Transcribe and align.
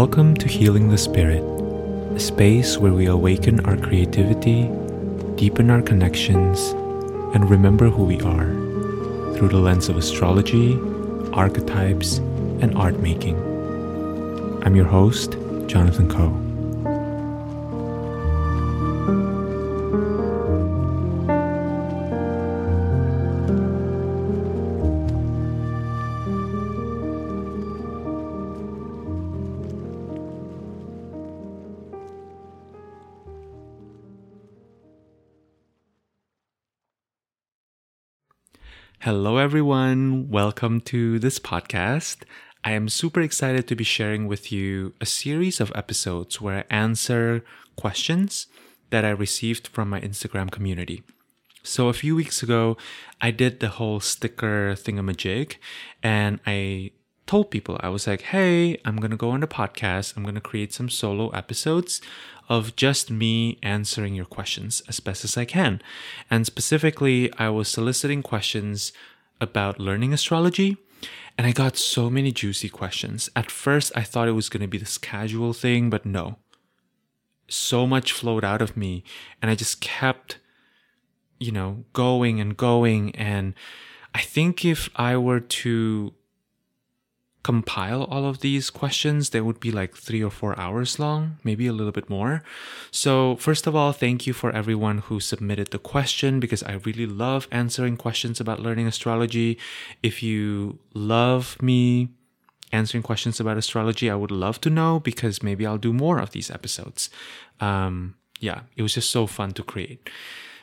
Welcome 0.00 0.36
to 0.36 0.46
Healing 0.46 0.90
the 0.90 0.96
Spirit, 0.96 1.42
a 2.14 2.20
space 2.20 2.78
where 2.78 2.92
we 2.92 3.06
awaken 3.06 3.58
our 3.66 3.76
creativity, 3.76 4.70
deepen 5.34 5.70
our 5.70 5.82
connections, 5.82 6.68
and 7.34 7.50
remember 7.50 7.88
who 7.88 8.04
we 8.04 8.20
are 8.20 8.46
through 9.34 9.48
the 9.48 9.56
lens 9.56 9.88
of 9.88 9.96
astrology, 9.96 10.78
archetypes, 11.32 12.18
and 12.62 12.76
art 12.76 13.00
making. 13.00 13.38
I'm 14.64 14.76
your 14.76 14.86
host, 14.86 15.32
Jonathan 15.66 16.08
Coe. 16.08 16.47
Welcome 40.58 40.80
to 40.86 41.20
this 41.20 41.38
podcast. 41.38 42.24
I 42.64 42.72
am 42.72 42.88
super 42.88 43.20
excited 43.20 43.68
to 43.68 43.76
be 43.76 43.84
sharing 43.84 44.26
with 44.26 44.50
you 44.50 44.92
a 45.00 45.06
series 45.06 45.60
of 45.60 45.70
episodes 45.72 46.40
where 46.40 46.58
I 46.58 46.74
answer 46.74 47.44
questions 47.76 48.48
that 48.90 49.04
I 49.04 49.10
received 49.10 49.68
from 49.68 49.88
my 49.88 50.00
Instagram 50.00 50.50
community. 50.50 51.04
So, 51.62 51.86
a 51.86 51.92
few 51.92 52.16
weeks 52.16 52.42
ago, 52.42 52.76
I 53.20 53.30
did 53.30 53.60
the 53.60 53.68
whole 53.68 54.00
sticker 54.00 54.74
thingamajig 54.74 55.58
and 56.02 56.40
I 56.44 56.90
told 57.28 57.52
people, 57.52 57.78
I 57.78 57.90
was 57.90 58.08
like, 58.08 58.22
hey, 58.22 58.80
I'm 58.84 58.96
going 58.96 59.12
to 59.12 59.16
go 59.16 59.30
on 59.30 59.38
the 59.38 59.46
podcast. 59.46 60.16
I'm 60.16 60.24
going 60.24 60.34
to 60.34 60.40
create 60.40 60.72
some 60.72 60.88
solo 60.88 61.28
episodes 61.28 62.00
of 62.48 62.74
just 62.74 63.12
me 63.12 63.58
answering 63.62 64.16
your 64.16 64.26
questions 64.26 64.82
as 64.88 64.98
best 64.98 65.22
as 65.22 65.36
I 65.36 65.44
can. 65.44 65.80
And 66.28 66.44
specifically, 66.46 67.32
I 67.34 67.48
was 67.48 67.68
soliciting 67.68 68.24
questions 68.24 68.92
about 69.40 69.80
learning 69.80 70.12
astrology. 70.12 70.76
And 71.36 71.46
I 71.46 71.52
got 71.52 71.76
so 71.76 72.10
many 72.10 72.32
juicy 72.32 72.68
questions. 72.68 73.30
At 73.36 73.50
first, 73.50 73.92
I 73.94 74.02
thought 74.02 74.28
it 74.28 74.32
was 74.32 74.48
going 74.48 74.62
to 74.62 74.66
be 74.66 74.78
this 74.78 74.98
casual 74.98 75.52
thing, 75.52 75.88
but 75.88 76.04
no. 76.04 76.38
So 77.48 77.86
much 77.86 78.12
flowed 78.12 78.44
out 78.44 78.60
of 78.60 78.76
me. 78.76 79.04
And 79.40 79.50
I 79.50 79.54
just 79.54 79.80
kept, 79.80 80.38
you 81.38 81.52
know, 81.52 81.84
going 81.92 82.40
and 82.40 82.56
going. 82.56 83.14
And 83.14 83.54
I 84.14 84.20
think 84.20 84.64
if 84.64 84.90
I 84.96 85.16
were 85.16 85.40
to 85.40 86.14
compile 87.42 88.04
all 88.04 88.24
of 88.26 88.40
these 88.40 88.70
questions, 88.70 89.30
they 89.30 89.40
would 89.40 89.60
be 89.60 89.70
like 89.70 89.96
three 89.96 90.22
or 90.22 90.30
four 90.30 90.58
hours 90.58 90.98
long, 90.98 91.38
maybe 91.44 91.66
a 91.66 91.72
little 91.72 91.92
bit 91.92 92.10
more. 92.10 92.42
So, 92.90 93.36
first 93.36 93.66
of 93.66 93.76
all, 93.76 93.92
thank 93.92 94.26
you 94.26 94.32
for 94.32 94.50
everyone 94.52 94.98
who 94.98 95.20
submitted 95.20 95.68
the 95.68 95.78
question 95.78 96.40
because 96.40 96.62
I 96.64 96.74
really 96.84 97.06
love 97.06 97.48
answering 97.50 97.96
questions 97.96 98.40
about 98.40 98.60
learning 98.60 98.86
astrology. 98.86 99.58
If 100.02 100.22
you 100.22 100.78
love 100.94 101.56
me 101.62 102.08
answering 102.72 103.02
questions 103.02 103.40
about 103.40 103.56
astrology, 103.56 104.10
I 104.10 104.14
would 104.14 104.30
love 104.30 104.60
to 104.62 104.70
know 104.70 105.00
because 105.00 105.42
maybe 105.42 105.64
I'll 105.64 105.78
do 105.78 105.92
more 105.92 106.18
of 106.18 106.30
these 106.30 106.50
episodes. 106.50 107.08
Um, 107.60 108.16
yeah, 108.40 108.62
it 108.76 108.82
was 108.82 108.94
just 108.94 109.10
so 109.10 109.26
fun 109.26 109.52
to 109.52 109.62
create. 109.62 110.10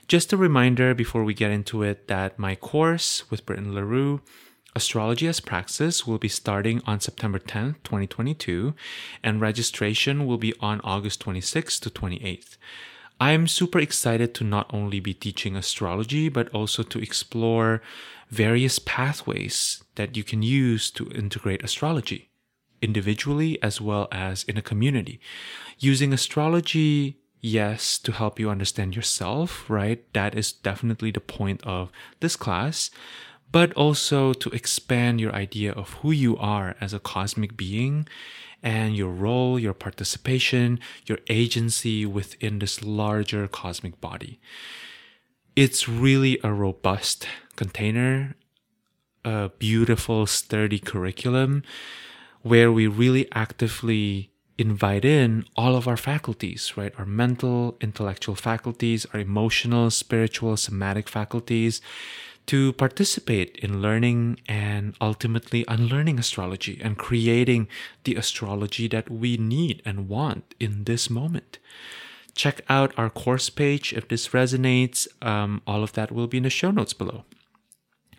Just 0.08 0.32
a 0.32 0.38
reminder 0.38 0.94
before 0.94 1.24
we 1.24 1.34
get 1.34 1.52
into 1.52 1.82
it 1.82 2.08
that 2.08 2.38
my 2.38 2.56
course 2.56 3.30
with 3.32 3.46
Britten 3.46 3.74
LaRue 3.74 4.22
Astrology 4.76 5.26
as 5.28 5.40
Praxis 5.40 6.06
will 6.06 6.18
be 6.18 6.28
starting 6.28 6.82
on 6.86 7.00
September 7.00 7.40
10th, 7.40 7.76
2022, 7.84 8.76
and 9.24 9.40
registration 9.40 10.26
will 10.26 10.38
be 10.38 10.54
on 10.60 10.82
August 10.84 11.24
26th 11.24 11.80
to 11.80 11.90
28th. 11.90 12.58
I 13.18 13.32
am 13.32 13.48
super 13.48 13.80
excited 13.80 14.34
to 14.36 14.44
not 14.44 14.70
only 14.74 15.00
be 15.00 15.14
teaching 15.14 15.56
astrology, 15.56 16.28
but 16.28 16.50
also 16.50 16.84
to 16.84 17.00
explore 17.00 17.82
various 18.30 18.78
pathways 18.80 19.82
that 19.96 20.18
you 20.18 20.26
can 20.26 20.44
use 20.44 20.92
to 20.92 21.10
integrate 21.12 21.64
astrology 21.64 22.30
individually 22.82 23.58
as 23.64 23.80
well 23.80 24.10
as 24.12 24.44
in 24.44 24.58
a 24.58 24.62
community. 24.62 25.22
Using 25.80 26.12
astrology, 26.12 27.22
yes, 27.40 27.98
to 28.00 28.12
help 28.12 28.40
you 28.40 28.50
understand 28.50 28.94
yourself, 28.96 29.70
right? 29.70 30.04
That 30.14 30.36
is 30.36 30.52
definitely 30.52 31.12
the 31.12 31.22
point 31.22 31.64
of 31.64 31.92
this 32.20 32.36
class 32.36 32.92
but 33.56 33.72
also 33.76 34.34
to 34.34 34.50
expand 34.50 35.22
your 35.22 35.34
idea 35.34 35.72
of 35.72 35.94
who 36.00 36.12
you 36.12 36.36
are 36.36 36.76
as 36.82 36.94
a 36.94 37.00
cosmic 37.00 37.56
being 37.56 38.06
and 38.62 38.98
your 38.98 39.10
role, 39.10 39.58
your 39.58 39.74
participation, 39.74 40.78
your 41.06 41.20
agency 41.30 42.06
within 42.06 42.60
this 42.60 42.84
larger 42.84 43.48
cosmic 43.48 44.02
body. 44.02 44.42
It's 45.56 45.88
really 45.88 46.38
a 46.44 46.52
robust 46.52 47.30
container, 47.56 48.36
a 49.24 49.52
beautiful, 49.58 50.26
sturdy 50.26 50.80
curriculum 50.80 51.64
where 52.42 52.74
we 52.74 52.88
really 52.88 53.26
actively 53.32 54.32
invite 54.58 55.06
in 55.06 55.46
all 55.56 55.78
of 55.78 55.88
our 55.88 55.96
faculties, 55.96 56.74
right? 56.76 56.94
Our 56.98 57.06
mental, 57.06 57.78
intellectual 57.80 58.36
faculties, 58.36 59.06
our 59.14 59.22
emotional, 59.22 59.92
spiritual, 59.92 60.58
somatic 60.58 61.08
faculties, 61.08 61.82
to 62.48 62.74
participate 62.74 63.58
in 63.58 63.82
learning 63.82 64.40
and 64.48 64.96
ultimately 65.02 65.66
unlearning 65.68 66.20
astrology 66.20 66.80
and 66.84 66.98
creating 66.98 67.68
the 68.04 68.16
astrology 68.16 68.88
that 68.88 69.10
we 69.10 69.38
need 69.38 69.82
and 69.86 70.08
want 70.08 70.54
in 70.60 70.84
this 70.84 71.10
moment. 71.10 71.58
Check 72.36 72.62
out 72.70 72.94
our 72.98 73.10
course 73.10 73.50
page 73.50 73.94
if 73.94 74.08
this 74.08 74.30
resonates. 74.30 75.08
Um, 75.26 75.62
all 75.66 75.84
of 75.84 75.94
that 75.94 76.12
will 76.12 76.28
be 76.28 76.38
in 76.38 76.44
the 76.44 76.50
show 76.50 76.72
notes 76.72 76.94
below. 76.94 77.24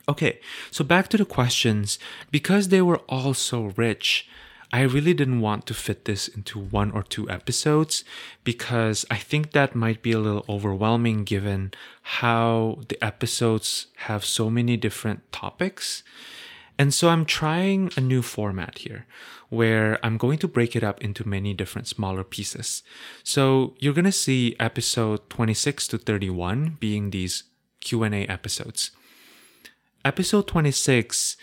Okay, 0.08 0.40
so 0.70 0.84
back 0.84 1.08
to 1.08 1.16
the 1.16 1.24
questions. 1.24 1.98
Because 2.30 2.68
they 2.68 2.80
were 2.80 3.00
all 3.08 3.34
so 3.34 3.72
rich, 3.76 4.28
I 4.72 4.82
really 4.82 5.14
didn't 5.14 5.40
want 5.40 5.66
to 5.66 5.74
fit 5.74 6.04
this 6.06 6.28
into 6.28 6.58
one 6.58 6.90
or 6.90 7.02
two 7.02 7.30
episodes 7.30 8.04
because 8.42 9.04
I 9.10 9.16
think 9.16 9.52
that 9.52 9.74
might 9.74 10.02
be 10.02 10.12
a 10.12 10.18
little 10.18 10.44
overwhelming 10.48 11.24
given 11.24 11.72
how 12.02 12.80
the 12.88 13.02
episodes 13.02 13.86
have 13.96 14.24
so 14.24 14.50
many 14.50 14.76
different 14.76 15.30
topics. 15.32 16.02
And 16.78 16.92
so 16.92 17.08
I'm 17.08 17.24
trying 17.24 17.90
a 17.96 18.00
new 18.00 18.22
format 18.22 18.78
here 18.78 19.06
where 19.48 20.04
I'm 20.04 20.18
going 20.18 20.38
to 20.38 20.48
break 20.48 20.74
it 20.74 20.82
up 20.82 21.02
into 21.02 21.26
many 21.26 21.54
different 21.54 21.86
smaller 21.86 22.24
pieces. 22.24 22.82
So 23.22 23.74
you're 23.78 23.94
going 23.94 24.04
to 24.04 24.12
see 24.12 24.56
episode 24.58 25.30
26 25.30 25.88
to 25.88 25.98
31 25.98 26.76
being 26.80 27.10
these 27.10 27.44
Q&A 27.80 28.26
episodes. 28.26 28.90
Episode 30.04 30.48
26 30.48 31.36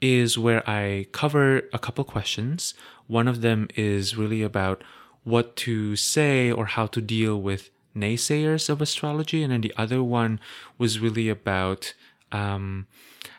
is 0.00 0.38
where 0.38 0.68
I 0.68 1.06
cover 1.12 1.62
a 1.72 1.78
couple 1.78 2.04
questions. 2.04 2.74
One 3.06 3.28
of 3.28 3.40
them 3.40 3.68
is 3.74 4.16
really 4.16 4.42
about 4.42 4.82
what 5.24 5.56
to 5.56 5.96
say 5.96 6.50
or 6.50 6.66
how 6.66 6.86
to 6.86 7.00
deal 7.00 7.40
with 7.40 7.70
naysayers 7.96 8.68
of 8.68 8.80
astrology, 8.80 9.42
and 9.42 9.52
then 9.52 9.60
the 9.60 9.74
other 9.76 10.02
one 10.02 10.40
was 10.78 11.00
really 11.00 11.28
about 11.28 11.94
um, 12.32 12.86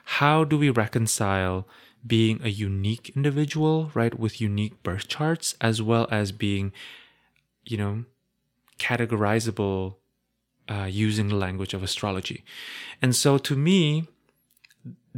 how 0.03 0.43
do 0.43 0.57
we 0.57 0.69
reconcile 0.69 1.67
being 2.05 2.39
a 2.43 2.49
unique 2.49 3.11
individual, 3.15 3.91
right, 3.93 4.17
with 4.17 4.41
unique 4.41 4.81
birth 4.83 5.07
charts, 5.07 5.55
as 5.61 5.81
well 5.81 6.07
as 6.11 6.31
being, 6.31 6.71
you 7.63 7.77
know, 7.77 8.05
categorizable 8.79 9.95
uh, 10.69 10.87
using 10.89 11.27
the 11.27 11.35
language 11.35 11.73
of 11.73 11.83
astrology. 11.83 12.43
And 13.01 13.15
so 13.15 13.37
to 13.37 13.55
me, 13.55 14.07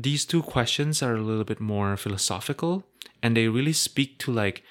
these 0.04 0.26
two 0.26 0.42
questions 0.42 1.02
are 1.04 1.16
a 1.16 1.22
little 1.22 1.44
bit 1.44 1.60
more 1.60 1.98
philosophical 1.98 2.84
and 3.22 3.36
they 3.36 3.48
really 3.48 3.74
speak 3.74 4.18
to 4.20 4.32
like 4.32 4.64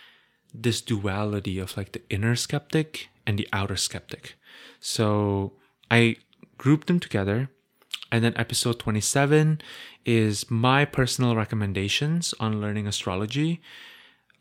this 0.53 0.81
duality 0.81 1.59
of 1.59 1.77
like 1.77 1.93
the 1.93 2.03
inner 2.11 2.35
skeptic 2.35 3.09
and 3.27 3.39
the 3.39 3.49
outer 3.53 3.77
skeptic. 3.77 4.35
So 4.81 5.53
I 5.91 6.17
grouped 6.59 6.87
them 6.87 7.01
together. 7.01 7.49
And 8.13 8.25
then 8.25 8.35
episode 8.37 8.81
27 8.81 9.61
is 10.05 10.51
my 10.51 10.85
personal 10.85 11.37
recommendations 11.37 12.35
on 12.41 12.61
learning 12.61 12.89
astrology. 12.89 13.61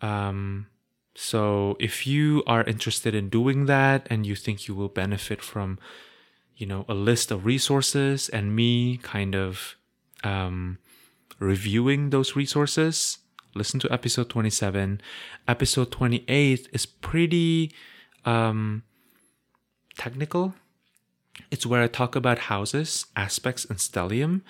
Um, 0.01 0.67
so 1.13 1.77
if 1.79 2.07
you 2.07 2.43
are 2.47 2.63
interested 2.63 3.13
in 3.13 3.29
doing 3.29 3.65
that 3.65 4.07
and 4.09 4.25
you 4.25 4.35
think 4.35 4.67
you 4.67 4.73
will 4.73 4.87
benefit 4.87 5.41
from, 5.41 5.77
you 6.55 6.65
know, 6.65 6.85
a 6.89 6.95
list 6.95 7.29
of 7.29 7.45
resources 7.45 8.27
and 8.29 8.55
me 8.55 8.97
kind 8.97 9.35
of 9.35 9.75
um, 10.23 10.77
reviewing 11.39 12.09
those 12.09 12.35
resources, 12.35 13.19
listen 13.55 13.79
to 13.81 13.91
episode 13.91 14.29
27. 14.29 15.01
Episode 15.47 15.91
28 15.91 16.67
is 16.71 16.85
pretty 16.85 17.71
um, 18.25 18.83
technical. 19.97 20.53
It's 21.51 21.65
where 21.65 21.81
I 21.81 21.87
talk 21.87 22.15
about 22.15 22.49
houses, 22.51 23.05
aspects, 23.15 23.65
and 23.65 23.79
stellium. 23.79 24.41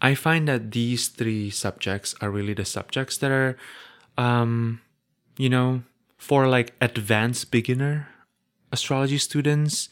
I 0.00 0.14
find 0.14 0.48
that 0.48 0.72
these 0.72 1.08
three 1.08 1.50
subjects 1.50 2.14
are 2.20 2.30
really 2.30 2.54
the 2.54 2.64
subjects 2.64 3.18
that 3.18 3.30
are, 3.30 3.56
um, 4.16 4.80
you 5.36 5.50
know, 5.50 5.82
for 6.16 6.48
like 6.48 6.74
advanced 6.80 7.50
beginner 7.50 8.08
astrology 8.72 9.18
students 9.18 9.88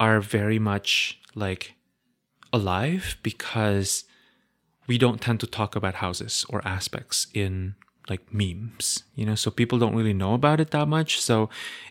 are 0.00 0.20
very 0.20 0.58
much 0.58 1.20
like 1.34 1.74
alive 2.52 3.16
because 3.22 4.04
we 4.86 4.98
don't 4.98 5.20
tend 5.20 5.40
to 5.40 5.46
talk 5.46 5.76
about 5.76 5.96
houses 5.96 6.44
or 6.48 6.66
aspects 6.66 7.26
in 7.34 7.74
like 8.08 8.32
memes, 8.32 9.04
you 9.14 9.24
know, 9.24 9.36
so 9.36 9.50
people 9.50 9.78
don't 9.78 9.94
really 9.94 10.12
know 10.12 10.34
about 10.34 10.60
it 10.60 10.70
that 10.72 10.88
much. 10.88 11.20
So 11.20 11.48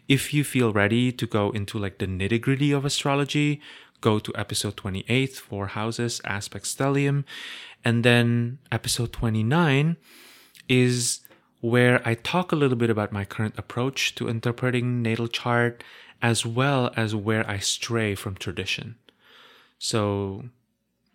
if 0.07 0.33
you 0.33 0.43
feel 0.43 0.73
ready 0.73 1.11
to 1.11 1.25
go 1.25 1.51
into 1.51 1.79
like 1.79 1.99
the 1.99 2.05
nitty 2.05 2.41
gritty 2.41 2.71
of 2.71 2.83
astrology, 2.83 3.61
go 4.01 4.19
to 4.19 4.33
episode 4.35 4.75
28 4.75 5.35
for 5.35 5.67
houses, 5.67 6.19
aspects, 6.25 6.75
stellium. 6.75 7.23
And 7.85 8.03
then 8.03 8.59
episode 8.71 9.13
29 9.13 9.95
is 10.67 11.21
where 11.61 12.01
I 12.07 12.15
talk 12.15 12.51
a 12.51 12.55
little 12.55 12.77
bit 12.77 12.89
about 12.89 13.11
my 13.11 13.23
current 13.23 13.55
approach 13.57 14.15
to 14.15 14.27
interpreting 14.27 15.01
natal 15.01 15.27
chart 15.27 15.83
as 16.21 16.45
well 16.45 16.91
as 16.95 17.15
where 17.15 17.49
I 17.49 17.59
stray 17.59 18.15
from 18.15 18.35
tradition. 18.35 18.95
So 19.79 20.45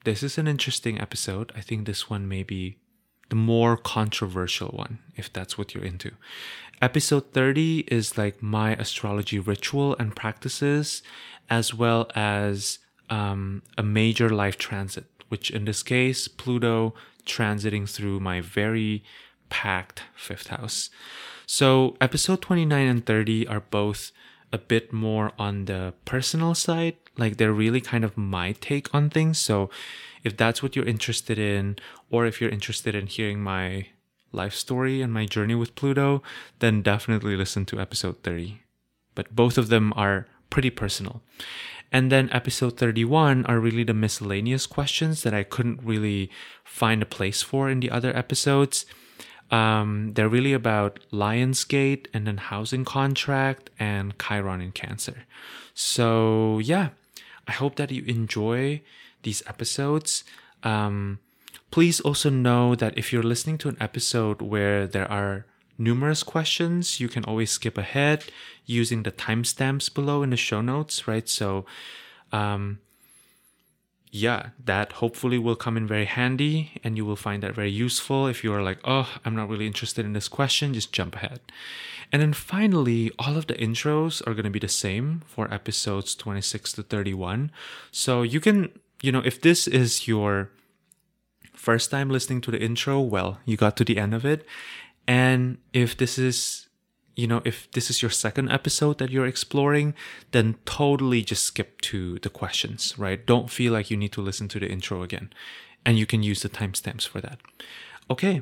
this 0.06 0.22
is 0.22 0.38
an 0.38 0.46
interesting 0.46 1.00
episode. 1.00 1.52
I 1.56 1.60
think 1.60 1.84
this 1.84 2.08
one 2.08 2.28
may 2.28 2.44
be 2.44 2.78
the 3.28 3.34
more 3.34 3.76
controversial 3.76 4.68
one, 4.68 5.00
if 5.16 5.32
that's 5.32 5.58
what 5.58 5.74
you're 5.74 5.82
into. 5.84 6.12
Episode 6.80 7.32
30 7.32 7.80
is 7.88 8.16
like 8.16 8.40
my 8.40 8.74
astrology 8.76 9.40
ritual 9.40 9.96
and 9.98 10.14
practices, 10.14 11.02
as 11.50 11.74
well 11.74 12.08
as 12.14 12.78
um, 13.10 13.62
a 13.76 13.82
major 13.82 14.30
life 14.30 14.56
transit, 14.56 15.06
which 15.28 15.50
in 15.50 15.64
this 15.64 15.82
case, 15.82 16.28
Pluto 16.28 16.94
transiting 17.26 17.90
through 17.90 18.20
my 18.20 18.40
very 18.40 19.02
packed 19.48 20.04
fifth 20.14 20.46
house. 20.46 20.88
So, 21.46 21.96
episode 22.00 22.42
29 22.42 22.86
and 22.86 23.04
30 23.04 23.48
are 23.48 23.60
both 23.60 24.12
a 24.52 24.58
bit 24.58 24.92
more 24.92 25.32
on 25.36 25.64
the 25.64 25.94
personal 26.04 26.54
side. 26.54 26.94
Like, 27.16 27.36
they're 27.36 27.52
really 27.52 27.80
kind 27.80 28.04
of 28.04 28.16
my 28.16 28.52
take 28.52 28.94
on 28.94 29.10
things. 29.10 29.38
So, 29.38 29.70
if 30.24 30.36
that's 30.36 30.62
what 30.62 30.74
you're 30.74 30.84
interested 30.84 31.38
in, 31.38 31.76
or 32.10 32.26
if 32.26 32.40
you're 32.40 32.50
interested 32.50 32.94
in 32.94 33.06
hearing 33.06 33.40
my 33.40 33.86
life 34.32 34.54
story 34.54 35.00
and 35.02 35.12
my 35.12 35.24
journey 35.24 35.54
with 35.54 35.74
Pluto, 35.74 36.22
then 36.58 36.82
definitely 36.82 37.36
listen 37.36 37.64
to 37.66 37.80
episode 37.80 38.22
30. 38.22 38.60
But 39.14 39.34
both 39.34 39.56
of 39.56 39.68
them 39.68 39.92
are 39.96 40.26
pretty 40.50 40.70
personal. 40.70 41.22
And 41.92 42.10
then 42.10 42.28
episode 42.32 42.76
31 42.76 43.46
are 43.46 43.60
really 43.60 43.84
the 43.84 43.94
miscellaneous 43.94 44.66
questions 44.66 45.22
that 45.22 45.32
I 45.32 45.44
couldn't 45.44 45.80
really 45.82 46.30
find 46.64 47.02
a 47.02 47.06
place 47.06 47.42
for 47.42 47.70
in 47.70 47.80
the 47.80 47.90
other 47.90 48.14
episodes. 48.16 48.84
Um, 49.50 50.12
they're 50.14 50.28
really 50.28 50.52
about 50.52 50.98
Lion's 51.12 51.62
Gate 51.64 52.08
and 52.12 52.26
then 52.26 52.38
housing 52.38 52.84
contract 52.84 53.70
and 53.78 54.14
Chiron 54.18 54.60
in 54.60 54.72
Cancer. 54.72 55.24
So, 55.72 56.58
yeah, 56.58 56.88
I 57.46 57.52
hope 57.52 57.76
that 57.76 57.90
you 57.90 58.02
enjoy 58.06 58.82
these 59.22 59.42
episodes. 59.46 60.24
Um, 60.62 61.20
please 61.70 62.00
also 62.00 62.30
know 62.30 62.74
that 62.74 62.96
if 62.96 63.12
you're 63.12 63.22
listening 63.22 63.58
to 63.58 63.68
an 63.68 63.76
episode 63.80 64.42
where 64.42 64.86
there 64.86 65.10
are 65.10 65.46
numerous 65.78 66.22
questions, 66.22 67.00
you 67.00 67.08
can 67.08 67.24
always 67.24 67.50
skip 67.50 67.76
ahead 67.76 68.24
using 68.64 69.02
the 69.02 69.12
timestamps 69.12 69.92
below 69.92 70.22
in 70.22 70.30
the 70.30 70.36
show 70.36 70.60
notes, 70.60 71.06
right? 71.06 71.28
So, 71.28 71.66
um, 72.32 72.80
yeah, 74.10 74.50
that 74.64 74.92
hopefully 74.92 75.38
will 75.38 75.56
come 75.56 75.76
in 75.76 75.86
very 75.86 76.06
handy 76.06 76.72
and 76.82 76.96
you 76.96 77.04
will 77.04 77.16
find 77.16 77.42
that 77.42 77.54
very 77.54 77.70
useful. 77.70 78.26
If 78.26 78.42
you 78.42 78.52
are 78.54 78.62
like, 78.62 78.78
oh, 78.84 79.08
I'm 79.24 79.36
not 79.36 79.48
really 79.48 79.66
interested 79.66 80.04
in 80.04 80.14
this 80.14 80.28
question, 80.28 80.72
just 80.74 80.92
jump 80.92 81.16
ahead. 81.16 81.40
And 82.16 82.22
then 82.22 82.32
finally, 82.32 83.10
all 83.18 83.36
of 83.36 83.46
the 83.46 83.52
intros 83.52 84.26
are 84.26 84.32
going 84.32 84.44
to 84.44 84.50
be 84.50 84.58
the 84.58 84.68
same 84.68 85.20
for 85.26 85.52
episodes 85.52 86.14
26 86.14 86.72
to 86.72 86.82
31. 86.82 87.52
So 87.90 88.22
you 88.22 88.40
can, 88.40 88.70
you 89.02 89.12
know, 89.12 89.20
if 89.22 89.38
this 89.42 89.68
is 89.68 90.08
your 90.08 90.50
first 91.52 91.90
time 91.90 92.08
listening 92.08 92.40
to 92.40 92.50
the 92.50 92.58
intro, 92.58 93.02
well, 93.02 93.38
you 93.44 93.58
got 93.58 93.76
to 93.76 93.84
the 93.84 93.98
end 93.98 94.14
of 94.14 94.24
it. 94.24 94.46
And 95.06 95.58
if 95.74 95.94
this 95.94 96.16
is 96.16 96.70
you 97.16 97.26
know, 97.26 97.42
if 97.44 97.70
this 97.72 97.90
is 97.90 98.00
your 98.00 98.10
second 98.10 98.50
episode 98.50 98.96
that 98.96 99.10
you're 99.10 99.26
exploring, 99.26 99.92
then 100.32 100.56
totally 100.64 101.20
just 101.20 101.44
skip 101.44 101.82
to 101.82 102.18
the 102.20 102.30
questions, 102.30 102.98
right? 102.98 103.26
Don't 103.26 103.50
feel 103.50 103.74
like 103.74 103.90
you 103.90 103.96
need 103.98 104.12
to 104.12 104.22
listen 104.22 104.48
to 104.48 104.58
the 104.58 104.70
intro 104.70 105.02
again. 105.02 105.34
And 105.84 105.98
you 105.98 106.06
can 106.06 106.22
use 106.22 106.40
the 106.40 106.48
timestamps 106.48 107.06
for 107.06 107.20
that. 107.20 107.40
Okay, 108.10 108.40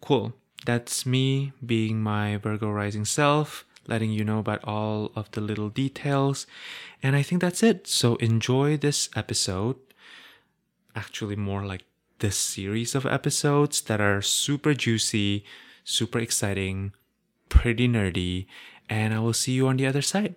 cool. 0.00 0.34
That's 0.64 1.04
me 1.04 1.52
being 1.64 2.02
my 2.02 2.36
Virgo 2.36 2.70
rising 2.70 3.04
self, 3.04 3.64
letting 3.86 4.10
you 4.10 4.24
know 4.24 4.38
about 4.38 4.62
all 4.64 5.10
of 5.16 5.30
the 5.32 5.40
little 5.40 5.68
details. 5.68 6.46
And 7.02 7.16
I 7.16 7.22
think 7.22 7.40
that's 7.40 7.62
it. 7.62 7.86
So 7.86 8.16
enjoy 8.16 8.76
this 8.76 9.08
episode. 9.16 9.76
Actually, 10.94 11.36
more 11.36 11.64
like 11.64 11.84
this 12.20 12.36
series 12.36 12.94
of 12.94 13.06
episodes 13.06 13.80
that 13.82 14.00
are 14.00 14.22
super 14.22 14.74
juicy, 14.74 15.44
super 15.84 16.18
exciting 16.18 16.92
pretty 17.48 17.86
nerdy, 17.86 18.46
and 18.88 19.12
I 19.12 19.18
will 19.18 19.32
see 19.34 19.52
you 19.52 19.68
on 19.68 19.76
the 19.76 19.86
other 19.86 20.00
side. 20.02 20.34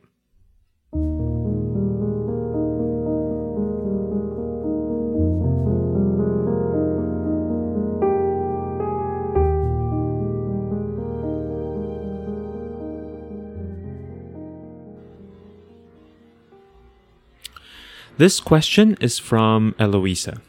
This 18.17 18.39
question 18.39 18.95
is 19.01 19.19
from 19.19 19.75
Eloisa. 19.77 20.41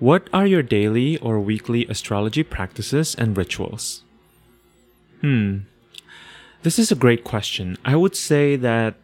What 0.00 0.28
are 0.34 0.46
your 0.46 0.62
daily 0.62 1.16
or 1.18 1.40
weekly 1.40 1.86
astrology 1.86 2.42
practices 2.42 3.14
and 3.14 3.34
rituals? 3.34 4.02
Hmm, 5.22 5.60
this 6.62 6.78
is 6.78 6.92
a 6.92 6.94
great 6.94 7.24
question. 7.24 7.78
I 7.86 7.96
would 7.96 8.14
say 8.14 8.54
that 8.56 8.96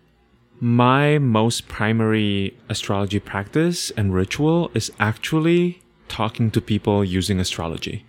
my 0.61 1.17
most 1.17 1.69
primary 1.69 2.55
astrology 2.69 3.19
practice 3.19 3.91
and 3.97 4.13
ritual 4.13 4.71
is 4.75 4.93
actually 5.01 5.81
talking 6.09 6.51
to 6.51 6.61
people 6.61 7.03
using 7.03 7.41
astrology. 7.41 8.05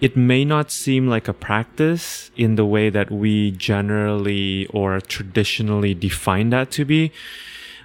It 0.00 0.16
may 0.16 0.44
not 0.44 0.70
seem 0.70 1.08
like 1.08 1.26
a 1.26 1.32
practice 1.32 2.30
in 2.36 2.54
the 2.54 2.64
way 2.64 2.90
that 2.90 3.10
we 3.10 3.50
generally 3.50 4.66
or 4.66 5.00
traditionally 5.00 5.94
define 5.94 6.50
that 6.50 6.70
to 6.72 6.84
be, 6.84 7.10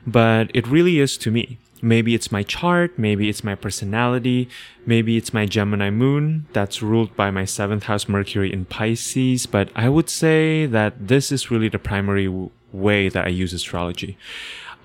but 0.06 0.52
it 0.54 0.68
really 0.68 1.00
is 1.00 1.18
to 1.18 1.32
me. 1.32 1.58
Maybe 1.82 2.14
it's 2.14 2.32
my 2.32 2.44
chart, 2.44 2.98
maybe 3.00 3.28
it's 3.28 3.44
my 3.44 3.56
personality, 3.56 4.50
maybe 4.86 5.18
it's 5.18 5.34
my 5.34 5.48
Gemini 5.48 5.90
moon 5.90 6.46
that's 6.54 6.84
ruled 6.84 7.16
by 7.16 7.32
my 7.32 7.46
seventh 7.46 7.84
house 7.84 8.08
Mercury 8.08 8.54
in 8.54 8.66
Pisces. 8.66 9.48
But 9.48 9.70
I 9.76 9.90
would 9.90 10.10
say 10.10 10.68
that 10.68 11.08
this 11.08 11.32
is 11.32 11.50
really 11.50 11.70
the 11.70 11.80
primary 11.80 12.26
w- 12.26 12.52
way 12.72 13.10
that 13.10 13.26
I 13.26 13.30
use 13.30 13.52
astrology. 13.52 14.16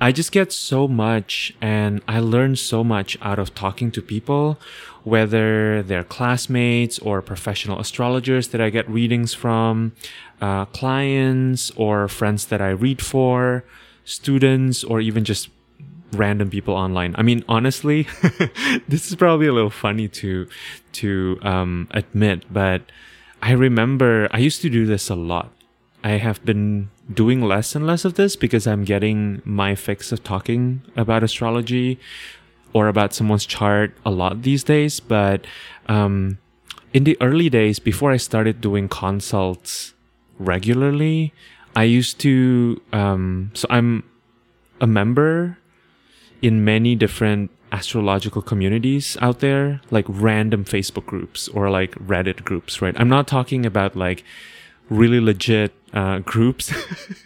I 0.00 0.12
just 0.12 0.32
get 0.32 0.52
so 0.52 0.88
much 0.88 1.54
and 1.61 2.02
I 2.08 2.20
learn 2.20 2.56
so 2.56 2.85
much 2.85 3.16
out 3.23 3.38
of 3.38 3.54
talking 3.54 3.90
to 3.92 4.02
people, 4.02 4.58
whether 5.04 5.82
they're 5.82 6.04
classmates 6.04 6.99
or 6.99 7.23
professional 7.23 7.78
astrologers 7.78 8.49
that 8.49 8.61
I 8.61 8.70
get 8.70 8.88
readings 8.90 9.32
from, 9.32 9.92
uh, 10.40 10.66
clients 10.66 11.70
or 11.76 12.08
friends 12.08 12.46
that 12.46 12.61
I 12.61 12.70
read 12.70 13.00
for, 13.00 13.64
students, 14.07 14.83
or 14.83 15.01
even 15.01 15.25
just 15.25 15.51
random 16.13 16.49
people 16.49 16.75
online. 16.75 17.15
I 17.19 17.23
mean, 17.23 17.45
honestly, 17.49 18.07
this 18.89 19.09
is 19.09 19.17
probably 19.17 19.47
a 19.47 19.53
little 19.53 19.71
funny 19.71 20.09
to 20.09 20.49
to 20.93 21.39
um, 21.43 21.89
admit, 21.91 22.45
but 22.51 22.83
I 23.43 23.53
remember 23.53 24.29
I 24.31 24.39
used 24.39 24.63
to 24.63 24.71
do 24.71 24.87
this 24.87 25.11
a 25.11 25.15
lot. 25.15 25.53
I 26.03 26.13
have 26.13 26.45
been 26.45 26.91
doing 27.13 27.43
less 27.43 27.75
and 27.75 27.87
less 27.87 28.05
of 28.05 28.15
this 28.15 28.37
because 28.37 28.67
I'm 28.67 28.85
getting 28.85 29.43
my 29.45 29.75
fix 29.75 30.13
of 30.13 30.23
talking 30.23 30.83
about 30.97 31.23
astrology 31.23 31.99
or 32.73 32.89
about 32.89 33.15
someone's 33.15 33.47
chart 33.47 33.93
a 34.05 34.11
lot 34.11 34.43
these 34.43 34.63
days. 34.63 35.01
But 35.01 35.47
um, 35.89 36.39
in 36.93 37.05
the 37.05 37.17
early 37.21 37.51
days, 37.51 37.79
before 37.79 38.13
I 38.13 38.17
started 38.17 38.61
doing 38.61 38.89
consults 38.89 39.95
regularly, 40.39 41.33
I 41.76 41.85
used 41.85 42.18
to. 42.21 42.80
Um, 42.92 43.52
so 43.54 43.68
I'm 43.71 44.02
a 44.80 44.87
member 44.87 45.59
in 46.42 46.64
many 46.64 46.95
different 46.97 47.50
astrological 47.73 48.42
communities 48.42 49.16
out 49.21 49.40
there, 49.40 49.80
like 49.90 50.06
random 50.09 50.64
Facebook 50.64 51.06
groups 51.06 51.49
or 51.49 51.71
like 51.71 51.92
Reddit 51.97 52.45
groups, 52.45 52.80
right? 52.80 52.95
I'm 52.99 53.09
not 53.09 53.28
talking 53.28 53.66
about 53.66 53.95
like 53.95 54.25
really 54.88 55.21
legit 55.21 55.73
uh, 55.92 56.21
groups. 56.21 56.73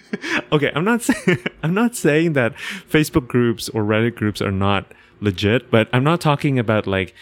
okay, 0.52 0.72
I'm 0.74 0.84
not 0.84 1.02
saying 1.08 1.38
I'm 1.62 1.74
not 1.74 1.94
saying 1.94 2.32
that 2.34 2.54
Facebook 2.90 3.28
groups 3.28 3.68
or 3.68 3.84
Reddit 3.84 4.16
groups 4.16 4.42
are 4.42 4.52
not 4.52 4.86
legit, 5.20 5.70
but 5.70 5.88
I'm 5.92 6.04
not 6.04 6.20
talking 6.20 6.58
about 6.58 6.86
like 6.86 7.14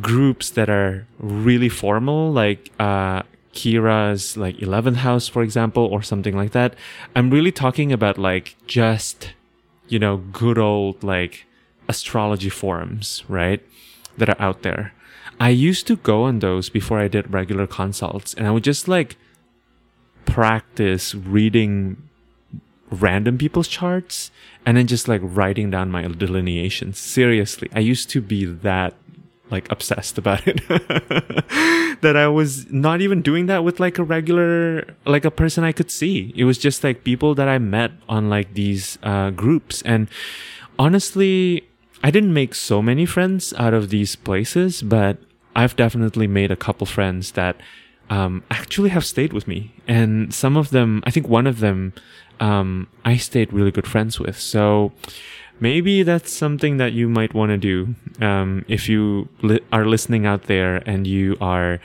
groups 0.00 0.50
that 0.50 0.68
are 0.68 1.06
really 1.18 1.68
formal, 1.68 2.32
like 2.32 2.70
uh, 2.80 3.22
Kira's 3.60 4.38
like 4.38 4.56
11th 4.56 4.96
house, 4.96 5.28
for 5.28 5.42
example, 5.42 5.84
or 5.84 6.02
something 6.02 6.34
like 6.34 6.52
that. 6.52 6.74
I'm 7.14 7.28
really 7.30 7.52
talking 7.52 7.92
about 7.92 8.16
like 8.16 8.56
just, 8.66 9.34
you 9.88 9.98
know, 9.98 10.16
good 10.16 10.58
old 10.58 11.04
like 11.04 11.44
astrology 11.86 12.48
forums, 12.48 13.22
right? 13.28 13.60
That 14.16 14.30
are 14.30 14.40
out 14.40 14.62
there. 14.62 14.94
I 15.38 15.50
used 15.50 15.86
to 15.88 15.96
go 15.96 16.24
on 16.24 16.38
those 16.38 16.70
before 16.70 16.98
I 16.98 17.08
did 17.08 17.32
regular 17.32 17.66
consults 17.66 18.32
and 18.34 18.46
I 18.46 18.50
would 18.50 18.64
just 18.64 18.88
like 18.88 19.16
practice 20.24 21.14
reading 21.14 22.08
random 22.90 23.36
people's 23.36 23.68
charts 23.68 24.30
and 24.64 24.76
then 24.76 24.86
just 24.86 25.06
like 25.06 25.20
writing 25.22 25.70
down 25.70 25.90
my 25.90 26.02
delineations. 26.06 26.98
Seriously, 26.98 27.68
I 27.74 27.80
used 27.80 28.08
to 28.10 28.20
be 28.22 28.46
that 28.46 28.94
like 29.50 29.70
obsessed 29.70 30.18
about 30.18 30.46
it 30.46 30.60
that 32.00 32.16
I 32.16 32.28
was 32.28 32.70
not 32.70 33.00
even 33.00 33.22
doing 33.22 33.46
that 33.46 33.64
with 33.64 33.80
like 33.80 33.98
a 33.98 34.04
regular 34.04 34.94
like 35.06 35.24
a 35.24 35.30
person 35.30 35.64
I 35.64 35.72
could 35.72 35.90
see. 35.90 36.32
It 36.36 36.44
was 36.44 36.58
just 36.58 36.84
like 36.84 37.04
people 37.04 37.34
that 37.34 37.48
I 37.48 37.58
met 37.58 37.92
on 38.08 38.30
like 38.30 38.54
these 38.54 38.98
uh, 39.02 39.30
groups 39.30 39.82
and 39.82 40.08
honestly 40.78 41.66
I 42.02 42.10
didn't 42.10 42.32
make 42.32 42.54
so 42.54 42.80
many 42.80 43.04
friends 43.04 43.52
out 43.58 43.74
of 43.74 43.90
these 43.90 44.16
places, 44.16 44.82
but 44.82 45.18
I've 45.54 45.76
definitely 45.76 46.26
made 46.26 46.50
a 46.50 46.56
couple 46.56 46.86
friends 46.86 47.32
that 47.32 47.56
um, 48.08 48.42
actually 48.50 48.90
have 48.90 49.04
stayed 49.04 49.32
with 49.32 49.46
me. 49.46 49.72
And 49.86 50.32
some 50.32 50.56
of 50.56 50.70
them, 50.70 51.02
I 51.04 51.10
think 51.10 51.28
one 51.28 51.46
of 51.46 51.60
them, 51.60 51.92
um, 52.40 52.88
I 53.04 53.16
stayed 53.18 53.52
really 53.52 53.70
good 53.70 53.86
friends 53.86 54.18
with. 54.18 54.38
So 54.38 54.92
maybe 55.60 56.02
that's 56.02 56.32
something 56.32 56.78
that 56.78 56.92
you 56.92 57.08
might 57.08 57.34
want 57.34 57.50
to 57.50 57.58
do 57.58 57.94
um, 58.24 58.64
if 58.66 58.88
you 58.88 59.28
li- 59.42 59.60
are 59.72 59.86
listening 59.86 60.26
out 60.26 60.44
there 60.44 60.76
and 60.88 61.06
you 61.06 61.36
are, 61.40 61.78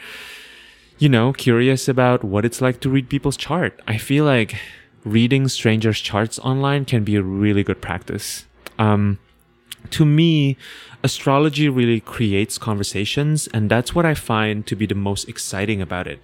you 0.98 1.10
know, 1.10 1.34
curious 1.34 1.88
about 1.88 2.24
what 2.24 2.46
it's 2.46 2.62
like 2.62 2.80
to 2.80 2.90
read 2.90 3.10
people's 3.10 3.38
chart. 3.38 3.80
I 3.88 3.98
feel 3.98 4.26
like 4.26 4.56
reading 5.04 5.48
strangers' 5.48 6.00
charts 6.00 6.40
online 6.40 6.86
can 6.86 7.04
be 7.04 7.16
a 7.16 7.22
really 7.22 7.64
good 7.64 7.82
practice. 7.82 8.46
Um, 8.80 9.20
to 9.92 10.06
me, 10.06 10.58
astrology 11.04 11.70
really 11.70 12.00
creates 12.00 12.58
conversations, 12.58 13.48
and 13.54 13.70
that's 13.70 13.94
what 13.94 14.06
I 14.06 14.16
find 14.16 14.66
to 14.68 14.76
be 14.76 14.86
the 14.86 14.96
most 14.96 15.30
exciting 15.30 15.82
about 15.82 16.08
it. 16.08 16.20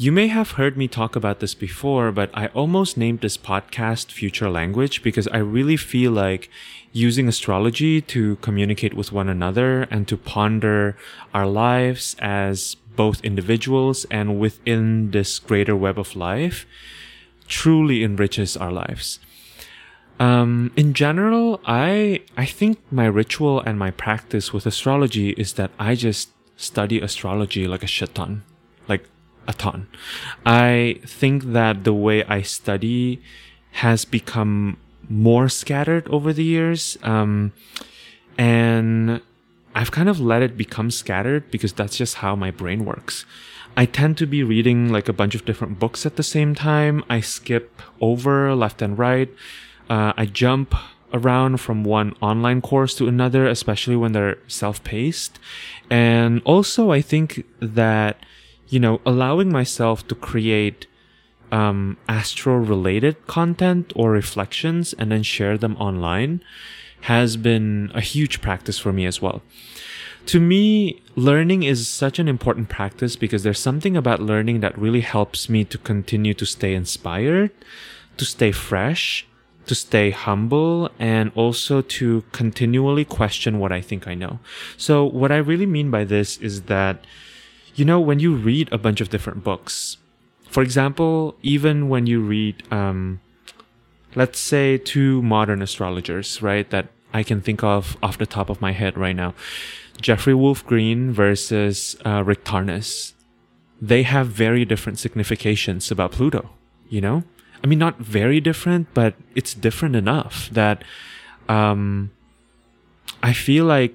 You 0.00 0.12
may 0.12 0.28
have 0.28 0.52
heard 0.52 0.76
me 0.76 0.86
talk 0.86 1.16
about 1.16 1.40
this 1.40 1.54
before, 1.54 2.12
but 2.12 2.30
I 2.32 2.46
almost 2.54 2.96
named 2.96 3.20
this 3.20 3.36
podcast 3.36 4.12
Future 4.12 4.48
Language 4.48 5.02
because 5.02 5.26
I 5.26 5.38
really 5.38 5.76
feel 5.76 6.12
like 6.12 6.48
using 6.92 7.26
astrology 7.26 8.00
to 8.02 8.36
communicate 8.36 8.94
with 8.94 9.10
one 9.10 9.28
another 9.28 9.88
and 9.90 10.06
to 10.06 10.16
ponder 10.16 10.96
our 11.34 11.48
lives 11.48 12.14
as 12.20 12.76
both 12.94 13.24
individuals 13.24 14.06
and 14.08 14.38
within 14.38 15.10
this 15.10 15.40
greater 15.40 15.74
web 15.74 15.98
of 15.98 16.14
life 16.14 16.64
truly 17.48 18.04
enriches 18.04 18.56
our 18.56 18.70
lives. 18.70 19.18
Um, 20.20 20.70
in 20.76 20.94
general, 20.94 21.60
I 21.66 22.22
I 22.36 22.46
think 22.46 22.78
my 22.92 23.06
ritual 23.06 23.58
and 23.62 23.76
my 23.76 23.90
practice 23.90 24.52
with 24.52 24.64
astrology 24.64 25.30
is 25.30 25.54
that 25.54 25.72
I 25.76 25.96
just 25.96 26.30
study 26.54 27.00
astrology 27.00 27.66
like 27.66 27.82
a 27.82 27.88
shit 27.88 28.14
ton, 28.14 28.44
a 29.48 29.52
ton. 29.52 29.88
I 30.46 31.00
think 31.04 31.52
that 31.52 31.82
the 31.82 31.92
way 31.92 32.22
I 32.24 32.42
study 32.42 33.20
has 33.82 34.04
become 34.04 34.76
more 35.08 35.48
scattered 35.48 36.06
over 36.08 36.32
the 36.32 36.44
years, 36.44 36.96
um, 37.02 37.52
and 38.36 39.20
I've 39.74 39.90
kind 39.90 40.08
of 40.08 40.20
let 40.20 40.42
it 40.42 40.56
become 40.56 40.90
scattered 40.90 41.50
because 41.50 41.72
that's 41.72 41.96
just 41.96 42.16
how 42.16 42.36
my 42.36 42.52
brain 42.52 42.84
works. 42.84 43.24
I 43.76 43.86
tend 43.86 44.18
to 44.18 44.26
be 44.26 44.42
reading 44.42 44.92
like 44.92 45.08
a 45.08 45.12
bunch 45.12 45.34
of 45.34 45.44
different 45.44 45.78
books 45.78 46.04
at 46.04 46.16
the 46.16 46.22
same 46.22 46.54
time. 46.54 47.02
I 47.08 47.20
skip 47.20 47.82
over 48.00 48.54
left 48.54 48.82
and 48.82 48.98
right 48.98 49.30
uh, 49.88 50.12
I 50.16 50.26
jump 50.26 50.74
around 51.12 51.58
from 51.58 51.84
one 51.84 52.14
online 52.20 52.60
course 52.60 52.94
to 52.96 53.08
another, 53.08 53.46
especially 53.46 53.96
when 53.96 54.12
they're 54.12 54.38
self 54.46 54.82
paced. 54.84 55.38
And 55.90 56.42
also, 56.44 56.90
I 56.90 57.00
think 57.00 57.44
that, 57.60 58.18
you 58.68 58.78
know, 58.78 59.00
allowing 59.06 59.50
myself 59.50 60.06
to 60.08 60.14
create 60.14 60.86
um, 61.50 61.96
astro 62.08 62.56
related 62.56 63.26
content 63.26 63.92
or 63.96 64.10
reflections 64.10 64.92
and 64.94 65.10
then 65.10 65.22
share 65.22 65.56
them 65.56 65.76
online 65.76 66.42
has 67.02 67.36
been 67.36 67.90
a 67.94 68.00
huge 68.00 68.40
practice 68.40 68.78
for 68.78 68.92
me 68.92 69.06
as 69.06 69.22
well. 69.22 69.42
To 70.26 70.40
me, 70.40 71.00
learning 71.16 71.62
is 71.62 71.88
such 71.88 72.18
an 72.18 72.28
important 72.28 72.68
practice 72.68 73.16
because 73.16 73.44
there's 73.44 73.58
something 73.60 73.96
about 73.96 74.20
learning 74.20 74.60
that 74.60 74.76
really 74.76 75.00
helps 75.00 75.48
me 75.48 75.64
to 75.64 75.78
continue 75.78 76.34
to 76.34 76.44
stay 76.44 76.74
inspired, 76.74 77.50
to 78.18 78.24
stay 78.26 78.52
fresh, 78.52 79.26
to 79.66 79.74
stay 79.74 80.10
humble 80.10 80.90
and 80.98 81.30
also 81.34 81.80
to 81.82 82.24
continually 82.32 83.04
question 83.04 83.58
what 83.58 83.72
I 83.72 83.80
think 83.80 84.06
I 84.06 84.14
know. 84.14 84.40
So 84.76 85.04
what 85.04 85.30
I 85.32 85.36
really 85.36 85.66
mean 85.66 85.90
by 85.90 86.04
this 86.04 86.36
is 86.38 86.62
that, 86.62 87.04
you 87.78 87.84
know, 87.84 88.00
when 88.00 88.18
you 88.18 88.34
read 88.34 88.68
a 88.72 88.78
bunch 88.78 89.00
of 89.00 89.08
different 89.08 89.44
books, 89.44 89.98
for 90.50 90.62
example, 90.62 91.36
even 91.42 91.88
when 91.88 92.06
you 92.06 92.20
read, 92.20 92.64
um, 92.72 93.20
let's 94.16 94.40
say 94.40 94.78
two 94.78 95.22
modern 95.22 95.62
astrologers, 95.62 96.42
right, 96.42 96.68
that 96.70 96.88
I 97.14 97.22
can 97.22 97.40
think 97.40 97.62
of 97.62 97.96
off 98.02 98.18
the 98.18 98.26
top 98.26 98.50
of 98.50 98.60
my 98.60 98.72
head 98.72 98.98
right 98.98 99.14
now, 99.14 99.32
Jeffrey 100.00 100.34
Wolf 100.34 100.66
Green 100.66 101.12
versus 101.12 101.96
uh, 102.04 102.24
Rick 102.24 102.44
Tarnas. 102.44 103.12
They 103.80 104.02
have 104.02 104.26
very 104.26 104.64
different 104.64 104.98
significations 104.98 105.90
about 105.92 106.10
Pluto, 106.10 106.50
you 106.88 107.00
know? 107.00 107.22
I 107.62 107.68
mean, 107.68 107.78
not 107.78 107.98
very 107.98 108.40
different, 108.40 108.92
but 108.92 109.14
it's 109.36 109.54
different 109.54 109.94
enough 109.94 110.48
that 110.50 110.82
um, 111.48 112.10
I 113.22 113.32
feel 113.32 113.66
like 113.66 113.94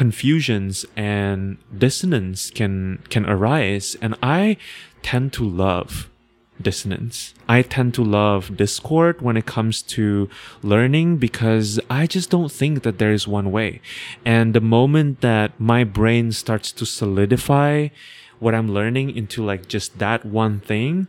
confusions 0.00 0.86
and 0.96 1.58
dissonance 1.76 2.50
can 2.58 2.74
can 3.12 3.24
arise, 3.34 3.86
and 4.00 4.12
I 4.22 4.56
tend 5.02 5.26
to 5.34 5.44
love 5.44 6.08
dissonance. 6.68 7.34
I 7.46 7.60
tend 7.60 7.92
to 7.98 8.02
love 8.20 8.56
discord 8.56 9.20
when 9.20 9.36
it 9.36 9.44
comes 9.44 9.82
to 9.96 10.30
learning 10.62 11.18
because 11.18 11.68
I 11.90 12.06
just 12.06 12.30
don't 12.30 12.50
think 12.60 12.82
that 12.84 12.96
there 12.98 13.12
is 13.12 13.28
one 13.28 13.52
way. 13.52 13.82
And 14.24 14.54
the 14.54 14.66
moment 14.78 15.20
that 15.20 15.48
my 15.60 15.84
brain 15.84 16.32
starts 16.32 16.72
to 16.78 16.86
solidify 16.86 17.88
what 18.38 18.54
I'm 18.54 18.72
learning 18.72 19.14
into 19.20 19.44
like 19.44 19.68
just 19.68 19.98
that 19.98 20.24
one 20.24 20.60
thing, 20.60 21.08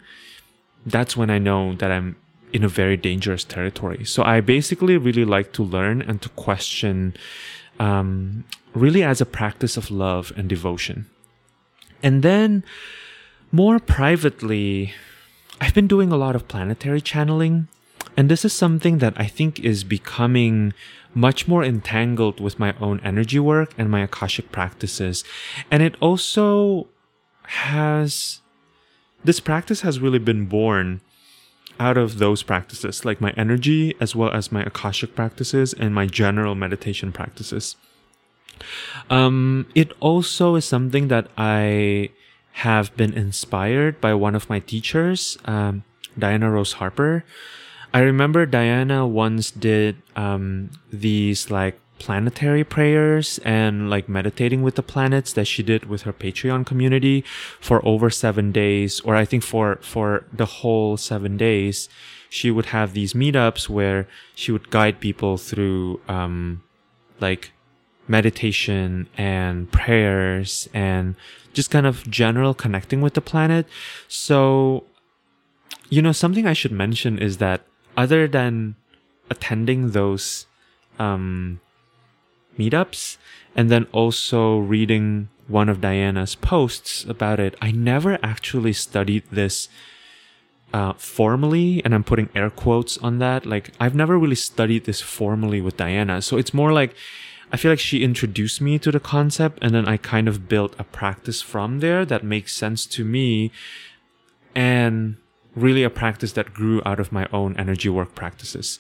that's 0.85 1.15
when 1.15 1.29
I 1.29 1.39
know 1.39 1.75
that 1.75 1.91
I'm 1.95 2.17
in 2.51 2.65
a 2.65 2.75
very 2.81 2.97
dangerous 2.97 3.45
territory. 3.45 4.03
So 4.03 4.19
I 4.23 4.41
basically 4.41 4.97
really 4.97 5.23
like 5.23 5.53
to 5.53 5.63
learn 5.63 6.01
and 6.01 6.21
to 6.23 6.29
question, 6.47 7.13
um, 7.79 8.43
really 8.73 9.03
as 9.03 9.21
a 9.21 9.25
practice 9.25 9.77
of 9.77 9.91
love 9.91 10.31
and 10.35 10.47
devotion. 10.47 11.09
And 12.03 12.23
then 12.23 12.63
more 13.51 13.79
privately, 13.79 14.93
I've 15.59 15.73
been 15.73 15.87
doing 15.87 16.11
a 16.11 16.17
lot 16.17 16.35
of 16.35 16.47
planetary 16.47 17.01
channeling. 17.01 17.67
And 18.17 18.29
this 18.29 18.43
is 18.43 18.53
something 18.53 18.97
that 18.97 19.13
I 19.17 19.25
think 19.25 19.59
is 19.59 19.83
becoming 19.83 20.73
much 21.13 21.47
more 21.47 21.63
entangled 21.63 22.39
with 22.39 22.59
my 22.59 22.73
own 22.79 22.99
energy 23.03 23.39
work 23.39 23.73
and 23.77 23.89
my 23.89 24.01
Akashic 24.01 24.51
practices. 24.51 25.23
And 25.69 25.83
it 25.83 25.95
also 25.99 26.87
has 27.43 28.41
this 29.23 29.39
practice 29.39 29.81
has 29.81 29.99
really 29.99 30.19
been 30.19 30.45
born 30.45 31.01
out 31.79 31.97
of 31.97 32.19
those 32.19 32.43
practices, 32.43 33.05
like 33.05 33.19
my 33.19 33.31
energy, 33.37 33.95
as 33.99 34.15
well 34.15 34.31
as 34.31 34.51
my 34.51 34.63
Akashic 34.63 35.15
practices 35.15 35.73
and 35.73 35.93
my 35.93 36.05
general 36.05 36.55
meditation 36.55 37.11
practices. 37.11 37.75
Um, 39.09 39.65
it 39.73 39.91
also 39.99 40.55
is 40.55 40.65
something 40.65 41.07
that 41.07 41.27
I 41.37 42.09
have 42.63 42.95
been 42.95 43.13
inspired 43.13 43.99
by 43.99 44.13
one 44.13 44.35
of 44.35 44.49
my 44.49 44.59
teachers, 44.59 45.37
um, 45.45 45.83
Diana 46.17 46.51
Rose 46.51 46.73
Harper. 46.73 47.23
I 47.93 47.99
remember 47.99 48.45
Diana 48.45 49.07
once 49.07 49.51
did 49.51 49.97
um, 50.15 50.69
these 50.91 51.49
like 51.49 51.80
planetary 52.01 52.63
prayers 52.63 53.39
and 53.45 53.89
like 53.93 54.09
meditating 54.09 54.61
with 54.63 54.75
the 54.75 54.87
planets 54.93 55.33
that 55.33 55.45
she 55.45 55.61
did 55.61 55.85
with 55.85 56.01
her 56.01 56.13
Patreon 56.25 56.65
community 56.65 57.23
for 57.59 57.77
over 57.85 58.09
seven 58.09 58.51
days, 58.51 58.99
or 59.01 59.13
I 59.15 59.25
think 59.25 59.43
for, 59.43 59.77
for 59.93 60.25
the 60.33 60.49
whole 60.57 60.97
seven 60.97 61.37
days, 61.37 61.89
she 62.27 62.49
would 62.49 62.67
have 62.77 62.93
these 62.93 63.13
meetups 63.13 63.69
where 63.69 64.07
she 64.33 64.51
would 64.51 64.71
guide 64.71 64.99
people 64.99 65.37
through, 65.37 66.01
um, 66.07 66.63
like 67.19 67.51
meditation 68.07 69.07
and 69.15 69.71
prayers 69.71 70.67
and 70.73 71.15
just 71.53 71.69
kind 71.69 71.85
of 71.85 72.09
general 72.09 72.53
connecting 72.53 72.99
with 73.01 73.13
the 73.13 73.21
planet. 73.21 73.67
So, 74.07 74.85
you 75.89 76.01
know, 76.01 76.13
something 76.13 76.47
I 76.47 76.53
should 76.53 76.71
mention 76.71 77.19
is 77.19 77.37
that 77.37 77.61
other 77.95 78.27
than 78.27 78.75
attending 79.29 79.91
those, 79.91 80.47
um, 80.97 81.59
meetups 82.57 83.17
and 83.55 83.69
then 83.69 83.87
also 83.91 84.57
reading 84.59 85.29
one 85.47 85.69
of 85.69 85.81
Diana's 85.81 86.35
posts 86.35 87.03
about 87.05 87.39
it, 87.39 87.55
I 87.61 87.71
never 87.71 88.17
actually 88.23 88.73
studied 88.73 89.23
this 89.31 89.67
uh, 90.73 90.93
formally, 90.93 91.83
and 91.83 91.93
I'm 91.93 92.03
putting 92.05 92.29
air 92.33 92.49
quotes 92.49 92.97
on 92.99 93.19
that. 93.19 93.45
Like, 93.45 93.71
I've 93.79 93.95
never 93.95 94.17
really 94.17 94.35
studied 94.35 94.85
this 94.85 95.01
formally 95.01 95.59
with 95.59 95.75
Diana. 95.75 96.21
So 96.21 96.37
it's 96.37 96.53
more 96.53 96.71
like, 96.71 96.95
I 97.51 97.57
feel 97.57 97.71
like 97.71 97.79
she 97.79 98.03
introduced 98.03 98.61
me 98.61 98.79
to 98.79 98.91
the 98.91 98.99
concept, 99.01 99.59
and 99.61 99.75
then 99.75 99.85
I 99.85 99.97
kind 99.97 100.29
of 100.29 100.47
built 100.47 100.73
a 100.79 100.85
practice 100.85 101.41
from 101.41 101.81
there 101.81 102.05
that 102.05 102.23
makes 102.23 102.55
sense 102.55 102.85
to 102.85 103.03
me. 103.03 103.51
And 104.55 105.17
really 105.55 105.83
a 105.83 105.89
practice 105.89 106.31
that 106.33 106.53
grew 106.53 106.81
out 106.85 106.99
of 106.99 107.11
my 107.11 107.27
own 107.33 107.55
energy 107.57 107.89
work 107.89 108.15
practices. 108.15 108.79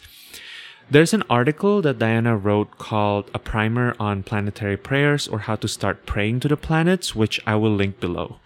There's 0.91 1.13
an 1.13 1.23
article 1.29 1.81
that 1.83 1.99
Diana 1.99 2.35
wrote 2.35 2.77
called 2.77 3.31
A 3.33 3.39
Primer 3.39 3.95
on 3.97 4.23
Planetary 4.23 4.75
Prayers 4.75 5.25
or 5.25 5.39
How 5.39 5.55
to 5.55 5.67
Start 5.69 6.05
Praying 6.05 6.41
to 6.41 6.49
the 6.49 6.57
Planets, 6.57 7.15
which 7.15 7.39
I 7.47 7.55
will 7.55 7.73
link 7.73 8.01
below. 8.01 8.39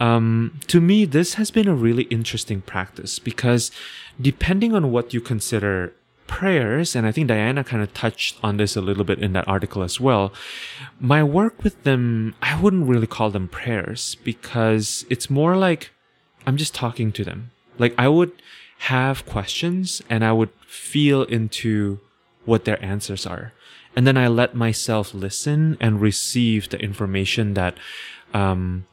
Um, 0.00 0.58
to 0.66 0.80
me, 0.80 1.04
this 1.04 1.34
has 1.34 1.52
been 1.52 1.68
a 1.68 1.76
really 1.76 2.02
interesting 2.10 2.60
practice 2.60 3.20
because 3.20 3.70
depending 4.20 4.74
on 4.74 4.90
what 4.90 5.14
you 5.14 5.20
consider 5.20 5.92
prayers, 6.26 6.96
and 6.96 7.06
I 7.06 7.12
think 7.12 7.28
Diana 7.28 7.62
kind 7.62 7.84
of 7.84 7.94
touched 7.94 8.36
on 8.42 8.56
this 8.56 8.74
a 8.74 8.80
little 8.80 9.04
bit 9.04 9.20
in 9.20 9.32
that 9.34 9.46
article 9.46 9.84
as 9.84 10.00
well. 10.00 10.32
My 10.98 11.22
work 11.22 11.62
with 11.62 11.80
them, 11.84 12.34
I 12.42 12.60
wouldn't 12.60 12.88
really 12.88 13.06
call 13.06 13.30
them 13.30 13.46
prayers 13.46 14.16
because 14.24 15.06
it's 15.08 15.30
more 15.30 15.56
like 15.56 15.92
I'm 16.48 16.56
just 16.56 16.74
talking 16.74 17.12
to 17.12 17.22
them. 17.22 17.52
Like 17.78 17.94
I 17.96 18.08
would 18.08 18.32
have 18.78 19.26
questions 19.26 20.02
and 20.08 20.24
I 20.24 20.32
would 20.32 20.50
feel 20.66 21.22
into 21.22 22.00
what 22.44 22.64
their 22.64 22.82
answers 22.84 23.26
are. 23.26 23.52
And 23.94 24.06
then 24.06 24.16
I 24.16 24.28
let 24.28 24.54
myself 24.54 25.14
listen 25.14 25.76
and 25.80 26.00
receive 26.00 26.68
the 26.68 26.78
information 26.78 27.54
that 27.54 27.76
um, 28.34 28.86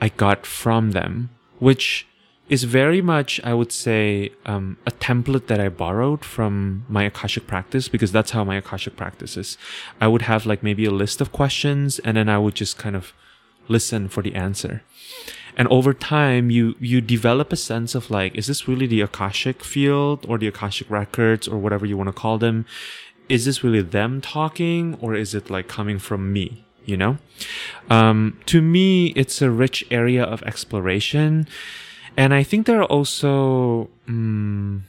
I 0.00 0.10
got 0.10 0.44
from 0.44 0.90
them, 0.90 1.30
which 1.58 2.06
is 2.48 2.64
very 2.64 3.00
much, 3.00 3.40
I 3.42 3.54
would 3.54 3.72
say, 3.72 4.32
um, 4.44 4.76
a 4.86 4.90
template 4.90 5.46
that 5.46 5.58
I 5.58 5.70
borrowed 5.70 6.22
from 6.22 6.84
my 6.88 7.04
Akashic 7.04 7.46
practice 7.46 7.88
because 7.88 8.12
that's 8.12 8.32
how 8.32 8.44
my 8.44 8.56
Akashic 8.56 8.94
practice 8.94 9.38
is. 9.38 9.56
I 10.00 10.08
would 10.08 10.22
have 10.22 10.44
like 10.44 10.62
maybe 10.62 10.84
a 10.84 10.90
list 10.90 11.22
of 11.22 11.32
questions 11.32 11.98
and 12.00 12.16
then 12.16 12.28
I 12.28 12.38
would 12.38 12.54
just 12.54 12.76
kind 12.76 12.94
of 12.94 13.14
listen 13.68 14.08
for 14.08 14.22
the 14.22 14.34
answer 14.34 14.82
and 15.56 15.68
over 15.68 15.92
time 15.92 16.50
you 16.50 16.74
you 16.80 17.00
develop 17.00 17.52
a 17.52 17.56
sense 17.56 17.94
of 17.94 18.10
like 18.10 18.34
is 18.34 18.46
this 18.46 18.66
really 18.66 18.86
the 18.86 19.00
akashic 19.00 19.62
field 19.62 20.24
or 20.28 20.38
the 20.38 20.48
akashic 20.48 20.88
records 20.90 21.46
or 21.46 21.58
whatever 21.58 21.86
you 21.86 21.96
want 21.96 22.08
to 22.08 22.12
call 22.12 22.38
them? 22.38 22.64
Is 23.28 23.44
this 23.44 23.62
really 23.62 23.82
them 23.82 24.20
talking 24.20 24.98
or 25.00 25.14
is 25.14 25.34
it 25.34 25.50
like 25.50 25.68
coming 25.68 25.98
from 25.98 26.32
me 26.32 26.64
you 26.84 26.96
know? 26.96 27.18
Um, 27.90 28.40
to 28.46 28.60
me 28.60 29.08
it's 29.08 29.40
a 29.42 29.50
rich 29.50 29.84
area 29.90 30.24
of 30.24 30.42
exploration. 30.42 31.46
And 32.16 32.34
i 32.34 32.42
think 32.42 32.66
there 32.66 32.80
are 32.80 32.92
also 32.98 33.88
um, 34.08 34.84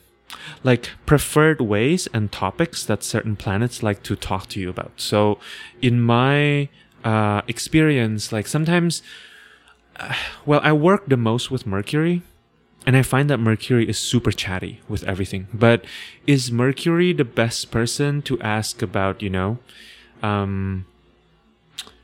like 0.64 0.90
preferred 1.06 1.62
ways 1.62 2.08
and 2.14 2.32
topics 2.32 2.86
that 2.86 3.04
certain 3.04 3.36
planets 3.36 3.84
like 3.84 4.04
to 4.04 4.16
talk 4.16 4.48
to 4.50 4.60
you 4.60 4.70
about. 4.70 4.92
So 4.98 5.40
in 5.82 6.02
my 6.02 6.70
uh, 7.04 7.42
experience 7.48 8.32
like 8.32 8.48
sometimes 8.48 9.02
well, 10.46 10.60
I 10.64 10.74
work 10.74 11.08
the 11.08 11.18
most 11.18 11.52
with 11.52 11.66
Mercury, 11.66 12.22
and 12.86 12.98
I 12.98 13.02
find 13.02 13.30
that 13.30 13.38
Mercury 13.38 13.88
is 13.88 13.98
super 13.98 14.32
chatty 14.32 14.82
with 14.88 15.04
everything. 15.04 15.48
But 15.54 15.86
is 16.28 16.52
Mercury 16.52 17.14
the 17.14 17.26
best 17.26 17.72
person 17.72 18.22
to 18.24 18.40
ask 18.42 18.82
about, 18.82 19.22
you 19.22 19.30
know, 19.30 19.60
um, 20.22 20.86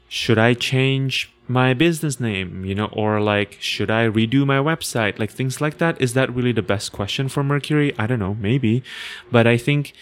should 0.07 0.37
I 0.37 0.53
change 0.53 1.31
my 1.47 1.73
business 1.73 2.19
name, 2.19 2.63
you 2.63 2.75
know, 2.75 2.89
or 2.93 3.19
like, 3.19 3.57
should 3.59 3.89
I 3.89 4.07
redo 4.07 4.45
my 4.45 4.57
website? 4.57 5.17
Like 5.19 5.31
things 5.31 5.59
like 5.59 5.79
that. 5.79 5.99
Is 5.99 6.13
that 6.13 6.33
really 6.33 6.51
the 6.51 6.61
best 6.61 6.91
question 6.91 7.27
for 7.27 7.43
Mercury? 7.43 7.93
I 7.97 8.05
don't 8.07 8.19
know, 8.19 8.35
maybe. 8.35 8.83
But 9.31 9.47
I 9.47 9.57
think 9.57 9.93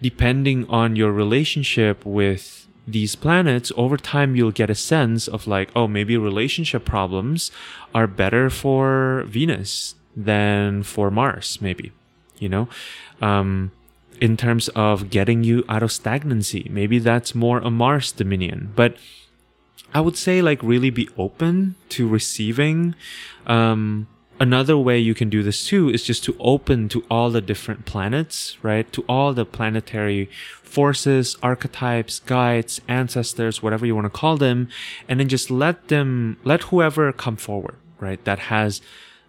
depending 0.00 0.68
on 0.68 0.96
your 0.96 1.12
relationship 1.12 2.06
with 2.06 2.68
these 2.86 3.14
planets, 3.14 3.70
over 3.76 3.96
time 3.96 4.34
you'll 4.34 4.50
get 4.50 4.70
a 4.70 4.74
sense 4.74 5.28
of 5.28 5.46
like, 5.46 5.70
oh, 5.76 5.86
maybe 5.86 6.16
relationship 6.16 6.84
problems 6.84 7.50
are 7.94 8.06
better 8.06 8.50
for 8.50 9.24
Venus 9.26 9.94
than 10.16 10.82
for 10.82 11.10
Mars, 11.10 11.58
maybe, 11.60 11.92
you 12.38 12.48
know? 12.48 12.68
Um, 13.20 13.70
in 14.20 14.36
terms 14.36 14.68
of 14.70 15.10
getting 15.10 15.42
you 15.42 15.64
out 15.68 15.82
of 15.82 15.90
stagnancy, 15.90 16.68
maybe 16.70 16.98
that's 16.98 17.34
more 17.34 17.58
a 17.58 17.70
Mars 17.70 18.12
dominion. 18.12 18.72
But 18.76 18.96
I 19.94 20.00
would 20.00 20.16
say 20.16 20.42
like 20.42 20.62
really 20.62 20.90
be 20.90 21.08
open 21.18 21.74
to 21.90 22.08
receiving, 22.08 22.94
um, 23.46 24.06
another 24.40 24.76
way 24.76 24.98
you 24.98 25.14
can 25.14 25.30
do 25.30 25.42
this 25.42 25.66
too 25.66 25.88
is 25.88 26.04
just 26.04 26.24
to 26.24 26.36
open 26.40 26.88
to 26.90 27.04
all 27.10 27.30
the 27.30 27.40
different 27.40 27.84
planets, 27.84 28.56
right? 28.62 28.90
To 28.92 29.04
all 29.08 29.32
the 29.32 29.44
planetary 29.44 30.28
forces, 30.62 31.36
archetypes, 31.42 32.20
guides, 32.20 32.80
ancestors, 32.88 33.62
whatever 33.62 33.86
you 33.86 33.94
want 33.94 34.06
to 34.06 34.10
call 34.10 34.36
them, 34.36 34.68
and 35.08 35.20
then 35.20 35.28
just 35.28 35.50
let 35.50 35.88
them, 35.88 36.38
let 36.44 36.64
whoever 36.64 37.12
come 37.12 37.36
forward, 37.36 37.76
right? 38.00 38.24
That 38.24 38.38
has 38.38 38.80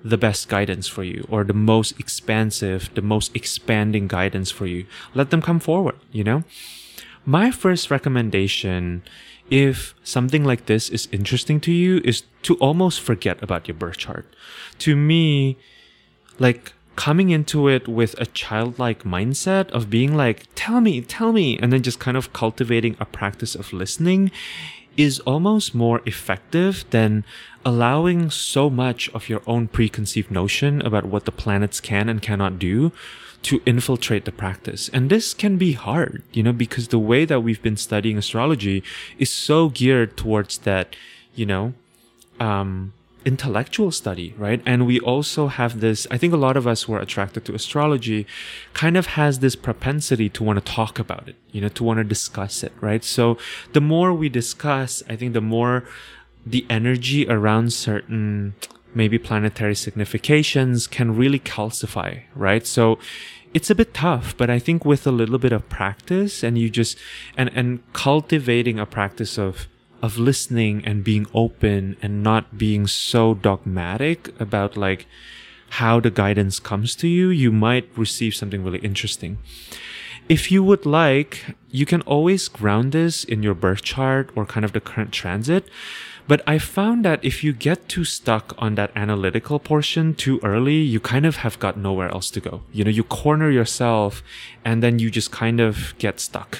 the 0.03 0.17
best 0.17 0.49
guidance 0.49 0.87
for 0.87 1.03
you 1.03 1.25
or 1.29 1.43
the 1.43 1.53
most 1.53 1.97
expansive, 1.99 2.89
the 2.93 3.01
most 3.01 3.35
expanding 3.35 4.07
guidance 4.07 4.51
for 4.51 4.65
you. 4.65 4.85
Let 5.13 5.29
them 5.29 5.41
come 5.41 5.59
forward, 5.59 5.95
you 6.11 6.23
know? 6.23 6.43
My 7.25 7.51
first 7.51 7.89
recommendation 7.89 9.03
if 9.53 9.93
something 10.03 10.43
like 10.43 10.65
this 10.65 10.89
is 10.89 11.07
interesting 11.11 11.59
to 11.59 11.71
you 11.71 12.01
is 12.03 12.23
to 12.41 12.55
almost 12.55 12.99
forget 12.99 13.37
about 13.43 13.67
your 13.67 13.75
birth 13.75 13.97
chart. 13.97 14.25
To 14.79 14.95
me, 14.95 15.57
like 16.39 16.73
coming 16.95 17.29
into 17.29 17.67
it 17.67 17.87
with 17.87 18.19
a 18.19 18.25
childlike 18.25 19.03
mindset 19.03 19.69
of 19.69 19.91
being 19.91 20.15
like, 20.15 20.47
tell 20.55 20.81
me, 20.81 21.01
tell 21.01 21.31
me, 21.31 21.59
and 21.59 21.71
then 21.71 21.83
just 21.83 21.99
kind 21.99 22.17
of 22.17 22.33
cultivating 22.33 22.97
a 22.99 23.05
practice 23.05 23.53
of 23.53 23.71
listening 23.71 24.31
is 24.97 25.19
almost 25.19 25.75
more 25.75 26.01
effective 26.07 26.83
than 26.89 27.23
allowing 27.63 28.31
so 28.31 28.71
much 28.71 29.07
of 29.09 29.29
your 29.29 29.43
own 29.45 29.67
preconceived 29.67 30.31
notion 30.31 30.81
about 30.81 31.05
what 31.05 31.25
the 31.25 31.31
planets 31.31 31.79
can 31.79 32.09
and 32.09 32.23
cannot 32.23 32.57
do 32.57 32.91
to 33.43 33.61
infiltrate 33.65 34.25
the 34.25 34.31
practice. 34.31 34.89
And 34.89 35.09
this 35.09 35.33
can 35.33 35.57
be 35.57 35.73
hard, 35.73 36.23
you 36.31 36.43
know, 36.43 36.53
because 36.53 36.87
the 36.87 36.99
way 36.99 37.25
that 37.25 37.41
we've 37.41 37.61
been 37.61 37.77
studying 37.77 38.17
astrology 38.17 38.83
is 39.19 39.29
so 39.29 39.69
geared 39.69 40.17
towards 40.17 40.59
that, 40.59 40.95
you 41.35 41.45
know, 41.45 41.73
um, 42.39 42.93
intellectual 43.25 43.91
study, 43.91 44.33
right? 44.37 44.61
And 44.65 44.85
we 44.85 44.99
also 44.99 45.47
have 45.47 45.79
this, 45.79 46.07
I 46.11 46.17
think 46.17 46.33
a 46.33 46.37
lot 46.37 46.57
of 46.57 46.67
us 46.67 46.83
who 46.83 46.93
are 46.93 46.99
attracted 46.99 47.45
to 47.45 47.55
astrology 47.55 48.25
kind 48.73 48.97
of 48.97 49.07
has 49.07 49.39
this 49.39 49.55
propensity 49.55 50.29
to 50.29 50.43
want 50.43 50.63
to 50.63 50.71
talk 50.71 50.99
about 50.99 51.29
it, 51.29 51.35
you 51.51 51.61
know, 51.61 51.69
to 51.69 51.83
want 51.83 51.97
to 51.99 52.03
discuss 52.03 52.63
it, 52.63 52.73
right? 52.81 53.03
So 53.03 53.37
the 53.73 53.81
more 53.81 54.13
we 54.13 54.29
discuss, 54.29 55.03
I 55.09 55.15
think 55.15 55.33
the 55.33 55.41
more 55.41 55.85
the 56.45 56.65
energy 56.69 57.27
around 57.27 57.71
certain 57.71 58.55
maybe 58.95 59.17
planetary 59.17 59.75
significations 59.75 60.87
can 60.87 61.15
really 61.15 61.39
calcify, 61.39 62.21
right? 62.35 62.67
So 62.67 62.99
it's 63.53 63.69
a 63.69 63.75
bit 63.75 63.93
tough, 63.93 64.35
but 64.35 64.49
I 64.49 64.59
think 64.59 64.83
with 64.83 65.05
a 65.05 65.11
little 65.11 65.37
bit 65.37 65.51
of 65.51 65.69
practice 65.69 66.43
and 66.43 66.57
you 66.57 66.69
just 66.69 66.97
and 67.37 67.51
and 67.53 67.81
cultivating 67.93 68.79
a 68.79 68.85
practice 68.85 69.37
of 69.37 69.67
of 70.01 70.17
listening 70.17 70.83
and 70.85 71.03
being 71.03 71.27
open 71.33 71.95
and 72.01 72.21
not 72.21 72.57
being 72.57 72.87
so 72.87 73.33
dogmatic 73.33 74.29
about 74.39 74.75
like 74.75 75.07
how 75.79 75.99
the 75.99 76.11
guidance 76.11 76.59
comes 76.59 76.95
to 76.95 77.07
you, 77.07 77.29
you 77.29 77.51
might 77.51 77.89
receive 77.97 78.35
something 78.35 78.63
really 78.63 78.79
interesting. 78.79 79.39
If 80.29 80.51
you 80.51 80.63
would 80.63 80.85
like, 80.85 81.55
you 81.69 81.85
can 81.85 82.01
always 82.01 82.47
ground 82.47 82.91
this 82.91 83.23
in 83.23 83.43
your 83.43 83.55
birth 83.55 83.81
chart 83.81 84.29
or 84.35 84.45
kind 84.45 84.63
of 84.63 84.73
the 84.73 84.79
current 84.79 85.11
transit. 85.11 85.67
But 86.27 86.41
I 86.47 86.57
found 86.57 87.03
that 87.03 87.23
if 87.23 87.43
you 87.43 87.51
get 87.51 87.89
too 87.89 88.05
stuck 88.05 88.55
on 88.57 88.75
that 88.75 88.91
analytical 88.95 89.59
portion 89.59 90.15
too 90.15 90.39
early, 90.41 90.77
you 90.77 90.99
kind 90.99 91.25
of 91.25 91.37
have 91.37 91.59
got 91.59 91.77
nowhere 91.77 92.09
else 92.09 92.31
to 92.31 92.39
go. 92.39 92.61
You 92.71 92.85
know, 92.85 92.89
you 92.89 93.03
corner 93.03 93.49
yourself 93.51 94.23
and 94.63 94.81
then 94.81 94.99
you 94.99 95.11
just 95.11 95.31
kind 95.31 95.59
of 95.59 95.93
get 95.97 96.19
stuck. 96.19 96.59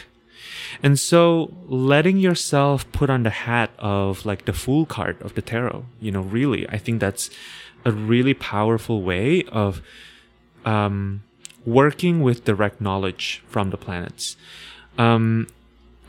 And 0.82 1.00
so 1.00 1.54
letting 1.68 2.18
yourself 2.18 2.92
put 2.92 3.10
on 3.10 3.24
the 3.24 3.30
hat 3.30 3.70
of 3.80 4.26
like 4.26 4.46
the 4.46 4.54
fool 4.54 4.86
card 4.86 5.22
of 5.22 5.36
the 5.36 5.42
tarot, 5.42 5.86
you 6.02 6.12
know, 6.12 6.22
really, 6.22 6.68
I 6.70 6.78
think 6.78 7.00
that's 7.00 7.30
a 7.86 7.92
really 7.92 8.34
powerful 8.34 9.02
way 9.02 9.44
of, 9.44 9.82
um, 10.66 11.24
working 11.66 12.22
with 12.22 12.44
direct 12.44 12.82
knowledge 12.82 13.44
from 13.48 13.70
the 13.70 13.78
planets. 13.78 14.36
Um, 14.98 15.48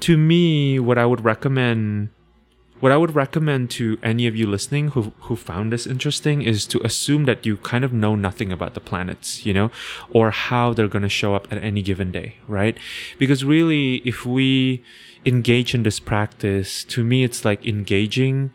to 0.01 0.17
me, 0.17 0.81
what 0.81 0.99
I 0.99 1.07
would 1.07 1.25
recommend 1.25 2.09
what 2.81 2.93
I 2.93 2.97
would 2.97 3.15
recommend 3.15 3.71
to 3.73 3.99
any 4.03 4.27
of 4.27 4.37
you 4.37 4.47
listening 4.47 4.89
who 4.89 5.13
who 5.21 5.37
found 5.37 5.73
this 5.73 5.87
interesting 5.87 6.43
is 6.43 6.67
to 6.67 6.85
assume 6.85 7.25
that 7.25 7.47
you 7.47 7.57
kind 7.57 7.85
of 7.85 7.93
know 7.93 8.15
nothing 8.15 8.53
about 8.53 8.75
the 8.75 8.81
planets, 8.81 9.47
you 9.47 9.55
know, 9.55 9.71
or 10.11 10.31
how 10.31 10.73
they're 10.73 10.89
going 10.89 11.03
to 11.03 11.09
show 11.09 11.35
up 11.35 11.51
at 11.51 11.63
any 11.63 11.83
given 11.83 12.11
day, 12.11 12.37
right? 12.49 12.77
Because 13.19 13.45
really, 13.45 13.97
if 14.05 14.27
we 14.27 14.83
engage 15.25 15.75
in 15.75 15.83
this 15.83 16.01
practice, 16.01 16.85
to 16.85 17.05
me, 17.05 17.25
it's 17.25 17.45
like 17.45 17.65
engaging 17.67 18.51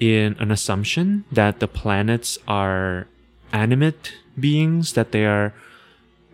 in 0.00 0.36
an 0.38 0.50
assumption 0.50 1.24
that 1.30 1.60
the 1.60 1.68
planets 1.68 2.38
are 2.48 3.06
animate 3.52 4.14
beings, 4.38 4.94
that 4.94 5.12
they 5.12 5.26
are 5.26 5.52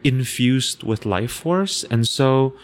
infused 0.04 0.82
with 0.82 1.04
life 1.04 1.32
force. 1.32 1.84
And 1.84 2.06
so, 2.08 2.54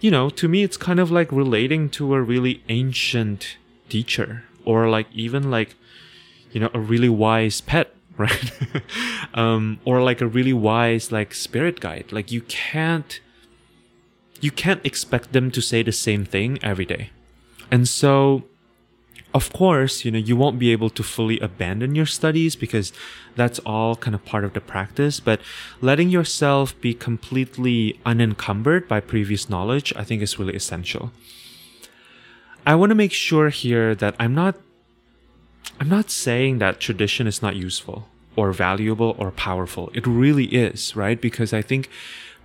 you 0.00 0.10
know, 0.10 0.28
to 0.30 0.48
me, 0.48 0.62
it's 0.62 0.76
kind 0.76 1.00
of 1.00 1.10
like 1.10 1.32
relating 1.32 1.88
to 1.90 2.14
a 2.14 2.20
really 2.20 2.62
ancient 2.68 3.56
teacher 3.92 4.44
or 4.64 4.88
like 4.88 5.08
even 5.12 5.50
like, 5.50 5.70
you 6.52 6.60
know, 6.60 6.70
a 6.72 6.80
really 6.80 7.08
wise 7.08 7.60
pet, 7.60 7.88
right? 8.16 8.52
um, 9.34 9.78
or 9.84 10.02
like 10.02 10.20
a 10.20 10.26
really 10.26 10.52
wise 10.52 11.12
like 11.12 11.34
spirit 11.34 11.80
guide. 11.80 12.06
Like 12.10 12.32
you 12.32 12.42
can't, 12.42 13.20
you 14.40 14.50
can't 14.50 14.84
expect 14.84 15.32
them 15.32 15.50
to 15.50 15.60
say 15.60 15.82
the 15.82 15.92
same 15.92 16.24
thing 16.24 16.58
every 16.62 16.86
day. 16.86 17.10
And 17.70 17.88
so 17.88 18.44
of 19.34 19.52
course, 19.52 20.04
you 20.04 20.10
know, 20.10 20.18
you 20.18 20.36
won't 20.36 20.58
be 20.58 20.72
able 20.72 20.90
to 20.90 21.02
fully 21.02 21.40
abandon 21.40 21.94
your 21.94 22.06
studies 22.06 22.54
because 22.54 22.92
that's 23.34 23.58
all 23.60 23.96
kind 23.96 24.14
of 24.14 24.24
part 24.24 24.44
of 24.44 24.52
the 24.52 24.60
practice, 24.60 25.20
but 25.20 25.40
letting 25.80 26.10
yourself 26.10 26.78
be 26.82 26.92
completely 26.92 27.98
unencumbered 28.04 28.86
by 28.88 29.00
previous 29.00 29.48
knowledge, 29.48 29.92
I 29.96 30.04
think 30.04 30.20
is 30.20 30.38
really 30.38 30.54
essential. 30.54 31.12
I 32.64 32.74
want 32.76 32.90
to 32.90 32.94
make 32.94 33.12
sure 33.12 33.48
here 33.48 33.94
that 33.96 34.14
I'm 34.18 34.34
not 34.34 34.56
I'm 35.80 35.88
not 35.88 36.10
saying 36.10 36.58
that 36.58 36.80
tradition 36.80 37.26
is 37.26 37.42
not 37.42 37.56
useful 37.56 38.08
or 38.36 38.52
valuable 38.52 39.16
or 39.18 39.30
powerful. 39.32 39.90
It 39.94 40.06
really 40.06 40.46
is, 40.46 40.94
right? 40.94 41.20
Because 41.20 41.52
I 41.52 41.62
think 41.62 41.88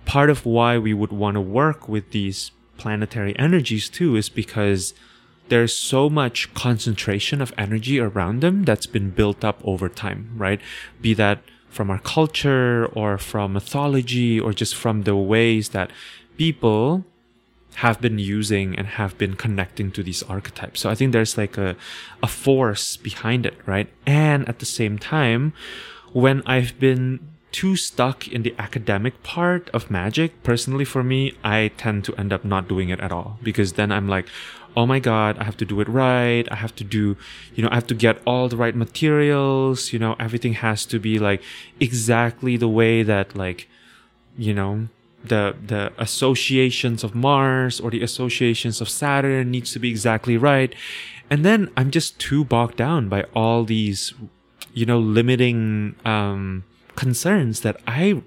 part 0.06 0.28
of 0.28 0.44
why 0.44 0.76
we 0.76 0.92
would 0.92 1.12
want 1.12 1.36
to 1.36 1.40
work 1.40 1.88
with 1.88 2.10
these 2.10 2.50
planetary 2.78 3.38
energies 3.38 3.88
too 3.88 4.16
is 4.16 4.28
because 4.28 4.92
there's 5.48 5.74
so 5.74 6.10
much 6.10 6.52
concentration 6.52 7.40
of 7.40 7.52
energy 7.56 7.98
around 8.00 8.40
them 8.40 8.64
that's 8.64 8.86
been 8.86 9.10
built 9.10 9.44
up 9.44 9.60
over 9.64 9.88
time, 9.88 10.32
right? 10.36 10.60
Be 11.00 11.14
that 11.14 11.42
from 11.70 11.90
our 11.90 11.98
culture 12.00 12.86
or 12.86 13.18
from 13.18 13.52
mythology 13.52 14.38
or 14.40 14.52
just 14.52 14.74
from 14.74 15.02
the 15.02 15.16
ways 15.16 15.70
that 15.70 15.90
people 16.36 17.04
have 17.76 18.00
been 18.00 18.18
using 18.18 18.76
and 18.76 18.86
have 18.86 19.16
been 19.18 19.34
connecting 19.34 19.90
to 19.92 20.02
these 20.02 20.22
archetypes. 20.24 20.80
So 20.80 20.90
I 20.90 20.94
think 20.94 21.12
there's 21.12 21.38
like 21.38 21.56
a, 21.56 21.76
a 22.22 22.26
force 22.26 22.96
behind 22.96 23.46
it, 23.46 23.54
right? 23.66 23.88
And 24.06 24.48
at 24.48 24.58
the 24.58 24.66
same 24.66 24.98
time, 24.98 25.52
when 26.12 26.42
I've 26.46 26.78
been 26.80 27.20
too 27.52 27.76
stuck 27.76 28.28
in 28.28 28.42
the 28.42 28.54
academic 28.58 29.22
part 29.22 29.70
of 29.70 29.90
magic, 29.90 30.42
personally 30.42 30.84
for 30.84 31.02
me, 31.02 31.34
I 31.44 31.70
tend 31.76 32.04
to 32.04 32.16
end 32.16 32.32
up 32.32 32.44
not 32.44 32.68
doing 32.68 32.88
it 32.88 33.00
at 33.00 33.12
all 33.12 33.38
because 33.42 33.74
then 33.74 33.92
I'm 33.92 34.08
like, 34.08 34.26
oh 34.76 34.86
my 34.86 35.00
god 35.00 35.36
i 35.38 35.44
have 35.44 35.56
to 35.56 35.64
do 35.64 35.80
it 35.80 35.88
right 35.88 36.46
i 36.52 36.54
have 36.54 36.74
to 36.74 36.84
do 36.84 37.16
you 37.54 37.62
know 37.62 37.68
i 37.72 37.74
have 37.74 37.86
to 37.86 37.94
get 37.94 38.20
all 38.24 38.48
the 38.48 38.56
right 38.56 38.76
materials 38.76 39.92
you 39.92 39.98
know 39.98 40.14
everything 40.20 40.52
has 40.52 40.86
to 40.86 41.00
be 41.00 41.18
like 41.18 41.42
exactly 41.80 42.56
the 42.56 42.68
way 42.68 43.02
that 43.02 43.34
like 43.34 43.68
you 44.36 44.54
know 44.54 44.86
the 45.24 45.56
the 45.66 45.92
associations 45.98 47.02
of 47.02 47.14
mars 47.14 47.80
or 47.80 47.90
the 47.90 48.02
associations 48.02 48.80
of 48.80 48.88
saturn 48.88 49.50
needs 49.50 49.72
to 49.72 49.78
be 49.78 49.90
exactly 49.90 50.36
right 50.36 50.74
and 51.28 51.44
then 51.44 51.70
i'm 51.76 51.90
just 51.90 52.18
too 52.18 52.44
bogged 52.44 52.76
down 52.76 53.08
by 53.08 53.24
all 53.34 53.64
these 53.64 54.14
you 54.72 54.86
know 54.86 54.98
limiting 54.98 55.94
um 56.04 56.64
concerns 56.94 57.60
that 57.60 57.80
i 57.86 58.22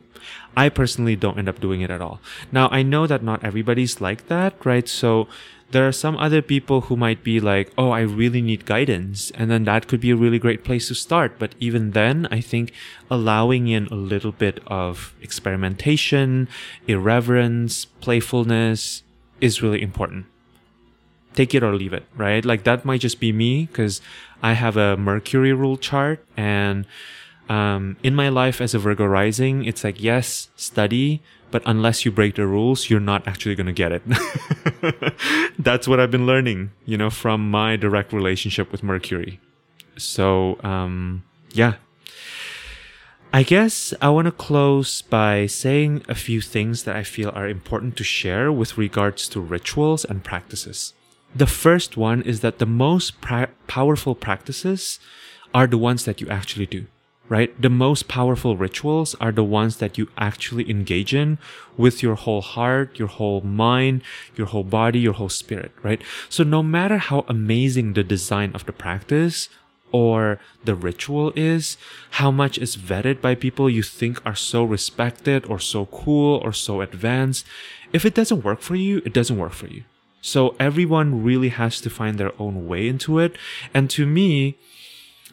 I 0.56 0.70
personally 0.70 1.16
don't 1.16 1.38
end 1.38 1.48
up 1.48 1.60
doing 1.62 1.82
it 1.82 1.90
at 1.90 2.02
all. 2.02 2.20
Now, 2.52 2.68
I 2.70 2.84
know 2.84 3.08
that 3.08 3.24
not 3.24 3.44
everybody's 3.44 4.02
like 4.02 4.28
that, 4.28 4.54
right? 4.66 4.88
So 4.88 5.28
there 5.72 5.88
are 5.88 5.92
some 5.92 6.18
other 6.18 6.42
people 6.42 6.82
who 6.82 6.96
might 6.96 7.24
be 7.24 7.40
like, 7.40 7.72
oh, 7.78 7.92
I 7.92 8.02
really 8.02 8.42
need 8.42 8.66
guidance. 8.66 9.32
And 9.32 9.50
then 9.50 9.64
that 9.66 9.88
could 9.88 10.02
be 10.02 10.12
a 10.12 10.16
really 10.16 10.40
great 10.40 10.64
place 10.64 10.88
to 10.90 10.96
start. 10.96 11.40
But 11.40 11.56
even 11.60 11.92
then, 11.92 12.28
I 12.32 12.42
think 12.42 12.74
allowing 13.10 13.68
in 13.68 13.88
a 13.88 13.96
little 13.96 14.32
bit 14.32 14.60
of 14.68 15.14
experimentation, 15.22 16.48
irreverence, 16.88 17.86
playfulness 17.86 19.04
is 19.40 19.62
really 19.62 19.82
important. 19.82 20.26
Take 21.34 21.56
it 21.56 21.64
or 21.64 21.74
leave 21.74 21.94
it, 21.94 22.06
right? 22.16 22.44
Like 22.44 22.64
that 22.64 22.84
might 22.84 23.02
just 23.02 23.20
be 23.20 23.32
me 23.32 23.66
because 23.66 24.02
I 24.44 24.54
have 24.54 24.76
a 24.76 24.98
Mercury 24.98 25.54
rule 25.54 25.78
chart 25.78 26.26
and 26.36 26.86
um, 27.52 27.98
in 28.02 28.16
my 28.16 28.30
life 28.30 28.62
as 28.62 28.74
a 28.74 28.80
Virgo 28.80 29.06
rising, 29.06 29.66
it's 29.66 29.84
like, 29.84 30.02
yes, 30.02 30.50
study, 30.56 31.22
but 31.52 31.62
unless 31.66 32.06
you 32.06 32.12
break 32.12 32.36
the 32.36 32.48
rules, 32.48 32.90
you're 32.90 33.00
not 33.00 33.28
actually 33.28 33.56
going 33.56 33.68
to 33.68 33.74
get 33.74 33.92
it. 33.92 34.04
That's 35.60 35.88
what 35.88 36.00
I've 36.00 36.12
been 36.12 36.26
learning, 36.26 36.72
you 36.86 36.98
know, 36.98 37.10
from 37.10 37.52
my 37.52 37.76
direct 37.76 38.14
relationship 38.14 38.72
with 38.72 38.84
Mercury. 38.84 39.40
So, 39.98 40.60
um, 40.64 41.24
yeah. 41.52 41.76
I 43.34 43.44
guess 43.44 43.94
I 44.02 44.10
want 44.10 44.26
to 44.26 44.32
close 44.32 45.02
by 45.02 45.46
saying 45.46 46.04
a 46.10 46.16
few 46.16 46.42
things 46.42 46.84
that 46.84 46.96
I 46.96 47.04
feel 47.04 47.32
are 47.34 47.48
important 47.48 47.96
to 47.98 48.04
share 48.04 48.52
with 48.52 48.78
regards 48.78 49.30
to 49.30 49.40
rituals 49.40 50.04
and 50.04 50.24
practices. 50.24 50.94
The 51.34 51.48
first 51.48 51.96
one 51.96 52.22
is 52.24 52.42
that 52.42 52.60
the 52.60 52.66
most 52.66 53.22
pra- 53.22 53.50
powerful 53.68 54.16
practices 54.16 55.00
are 55.54 55.68
the 55.68 55.78
ones 55.78 56.04
that 56.04 56.20
you 56.20 56.28
actually 56.30 56.66
do 56.66 56.88
right? 57.32 57.62
The 57.62 57.70
most 57.70 58.10
powerful 58.10 58.58
rituals 58.58 59.16
are 59.22 59.32
the 59.32 59.42
ones 59.42 59.78
that 59.78 59.98
you 59.98 60.10
actually 60.18 60.70
engage 60.70 61.14
in 61.16 61.38
with 61.78 62.04
your 62.04 62.16
whole 62.16 62.42
heart, 62.42 63.00
your 63.00 63.08
whole 63.08 63.40
mind, 63.40 64.02
your 64.36 64.48
whole 64.48 64.66
body, 64.66 65.00
your 65.00 65.14
whole 65.14 65.30
spirit, 65.30 65.72
right? 65.82 66.02
So 66.28 66.44
no 66.44 66.62
matter 66.62 66.98
how 66.98 67.24
amazing 67.30 67.94
the 67.94 68.04
design 68.04 68.52
of 68.54 68.66
the 68.66 68.74
practice 68.74 69.48
or 69.94 70.42
the 70.66 70.76
ritual 70.76 71.32
is, 71.34 71.78
how 72.20 72.32
much 72.32 72.58
is 72.58 72.76
vetted 72.76 73.22
by 73.22 73.36
people 73.36 73.70
you 73.70 73.82
think 73.82 74.22
are 74.26 74.36
so 74.36 74.66
respected 74.66 75.46
or 75.46 75.58
so 75.58 75.86
cool 75.86 76.42
or 76.44 76.52
so 76.52 76.82
advanced, 76.82 77.46
if 77.94 78.04
it 78.04 78.14
doesn't 78.14 78.44
work 78.44 78.60
for 78.60 78.76
you, 78.76 79.02
it 79.06 79.14
doesn't 79.14 79.38
work 79.38 79.54
for 79.54 79.68
you. 79.68 79.86
So 80.20 80.54
everyone 80.60 81.24
really 81.24 81.50
has 81.50 81.80
to 81.80 81.90
find 81.90 82.18
their 82.18 82.34
own 82.38 82.68
way 82.68 82.90
into 82.90 83.20
it. 83.20 83.38
And 83.74 83.90
to 83.92 84.06
me, 84.06 84.58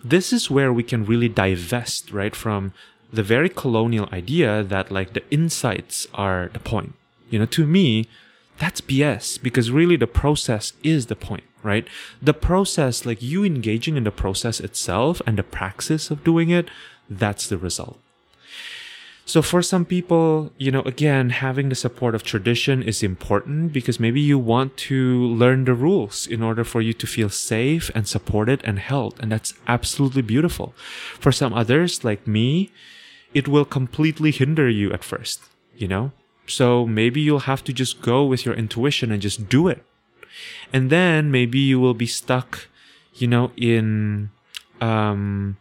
this 0.04 0.32
is 0.32 0.50
where 0.50 0.72
we 0.72 0.82
can 0.82 1.04
really 1.04 1.28
divest, 1.28 2.12
right, 2.12 2.34
from 2.34 2.72
the 3.12 3.22
very 3.22 3.48
colonial 3.48 4.08
idea 4.12 4.62
that 4.62 4.90
like 4.90 5.12
the 5.12 5.28
insights 5.30 6.06
are 6.14 6.50
the 6.52 6.58
point. 6.58 6.94
You 7.30 7.38
know, 7.38 7.46
to 7.46 7.66
me, 7.66 8.06
that's 8.58 8.80
BS 8.80 9.40
because 9.42 9.70
really 9.70 9.96
the 9.96 10.06
process 10.06 10.72
is 10.82 11.06
the 11.06 11.16
point, 11.16 11.44
right? 11.62 11.86
The 12.20 12.34
process, 12.34 13.06
like 13.06 13.22
you 13.22 13.44
engaging 13.44 13.96
in 13.96 14.04
the 14.04 14.10
process 14.10 14.60
itself 14.60 15.22
and 15.26 15.38
the 15.38 15.42
praxis 15.42 16.10
of 16.10 16.24
doing 16.24 16.50
it, 16.50 16.68
that's 17.08 17.46
the 17.46 17.58
result. 17.58 17.98
So 19.28 19.42
for 19.42 19.60
some 19.60 19.84
people, 19.84 20.52
you 20.56 20.70
know, 20.70 20.80
again, 20.86 21.28
having 21.28 21.68
the 21.68 21.74
support 21.74 22.14
of 22.14 22.22
tradition 22.22 22.82
is 22.82 23.02
important 23.02 23.74
because 23.74 24.00
maybe 24.00 24.22
you 24.22 24.38
want 24.38 24.78
to 24.88 25.20
learn 25.20 25.66
the 25.66 25.74
rules 25.74 26.26
in 26.26 26.42
order 26.42 26.64
for 26.64 26.80
you 26.80 26.94
to 26.94 27.06
feel 27.06 27.28
safe 27.28 27.90
and 27.94 28.08
supported 28.08 28.62
and 28.64 28.78
held. 28.78 29.20
And 29.20 29.30
that's 29.30 29.52
absolutely 29.66 30.22
beautiful. 30.22 30.72
For 31.20 31.30
some 31.30 31.52
others, 31.52 32.04
like 32.04 32.26
me, 32.26 32.70
it 33.34 33.46
will 33.46 33.66
completely 33.66 34.30
hinder 34.30 34.66
you 34.66 34.94
at 34.94 35.04
first, 35.04 35.42
you 35.76 35.88
know? 35.88 36.12
So 36.46 36.86
maybe 36.86 37.20
you'll 37.20 37.40
have 37.40 37.62
to 37.64 37.72
just 37.74 38.00
go 38.00 38.24
with 38.24 38.46
your 38.46 38.54
intuition 38.54 39.12
and 39.12 39.20
just 39.20 39.46
do 39.50 39.68
it. 39.68 39.84
And 40.72 40.88
then 40.88 41.30
maybe 41.30 41.58
you 41.58 41.78
will 41.78 41.92
be 41.92 42.06
stuck, 42.06 42.68
you 43.12 43.28
know, 43.28 43.52
in, 43.58 44.30
um, 44.80 45.58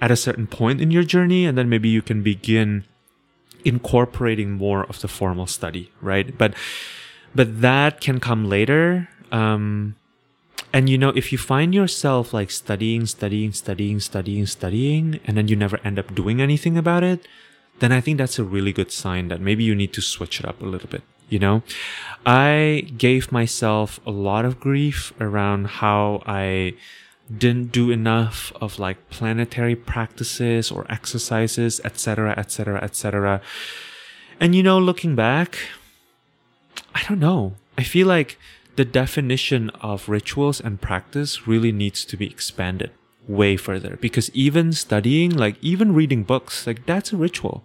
at 0.00 0.12
a 0.12 0.16
certain 0.16 0.46
point 0.46 0.80
in 0.80 0.92
your 0.92 1.02
journey. 1.02 1.46
And 1.46 1.58
then 1.58 1.68
maybe 1.68 1.88
you 1.88 2.00
can 2.00 2.22
begin 2.22 2.84
incorporating 3.68 4.52
more 4.52 4.84
of 4.84 5.00
the 5.00 5.08
formal 5.08 5.46
study, 5.46 5.92
right? 6.00 6.36
But 6.36 6.54
but 7.34 7.60
that 7.60 8.00
can 8.00 8.20
come 8.20 8.48
later. 8.48 9.08
Um, 9.30 9.94
and 10.72 10.88
you 10.88 10.98
know, 10.98 11.10
if 11.10 11.32
you 11.32 11.38
find 11.38 11.74
yourself 11.74 12.32
like 12.32 12.50
studying, 12.50 13.06
studying, 13.06 13.52
studying, 13.52 14.00
studying, 14.00 14.46
studying, 14.46 15.20
and 15.24 15.36
then 15.36 15.48
you 15.48 15.56
never 15.56 15.78
end 15.84 15.98
up 15.98 16.14
doing 16.14 16.40
anything 16.40 16.76
about 16.76 17.04
it, 17.04 17.26
then 17.78 17.92
I 17.92 18.00
think 18.00 18.18
that's 18.18 18.38
a 18.38 18.44
really 18.44 18.72
good 18.72 18.90
sign 18.90 19.28
that 19.28 19.40
maybe 19.40 19.64
you 19.64 19.74
need 19.74 19.92
to 19.94 20.00
switch 20.00 20.40
it 20.40 20.46
up 20.46 20.60
a 20.60 20.66
little 20.66 20.88
bit. 20.88 21.02
You 21.28 21.38
know, 21.38 21.62
I 22.24 22.90
gave 22.96 23.30
myself 23.30 24.00
a 24.06 24.10
lot 24.10 24.44
of 24.44 24.58
grief 24.58 25.12
around 25.20 25.66
how 25.84 26.22
I 26.26 26.74
didn't 27.36 27.72
do 27.72 27.90
enough 27.90 28.52
of 28.60 28.78
like 28.78 29.10
planetary 29.10 29.76
practices 29.76 30.70
or 30.70 30.86
exercises, 30.90 31.80
etc., 31.84 32.34
etc., 32.36 32.82
etc. 32.82 33.40
And 34.40 34.54
you 34.54 34.62
know, 34.62 34.78
looking 34.78 35.14
back, 35.14 35.58
I 36.94 37.02
don't 37.08 37.20
know. 37.20 37.54
I 37.76 37.82
feel 37.82 38.06
like 38.06 38.38
the 38.76 38.84
definition 38.84 39.70
of 39.80 40.08
rituals 40.08 40.60
and 40.60 40.80
practice 40.80 41.46
really 41.46 41.72
needs 41.72 42.04
to 42.04 42.16
be 42.16 42.26
expanded 42.26 42.90
way 43.26 43.56
further 43.56 43.98
because 44.00 44.30
even 44.34 44.72
studying, 44.72 45.30
like 45.30 45.56
even 45.62 45.94
reading 45.94 46.22
books, 46.22 46.66
like 46.66 46.86
that's 46.86 47.12
a 47.12 47.16
ritual. 47.16 47.64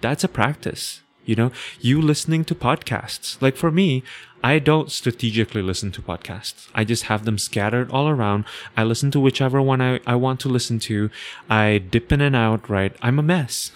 That's 0.00 0.24
a 0.24 0.28
practice. 0.28 1.02
You 1.26 1.34
know, 1.34 1.52
you 1.80 2.00
listening 2.00 2.44
to 2.46 2.54
podcasts. 2.54 3.40
Like 3.42 3.56
for 3.56 3.70
me, 3.70 4.02
I 4.44 4.60
don't 4.60 4.92
strategically 4.92 5.60
listen 5.60 5.90
to 5.92 6.02
podcasts. 6.02 6.68
I 6.72 6.84
just 6.84 7.04
have 7.04 7.24
them 7.24 7.36
scattered 7.36 7.90
all 7.90 8.08
around. 8.08 8.44
I 8.76 8.84
listen 8.84 9.10
to 9.10 9.20
whichever 9.20 9.60
one 9.60 9.80
I, 9.80 9.98
I 10.06 10.14
want 10.14 10.38
to 10.40 10.48
listen 10.48 10.78
to. 10.80 11.10
I 11.50 11.78
dip 11.78 12.12
in 12.12 12.20
and 12.20 12.36
out, 12.36 12.68
right? 12.70 12.94
I'm 13.02 13.18
a 13.18 13.24
mess. 13.24 13.72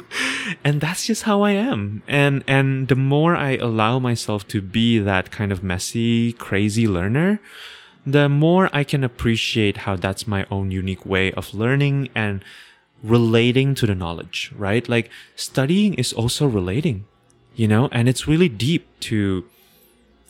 and 0.64 0.82
that's 0.82 1.06
just 1.06 1.22
how 1.22 1.40
I 1.40 1.52
am. 1.52 2.02
And, 2.06 2.44
and 2.46 2.88
the 2.88 2.94
more 2.94 3.34
I 3.34 3.56
allow 3.56 3.98
myself 3.98 4.46
to 4.48 4.60
be 4.60 4.98
that 4.98 5.30
kind 5.30 5.50
of 5.50 5.62
messy, 5.62 6.34
crazy 6.34 6.86
learner, 6.86 7.40
the 8.04 8.28
more 8.28 8.68
I 8.72 8.84
can 8.84 9.04
appreciate 9.04 9.78
how 9.78 9.96
that's 9.96 10.26
my 10.26 10.44
own 10.50 10.70
unique 10.70 11.06
way 11.06 11.32
of 11.32 11.54
learning 11.54 12.10
and 12.14 12.44
relating 13.02 13.74
to 13.74 13.86
the 13.86 13.94
knowledge, 13.94 14.52
right? 14.56 14.88
Like 14.88 15.10
studying 15.36 15.94
is 15.94 16.12
also 16.12 16.46
relating, 16.46 17.04
you 17.54 17.68
know, 17.68 17.88
and 17.92 18.08
it's 18.08 18.28
really 18.28 18.48
deep 18.48 18.86
to 19.00 19.44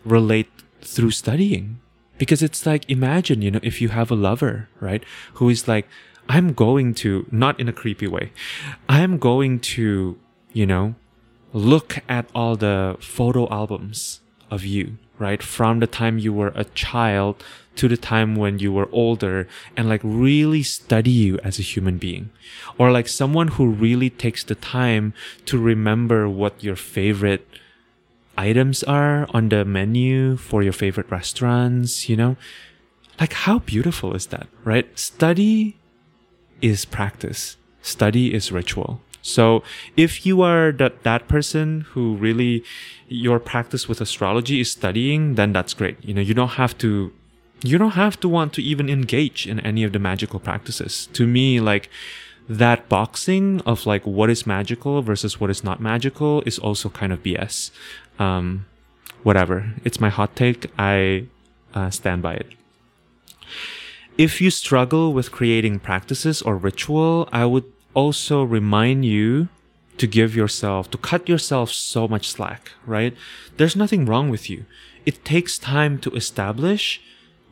relate 0.05 0.49
through 0.81 1.11
studying 1.13 1.81
because 2.19 2.43
it's 2.43 2.67
like 2.67 2.89
imagine, 2.89 3.43
you 3.43 3.51
know, 3.51 3.61
if 3.63 3.81
you 3.81 3.89
have 3.89 4.11
a 4.11 4.15
lover, 4.15 4.69
right, 4.81 5.05
who 5.35 5.49
is 5.49 5.69
like, 5.69 5.89
I'm 6.29 6.53
going 6.53 6.95
to, 7.03 7.27
not 7.31 7.59
in 7.59 7.69
a 7.69 7.73
creepy 7.73 8.07
way, 8.07 8.33
I'm 8.89 9.19
going 9.19 9.61
to, 9.77 10.19
you 10.53 10.67
know, 10.67 10.95
look 11.53 11.99
at 12.09 12.29
all 12.35 12.57
the 12.57 12.97
photo 13.01 13.49
albums 13.51 14.21
of 14.51 14.65
you, 14.65 14.99
right, 15.19 15.43
from 15.43 15.81
the 15.81 15.87
time 15.87 16.19
you 16.19 16.33
were 16.33 16.53
a 16.55 16.65
child 16.65 17.43
to 17.77 17.89
the 17.89 17.97
time 17.97 18.37
when 18.37 18.59
you 18.59 18.73
were 18.73 18.89
older 18.93 19.49
and 19.77 19.89
like 19.89 20.01
really 20.05 20.63
study 20.63 21.11
you 21.11 21.39
as 21.43 21.59
a 21.59 21.63
human 21.63 21.99
being. 21.99 22.31
Or 22.79 22.91
like 22.91 23.09
someone 23.09 23.49
who 23.49 23.67
really 23.67 24.11
takes 24.11 24.45
the 24.45 24.55
time 24.55 25.15
to 25.47 25.59
remember 25.59 26.29
what 26.29 26.63
your 26.63 26.77
favorite 26.77 27.47
items 28.37 28.83
are 28.83 29.27
on 29.31 29.49
the 29.49 29.65
menu 29.65 30.37
for 30.37 30.63
your 30.63 30.73
favorite 30.73 31.11
restaurants, 31.11 32.09
you 32.09 32.17
know? 32.17 32.37
Like 33.21 33.33
how 33.33 33.61
beautiful 33.61 34.15
is 34.15 34.27
that, 34.27 34.49
right? 34.65 34.99
Study 34.99 35.77
is 36.61 36.85
practice. 36.85 37.57
Study 37.83 38.35
is 38.35 38.53
ritual. 38.53 39.01
So 39.23 39.63
if 39.97 40.27
you 40.27 40.43
are 40.43 40.73
that, 40.73 41.05
that 41.05 41.29
person 41.29 41.83
who 41.93 42.17
really 42.17 42.65
your 43.09 43.39
practice 43.39 43.89
with 43.89 44.01
astrology 44.01 44.61
is 44.61 44.71
studying, 44.71 45.37
then 45.37 45.53
that's 45.53 45.75
great. 45.75 45.97
You 46.05 46.15
know, 46.15 46.21
you 46.21 46.35
don't 46.35 46.57
have 46.61 46.77
to 46.79 47.13
you 47.65 47.79
don't 47.79 47.93
have 47.93 48.19
to 48.21 48.29
want 48.29 48.53
to 48.55 48.63
even 48.63 48.91
engage 48.91 49.47
in 49.47 49.61
any 49.61 49.85
of 49.85 49.93
the 49.93 50.01
magical 50.01 50.41
practices. 50.41 51.09
To 51.13 51.27
me, 51.27 51.61
like 51.61 51.89
that 52.49 52.89
boxing 52.89 53.61
of 53.61 53.87
like 53.87 54.05
what 54.05 54.29
is 54.29 54.47
magical 54.47 55.01
versus 55.01 55.41
what 55.41 55.49
is 55.49 55.63
not 55.63 55.81
magical 55.81 56.43
is 56.45 56.59
also 56.59 56.89
kind 56.89 57.13
of 57.13 57.23
BS. 57.23 57.71
Um, 58.19 58.67
whatever. 59.23 59.73
It's 59.85 60.01
my 60.01 60.09
hot 60.09 60.35
take. 60.35 60.71
I 60.79 61.27
uh, 61.75 61.91
stand 61.91 62.23
by 62.23 62.35
it. 62.35 62.47
If 64.19 64.41
you 64.41 64.51
struggle 64.51 65.13
with 65.13 65.33
creating 65.33 65.81
practices 65.81 66.43
or 66.43 66.57
ritual, 66.57 67.29
I 67.33 67.47
would 67.47 67.65
also 67.95 68.43
remind 68.43 69.05
you 69.05 69.49
to 69.99 70.07
give 70.07 70.35
yourself, 70.35 70.91
to 70.91 70.99
cut 70.99 71.29
yourself 71.29 71.71
so 71.71 72.09
much 72.09 72.29
slack, 72.29 72.73
right? 72.87 73.15
There's 73.57 73.77
nothing 73.77 74.07
wrong 74.07 74.31
with 74.31 74.49
you. 74.49 74.65
It 75.05 75.25
takes 75.25 75.59
time 75.59 75.99
to 75.99 76.11
establish 76.13 77.01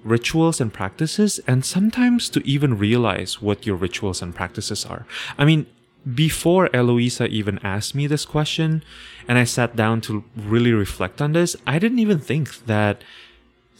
rituals 0.02 0.60
and 0.60 0.72
practices 0.72 1.40
and 1.46 1.64
sometimes 1.64 2.30
to 2.30 2.46
even 2.46 2.78
realize 2.78 3.42
what 3.42 3.66
your 3.66 3.76
rituals 3.76 4.22
and 4.22 4.34
practices 4.34 4.86
are. 4.86 5.06
I 5.36 5.44
mean, 5.44 5.66
before 6.14 6.74
Eloisa 6.74 7.26
even 7.26 7.58
asked 7.62 7.94
me 7.94 8.06
this 8.06 8.24
question 8.24 8.82
and 9.28 9.36
I 9.36 9.44
sat 9.44 9.76
down 9.76 10.00
to 10.02 10.24
really 10.34 10.72
reflect 10.72 11.20
on 11.20 11.32
this, 11.32 11.54
I 11.66 11.78
didn't 11.78 11.98
even 11.98 12.18
think 12.18 12.64
that 12.66 13.02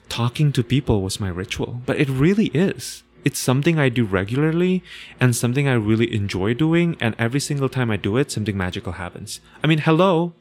talking 0.08 0.52
to 0.52 0.62
people 0.62 1.00
was 1.00 1.20
my 1.20 1.28
ritual, 1.28 1.80
but 1.86 1.98
it 1.98 2.08
really 2.08 2.46
is. 2.48 3.02
It's 3.24 3.38
something 3.38 3.78
I 3.78 3.88
do 3.88 4.04
regularly 4.04 4.82
and 5.20 5.34
something 5.34 5.68
I 5.68 5.74
really 5.74 6.12
enjoy 6.14 6.54
doing. 6.54 6.96
And 7.00 7.14
every 7.18 7.40
single 7.40 7.68
time 7.68 7.90
I 7.90 7.96
do 7.96 8.16
it, 8.16 8.30
something 8.30 8.56
magical 8.56 8.92
happens. 8.92 9.40
I 9.62 9.66
mean, 9.66 9.78
hello. 9.78 10.32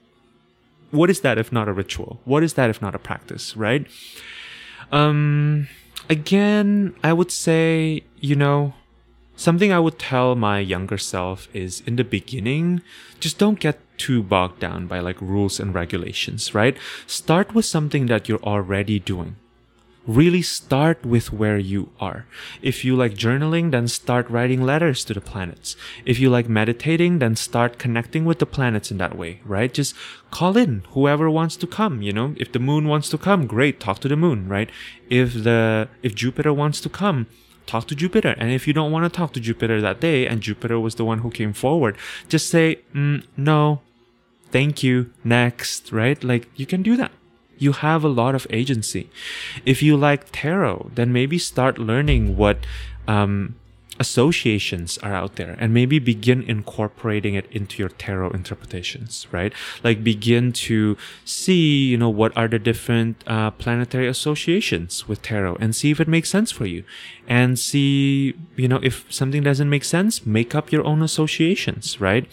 What 0.91 1.09
is 1.09 1.21
that 1.21 1.37
if 1.37 1.51
not 1.51 1.67
a 1.67 1.73
ritual? 1.73 2.19
What 2.25 2.43
is 2.43 2.53
that 2.53 2.69
if 2.69 2.81
not 2.81 2.95
a 2.95 2.99
practice, 2.99 3.55
right? 3.55 3.85
Um, 4.91 5.67
again, 6.09 6.95
I 7.03 7.13
would 7.13 7.31
say, 7.31 8.03
you 8.19 8.35
know, 8.35 8.73
something 9.35 9.71
I 9.71 9.79
would 9.79 9.99
tell 9.99 10.35
my 10.35 10.59
younger 10.59 10.97
self 10.97 11.47
is 11.53 11.81
in 11.85 11.95
the 11.95 12.03
beginning, 12.03 12.81
just 13.19 13.37
don't 13.37 13.59
get 13.59 13.79
too 13.97 14.23
bogged 14.23 14.59
down 14.59 14.87
by 14.87 14.99
like 14.99 15.21
rules 15.21 15.59
and 15.59 15.75
regulations, 15.75 16.55
right? 16.55 16.75
Start 17.05 17.53
with 17.53 17.65
something 17.65 18.07
that 18.07 18.27
you're 18.27 18.43
already 18.43 18.99
doing 18.99 19.35
really 20.07 20.41
start 20.41 21.05
with 21.05 21.31
where 21.31 21.57
you 21.57 21.89
are. 21.99 22.25
If 22.61 22.83
you 22.83 22.95
like 22.95 23.13
journaling, 23.13 23.71
then 23.71 23.87
start 23.87 24.29
writing 24.29 24.63
letters 24.63 25.03
to 25.05 25.13
the 25.13 25.21
planets. 25.21 25.75
If 26.05 26.19
you 26.19 26.29
like 26.29 26.49
meditating, 26.49 27.19
then 27.19 27.35
start 27.35 27.77
connecting 27.77 28.25
with 28.25 28.39
the 28.39 28.45
planets 28.45 28.91
in 28.91 28.97
that 28.97 29.17
way, 29.17 29.41
right? 29.45 29.73
Just 29.73 29.95
call 30.31 30.57
in 30.57 30.83
whoever 30.91 31.29
wants 31.29 31.55
to 31.57 31.67
come, 31.67 32.01
you 32.01 32.11
know? 32.11 32.33
If 32.37 32.51
the 32.51 32.59
moon 32.59 32.87
wants 32.87 33.09
to 33.09 33.17
come, 33.17 33.45
great, 33.45 33.79
talk 33.79 33.99
to 33.99 34.07
the 34.07 34.15
moon, 34.15 34.47
right? 34.47 34.69
If 35.09 35.43
the 35.43 35.89
if 36.01 36.15
Jupiter 36.15 36.53
wants 36.53 36.81
to 36.81 36.89
come, 36.89 37.27
talk 37.67 37.87
to 37.87 37.95
Jupiter. 37.95 38.35
And 38.37 38.51
if 38.51 38.67
you 38.67 38.73
don't 38.73 38.91
want 38.91 39.05
to 39.05 39.15
talk 39.15 39.33
to 39.33 39.39
Jupiter 39.39 39.79
that 39.81 39.99
day 39.99 40.25
and 40.25 40.41
Jupiter 40.41 40.79
was 40.79 40.95
the 40.95 41.05
one 41.05 41.19
who 41.19 41.29
came 41.29 41.53
forward, 41.53 41.97
just 42.27 42.49
say, 42.49 42.79
mm, 42.95 43.23
no, 43.37 43.81
thank 44.51 44.81
you, 44.81 45.11
next, 45.23 45.91
right? 45.91 46.23
Like 46.23 46.49
you 46.55 46.65
can 46.65 46.81
do 46.81 46.97
that 46.97 47.11
you 47.59 47.73
have 47.73 48.03
a 48.03 48.07
lot 48.07 48.33
of 48.33 48.47
agency. 48.49 49.09
If 49.65 49.83
you 49.83 49.95
like 49.95 50.31
tarot, 50.31 50.91
then 50.95 51.13
maybe 51.13 51.37
start 51.37 51.77
learning 51.77 52.37
what 52.37 52.65
um, 53.07 53.55
associations 53.99 54.97
are 54.99 55.13
out 55.13 55.35
there 55.35 55.57
and 55.59 55.73
maybe 55.73 55.99
begin 55.99 56.41
incorporating 56.43 57.35
it 57.35 57.45
into 57.51 57.83
your 57.83 57.89
tarot 57.89 58.31
interpretations, 58.31 59.27
right? 59.31 59.51
Like 59.83 60.03
begin 60.03 60.53
to 60.53 60.97
see, 61.25 61.87
you 61.87 61.97
know, 61.97 62.09
what 62.09 62.35
are 62.37 62.47
the 62.47 62.59
different 62.59 63.23
uh, 63.27 63.51
planetary 63.51 64.07
associations 64.07 65.07
with 65.07 65.21
tarot 65.21 65.57
and 65.59 65.75
see 65.75 65.91
if 65.91 65.99
it 65.99 66.07
makes 66.07 66.29
sense 66.29 66.51
for 66.51 66.65
you. 66.65 66.83
And 67.27 67.59
see, 67.59 68.35
you 68.55 68.67
know, 68.67 68.79
if 68.81 69.05
something 69.11 69.43
doesn't 69.43 69.69
make 69.69 69.83
sense, 69.83 70.25
make 70.25 70.55
up 70.55 70.71
your 70.71 70.85
own 70.85 71.01
associations, 71.01 71.99
right? 71.99 72.25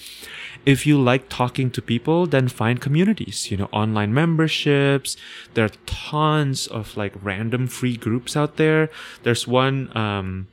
If 0.67 0.85
you 0.85 1.01
like 1.01 1.29
talking 1.29 1.71
to 1.71 1.81
people, 1.81 2.27
then 2.27 2.49
find 2.49 2.81
communities, 2.81 3.51
you 3.51 3.57
know, 3.57 3.69
online 3.73 4.13
memberships. 4.13 5.17
There 5.55 5.65
are 5.65 5.71
tons 5.87 6.67
of 6.67 6.97
like 6.97 7.15
random 7.23 7.69
free 7.69 7.97
groups 7.97 8.37
out 8.37 8.57
there. 8.57 8.91
There's 9.23 9.47
one, 9.47 9.97
um, 9.97 10.49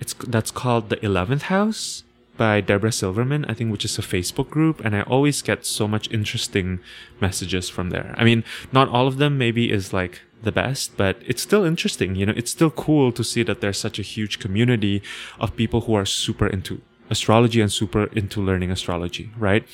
it's, 0.00 0.12
that's 0.12 0.50
called 0.50 0.90
the 0.90 0.96
11th 0.96 1.42
house 1.42 2.02
by 2.36 2.60
Deborah 2.60 2.90
Silverman, 2.90 3.44
I 3.44 3.54
think, 3.54 3.70
which 3.70 3.84
is 3.84 3.96
a 3.96 4.02
Facebook 4.02 4.50
group. 4.50 4.84
And 4.84 4.96
I 4.96 5.02
always 5.02 5.40
get 5.40 5.64
so 5.64 5.86
much 5.86 6.10
interesting 6.10 6.80
messages 7.20 7.68
from 7.68 7.90
there. 7.90 8.12
I 8.18 8.24
mean, 8.24 8.42
not 8.72 8.88
all 8.88 9.06
of 9.06 9.18
them 9.18 9.38
maybe 9.38 9.70
is 9.70 9.92
like 9.92 10.22
the 10.42 10.50
best, 10.50 10.96
but 10.96 11.16
it's 11.24 11.42
still 11.42 11.64
interesting. 11.64 12.16
You 12.16 12.26
know, 12.26 12.34
it's 12.36 12.50
still 12.50 12.70
cool 12.70 13.12
to 13.12 13.22
see 13.22 13.44
that 13.44 13.60
there's 13.60 13.78
such 13.78 14.00
a 14.00 14.02
huge 14.02 14.40
community 14.40 15.00
of 15.38 15.54
people 15.54 15.82
who 15.82 15.94
are 15.94 16.04
super 16.04 16.48
into 16.48 16.82
astrology 17.16 17.60
and 17.64 17.72
super 17.80 18.04
into 18.20 18.38
learning 18.48 18.70
astrology, 18.76 19.26
right? 19.48 19.64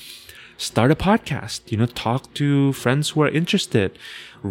Start 0.57 0.91
a 0.91 0.95
podcast, 1.09 1.59
you 1.71 1.77
know, 1.79 1.89
talk 2.07 2.23
to 2.35 2.71
friends 2.83 3.05
who 3.09 3.19
are 3.25 3.33
interested, 3.41 3.89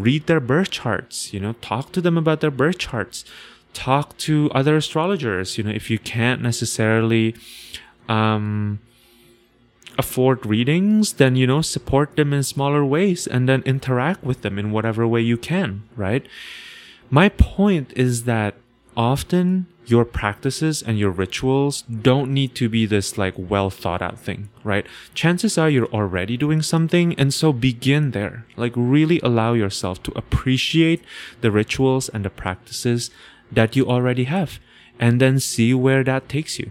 read 0.07 0.27
their 0.27 0.43
birth 0.53 0.71
charts, 0.71 1.33
you 1.33 1.41
know, 1.45 1.55
talk 1.71 1.93
to 1.93 2.01
them 2.01 2.17
about 2.23 2.41
their 2.41 2.57
birth 2.63 2.79
charts, 2.79 3.25
talk 3.73 4.07
to 4.27 4.51
other 4.61 4.75
astrologers, 4.77 5.57
you 5.57 5.63
know, 5.65 5.75
if 5.81 5.89
you 5.93 5.99
can't 6.15 6.43
necessarily, 6.43 7.27
um, 8.09 8.81
afford 9.99 10.47
readings, 10.47 11.05
then, 11.21 11.37
you 11.37 11.47
know, 11.47 11.63
support 11.63 12.17
them 12.17 12.33
in 12.33 12.43
smaller 12.43 12.85
ways 12.85 13.27
and 13.27 13.49
then 13.49 13.63
interact 13.75 14.25
with 14.25 14.43
them 14.43 14.59
in 14.59 14.73
whatever 14.73 15.07
way 15.07 15.21
you 15.21 15.37
can, 15.37 15.83
right? 15.97 16.25
My 17.11 17.29
point 17.29 17.93
is 17.97 18.25
that 18.25 18.55
often 18.97 19.67
your 19.91 20.05
practices 20.05 20.83
and 20.83 20.99
your 20.99 21.11
rituals 21.11 21.83
don't 21.83 22.33
need 22.33 22.55
to 22.55 22.69
be 22.69 22.87
this 22.87 23.19
like 23.19 23.35
well 23.37 23.71
thought 23.71 24.01
out 24.01 24.19
thing, 24.19 24.49
right? 24.63 24.87
Chances 25.15 25.59
are 25.59 25.69
you're 25.69 25.87
already 25.87 26.37
doing 26.37 26.63
something. 26.63 27.15
And 27.15 27.35
so 27.35 27.53
begin 27.53 28.13
there. 28.13 28.47
Like 28.57 28.73
really 28.77 29.21
allow 29.21 29.55
yourself 29.55 30.03
to 30.05 30.13
appreciate 30.17 31.03
the 31.41 31.51
rituals 31.51 32.09
and 32.09 32.25
the 32.25 32.31
practices 32.31 33.11
that 33.51 33.75
you 33.75 33.87
already 33.87 34.25
have 34.25 34.61
and 34.99 35.21
then 35.21 35.41
see 35.41 35.75
where 35.75 36.05
that 36.05 36.29
takes 36.29 36.59
you. 36.59 36.71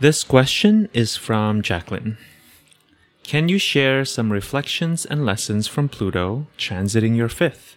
This 0.00 0.22
question 0.22 0.88
is 0.92 1.16
from 1.16 1.60
Jacqueline. 1.60 2.18
Can 3.24 3.48
you 3.48 3.58
share 3.58 4.04
some 4.04 4.30
reflections 4.30 5.04
and 5.04 5.26
lessons 5.26 5.66
from 5.66 5.88
Pluto 5.88 6.46
transiting 6.56 7.16
your 7.16 7.28
fifth? 7.28 7.74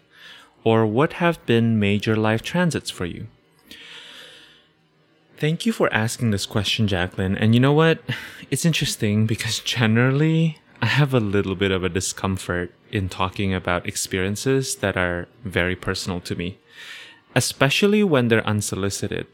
Or 0.63 0.85
what 0.85 1.13
have 1.13 1.43
been 1.47 1.79
major 1.79 2.15
life 2.15 2.43
transits 2.43 2.91
for 2.91 3.07
you? 3.07 3.25
Thank 5.37 5.65
you 5.65 5.73
for 5.73 5.91
asking 5.91 6.29
this 6.29 6.45
question, 6.45 6.87
Jacqueline. 6.87 7.35
And 7.35 7.55
you 7.55 7.59
know 7.59 7.73
what? 7.73 8.03
It's 8.51 8.65
interesting 8.65 9.25
because 9.25 9.57
generally 9.77 10.59
I 10.79 10.85
have 10.85 11.15
a 11.15 11.19
little 11.19 11.55
bit 11.55 11.71
of 11.71 11.83
a 11.83 11.89
discomfort 11.89 12.71
in 12.91 13.09
talking 13.09 13.51
about 13.51 13.87
experiences 13.87 14.75
that 14.75 14.95
are 14.95 15.27
very 15.43 15.75
personal 15.75 16.19
to 16.19 16.35
me, 16.35 16.59
especially 17.33 18.03
when 18.03 18.27
they're 18.27 18.45
unsolicited. 18.45 19.25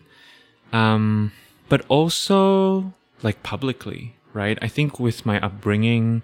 Um, 0.71 1.34
but 1.69 1.86
also 1.88 2.93
like 3.23 3.43
publicly, 3.43 4.15
right? 4.34 4.58
I 4.62 4.67
think 4.67 4.99
with 4.99 5.25
my 5.25 5.39
upbringing, 5.39 6.23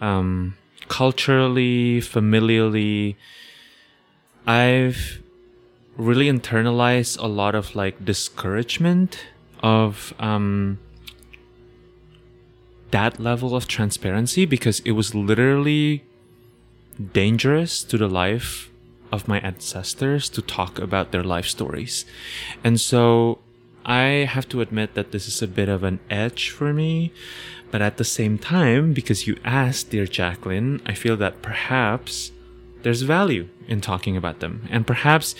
um, 0.00 0.56
culturally, 0.88 2.00
familially, 2.00 3.16
I've 4.46 5.20
really 5.96 6.26
internalized 6.26 7.18
a 7.18 7.26
lot 7.26 7.54
of 7.54 7.74
like 7.74 8.04
discouragement 8.04 9.26
of 9.62 10.14
um, 10.18 10.78
that 12.90 13.18
level 13.18 13.54
of 13.54 13.66
transparency 13.66 14.46
because 14.46 14.80
it 14.80 14.92
was 14.92 15.14
literally 15.14 16.04
dangerous 17.12 17.82
to 17.84 17.98
the 17.98 18.08
life 18.08 18.70
of 19.10 19.26
my 19.26 19.40
ancestors 19.40 20.28
to 20.28 20.42
talk 20.42 20.78
about 20.78 21.12
their 21.12 21.24
life 21.24 21.46
stories. 21.46 22.04
And 22.62 22.80
so 22.80 23.38
I 23.88 24.26
have 24.28 24.48
to 24.50 24.60
admit 24.60 24.94
that 24.94 25.12
this 25.12 25.26
is 25.26 25.40
a 25.40 25.48
bit 25.48 25.70
of 25.70 25.82
an 25.82 25.98
edge 26.10 26.50
for 26.50 26.74
me. 26.74 27.10
But 27.70 27.82
at 27.82 27.96
the 27.96 28.04
same 28.04 28.38
time, 28.38 28.92
because 28.92 29.26
you 29.26 29.36
asked, 29.44 29.90
dear 29.90 30.06
Jacqueline, 30.06 30.80
I 30.86 30.94
feel 30.94 31.16
that 31.16 31.42
perhaps 31.42 32.32
there's 32.82 33.02
value 33.02 33.48
in 33.66 33.80
talking 33.80 34.16
about 34.16 34.40
them. 34.40 34.62
And 34.70 34.86
perhaps 34.86 35.34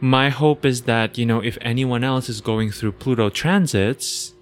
my 0.00 0.28
hope 0.28 0.64
is 0.64 0.82
that, 0.82 1.18
you 1.18 1.26
know, 1.26 1.40
if 1.40 1.58
anyone 1.60 2.04
else 2.04 2.28
is 2.28 2.40
going 2.40 2.70
through 2.70 2.92
Pluto 2.92 3.30
transits, 3.30 4.34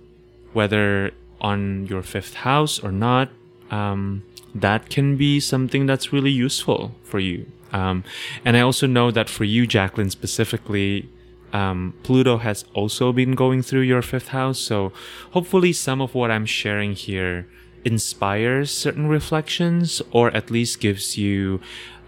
whether 0.52 1.12
on 1.40 1.86
your 1.86 2.02
fifth 2.02 2.34
house 2.34 2.78
or 2.78 2.92
not, 2.92 3.30
um, 3.70 4.22
that 4.54 4.90
can 4.90 5.16
be 5.16 5.40
something 5.40 5.86
that's 5.86 6.12
really 6.12 6.30
useful 6.30 6.94
for 7.02 7.18
you. 7.18 7.46
Um, 7.72 8.04
and 8.44 8.56
I 8.56 8.60
also 8.60 8.86
know 8.86 9.10
that 9.10 9.30
for 9.30 9.44
you, 9.44 9.66
Jacqueline, 9.66 10.10
specifically, 10.10 11.08
um, 11.52 11.94
Pluto 12.02 12.38
has 12.38 12.64
also 12.74 13.12
been 13.12 13.34
going 13.34 13.62
through 13.62 13.82
your 13.82 14.02
fifth 14.02 14.28
house. 14.28 14.58
So 14.58 14.92
hopefully, 15.32 15.72
some 15.72 16.00
of 16.00 16.14
what 16.14 16.30
I'm 16.30 16.46
sharing 16.46 16.94
here 16.94 17.46
inspires 17.84 18.70
certain 18.70 19.08
reflections 19.08 20.00
or 20.12 20.30
at 20.36 20.50
least 20.50 20.80
gives 20.80 21.18
you 21.18 21.60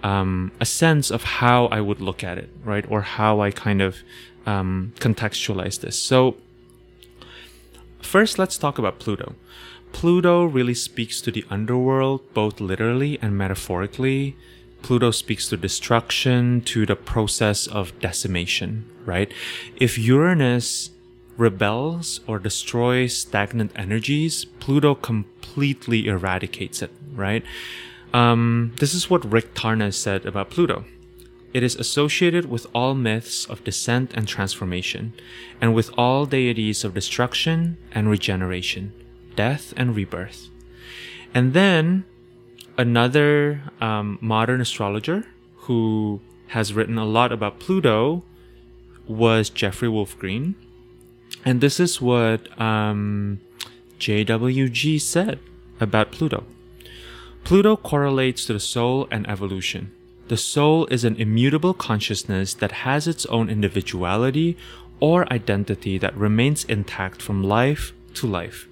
um, 0.02 0.52
a 0.60 0.66
sense 0.66 1.10
of 1.10 1.24
how 1.24 1.66
I 1.66 1.80
would 1.80 2.00
look 2.00 2.22
at 2.22 2.38
it, 2.38 2.50
right? 2.62 2.84
Or 2.90 3.00
how 3.02 3.40
I 3.40 3.50
kind 3.50 3.82
of 3.82 3.98
um, 4.46 4.92
contextualize 5.00 5.80
this. 5.80 5.98
So, 5.98 6.36
first, 8.00 8.38
let's 8.38 8.58
talk 8.58 8.78
about 8.78 8.98
Pluto. 8.98 9.34
Pluto 9.92 10.44
really 10.44 10.74
speaks 10.74 11.20
to 11.22 11.30
the 11.30 11.44
underworld, 11.48 12.34
both 12.34 12.60
literally 12.60 13.18
and 13.22 13.38
metaphorically. 13.38 14.36
Pluto 14.84 15.10
speaks 15.10 15.48
to 15.48 15.56
destruction, 15.56 16.60
to 16.60 16.84
the 16.84 16.94
process 16.94 17.66
of 17.66 17.98
decimation, 18.00 18.84
right? 19.06 19.32
If 19.76 19.96
Uranus 19.96 20.90
rebels 21.38 22.20
or 22.26 22.38
destroys 22.38 23.16
stagnant 23.16 23.72
energies, 23.76 24.44
Pluto 24.44 24.94
completely 24.94 26.06
eradicates 26.06 26.82
it, 26.82 26.90
right? 27.14 27.42
Um, 28.12 28.74
this 28.78 28.92
is 28.92 29.08
what 29.08 29.24
Rick 29.24 29.54
Tarnas 29.54 29.94
said 29.94 30.26
about 30.26 30.50
Pluto. 30.50 30.84
It 31.54 31.62
is 31.62 31.76
associated 31.76 32.50
with 32.50 32.66
all 32.74 32.94
myths 32.94 33.46
of 33.46 33.64
descent 33.64 34.12
and 34.12 34.28
transformation, 34.28 35.14
and 35.62 35.74
with 35.74 35.90
all 35.96 36.26
deities 36.26 36.84
of 36.84 36.92
destruction 36.92 37.78
and 37.92 38.10
regeneration, 38.10 38.92
death 39.34 39.72
and 39.78 39.96
rebirth. 39.96 40.50
And 41.32 41.54
then 41.54 42.04
another 42.76 43.62
um, 43.80 44.18
modern 44.20 44.60
astrologer 44.60 45.26
who 45.56 46.20
has 46.48 46.74
written 46.74 46.98
a 46.98 47.04
lot 47.04 47.32
about 47.32 47.58
Pluto 47.58 48.22
was 49.06 49.50
Jeffrey 49.50 49.88
Wolf 49.88 50.18
Green. 50.18 50.54
And 51.44 51.60
this 51.60 51.78
is 51.78 52.00
what 52.00 52.60
um, 52.60 53.40
JWG 53.98 55.00
said 55.00 55.38
about 55.80 56.12
Pluto. 56.12 56.44
Pluto 57.44 57.76
correlates 57.76 58.46
to 58.46 58.54
the 58.54 58.60
soul 58.60 59.06
and 59.10 59.28
evolution. 59.28 59.92
The 60.28 60.38
soul 60.38 60.86
is 60.86 61.04
an 61.04 61.16
immutable 61.16 61.74
consciousness 61.74 62.54
that 62.54 62.72
has 62.72 63.06
its 63.06 63.26
own 63.26 63.50
individuality 63.50 64.56
or 65.00 65.30
identity 65.30 65.98
that 65.98 66.16
remains 66.16 66.64
intact 66.64 67.20
from 67.20 67.42
life 67.42 67.92
to 68.14 68.26
life. 68.26 68.66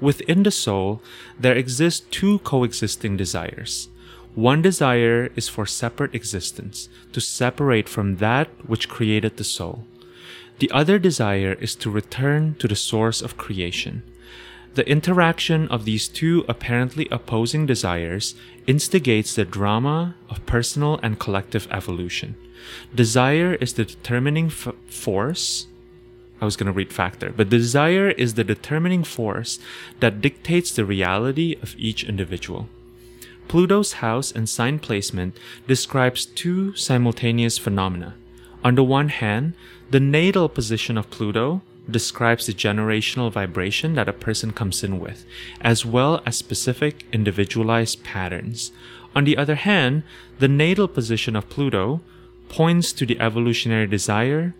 Within 0.00 0.42
the 0.42 0.50
soul, 0.50 1.02
there 1.38 1.56
exist 1.56 2.10
two 2.10 2.38
coexisting 2.40 3.16
desires. 3.16 3.88
One 4.34 4.62
desire 4.62 5.30
is 5.36 5.48
for 5.48 5.66
separate 5.66 6.14
existence, 6.14 6.88
to 7.12 7.20
separate 7.20 7.88
from 7.88 8.16
that 8.16 8.48
which 8.66 8.88
created 8.88 9.36
the 9.36 9.44
soul. 9.44 9.84
The 10.60 10.70
other 10.70 10.98
desire 10.98 11.54
is 11.54 11.74
to 11.76 11.90
return 11.90 12.54
to 12.60 12.68
the 12.68 12.76
source 12.76 13.20
of 13.20 13.36
creation. 13.36 14.02
The 14.74 14.88
interaction 14.88 15.66
of 15.68 15.84
these 15.84 16.06
two 16.06 16.44
apparently 16.48 17.08
opposing 17.10 17.66
desires 17.66 18.34
instigates 18.66 19.34
the 19.34 19.44
drama 19.44 20.14
of 20.28 20.46
personal 20.46 21.00
and 21.02 21.18
collective 21.18 21.66
evolution. 21.70 22.36
Desire 22.94 23.54
is 23.54 23.72
the 23.72 23.84
determining 23.84 24.46
f- 24.46 24.74
force 24.86 25.66
I 26.40 26.44
was 26.44 26.56
going 26.56 26.66
to 26.66 26.72
read 26.72 26.92
factor, 26.92 27.32
but 27.36 27.50
desire 27.50 28.10
is 28.10 28.34
the 28.34 28.44
determining 28.44 29.04
force 29.04 29.58
that 30.00 30.20
dictates 30.20 30.72
the 30.72 30.84
reality 30.84 31.56
of 31.62 31.74
each 31.78 32.04
individual. 32.04 32.68
Pluto's 33.48 33.94
house 33.94 34.30
and 34.30 34.48
sign 34.48 34.78
placement 34.78 35.36
describes 35.66 36.24
two 36.24 36.74
simultaneous 36.76 37.58
phenomena. 37.58 38.14
On 38.62 38.74
the 38.74 38.84
one 38.84 39.08
hand, 39.08 39.54
the 39.90 40.00
natal 40.00 40.48
position 40.48 40.96
of 40.96 41.10
Pluto 41.10 41.62
describes 41.90 42.46
the 42.46 42.52
generational 42.52 43.32
vibration 43.32 43.94
that 43.94 44.08
a 44.08 44.12
person 44.12 44.52
comes 44.52 44.84
in 44.84 45.00
with, 45.00 45.24
as 45.60 45.84
well 45.84 46.22
as 46.24 46.36
specific 46.36 47.04
individualized 47.12 48.04
patterns. 48.04 48.70
On 49.16 49.24
the 49.24 49.36
other 49.36 49.56
hand, 49.56 50.04
the 50.38 50.48
natal 50.48 50.86
position 50.86 51.34
of 51.34 51.48
Pluto 51.48 52.00
points 52.48 52.92
to 52.92 53.04
the 53.04 53.18
evolutionary 53.18 53.86
desire, 53.86 54.54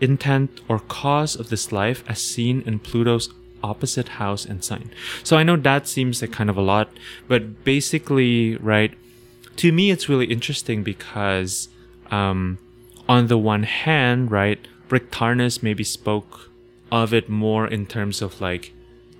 intent 0.00 0.60
or 0.68 0.78
cause 0.78 1.36
of 1.36 1.50
this 1.50 1.72
life 1.72 2.02
as 2.08 2.22
seen 2.22 2.62
in 2.66 2.78
Pluto's 2.78 3.28
opposite 3.62 4.08
house 4.20 4.44
and 4.44 4.64
sign. 4.64 4.90
So 5.22 5.36
I 5.36 5.42
know 5.42 5.56
that 5.56 5.86
seems 5.86 6.22
like 6.22 6.32
kind 6.32 6.48
of 6.48 6.56
a 6.56 6.62
lot, 6.62 6.90
but 7.28 7.64
basically, 7.64 8.56
right, 8.56 8.96
to 9.56 9.72
me, 9.72 9.90
it's 9.90 10.08
really 10.08 10.26
interesting 10.26 10.82
because, 10.82 11.68
um, 12.10 12.58
on 13.08 13.26
the 13.26 13.36
one 13.36 13.64
hand, 13.64 14.30
right, 14.30 14.66
Rick 14.88 15.10
Tarnas 15.10 15.62
maybe 15.62 15.84
spoke 15.84 16.50
of 16.90 17.12
it 17.12 17.28
more 17.28 17.66
in 17.66 17.86
terms 17.86 18.22
of 18.22 18.40
like 18.40 18.72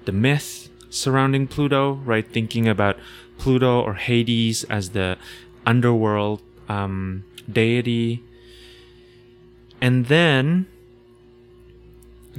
the 0.06 0.12
myth 0.12 0.68
surrounding 0.88 1.46
Pluto, 1.46 1.92
right? 2.04 2.26
Thinking 2.26 2.66
about 2.66 2.96
Pluto 3.38 3.80
or 3.80 3.94
Hades 3.94 4.64
as 4.64 4.90
the 4.90 5.18
underworld 5.66 6.40
um, 6.68 7.24
deity 7.50 8.24
and 9.80 10.06
then 10.06 10.66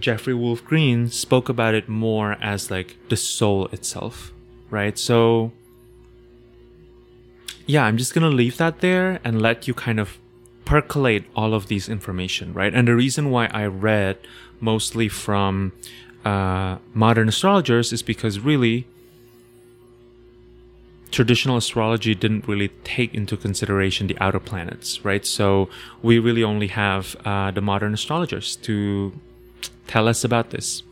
Jeffrey 0.02 0.34
Wolf 0.34 0.65
Green 0.65 1.10
spoke 1.10 1.48
about 1.48 1.73
it 1.73 1.88
more 1.88 2.34
as 2.42 2.71
like 2.71 2.98
the 3.10 3.15
soul 3.15 3.67
itself, 3.67 4.34
right? 4.69 4.98
So, 4.98 5.52
yeah, 7.65 7.86
I'm 7.86 7.98
just 7.98 8.13
gonna 8.13 8.30
leave 8.30 8.58
that 8.58 8.82
there 8.82 9.19
and 9.23 9.42
let 9.42 9.67
you 9.67 9.73
kind 9.73 10.00
of 10.00 10.17
percolate 10.65 11.25
all 11.36 11.54
of 11.54 11.67
these 11.67 11.88
information, 11.88 12.54
right? 12.54 12.73
And 12.73 12.88
the 12.88 12.96
reason 12.96 13.30
why 13.30 13.48
I 13.48 13.65
read 13.65 14.17
mostly 14.60 15.08
from 15.10 15.71
uh, 16.25 16.78
modern 16.94 17.30
astrologers 17.30 17.92
is 17.92 18.02
because 18.02 18.40
really 18.40 18.88
traditional 21.12 21.58
astrology 21.58 22.15
didn't 22.15 22.48
really 22.48 22.69
take 22.84 23.13
into 23.13 23.36
consideration 23.36 24.08
the 24.08 24.17
outer 24.19 24.40
planets, 24.40 25.04
right? 25.04 25.25
So 25.25 25.69
we 26.02 26.19
really 26.19 26.44
only 26.44 26.67
have 26.67 27.15
uh, 27.25 27.52
the 27.52 27.62
modern 27.62 27.94
astrologers 27.94 28.56
to 28.58 29.12
tell 29.92 30.08
us 30.08 30.23
about 30.23 30.52
this. 30.52 30.83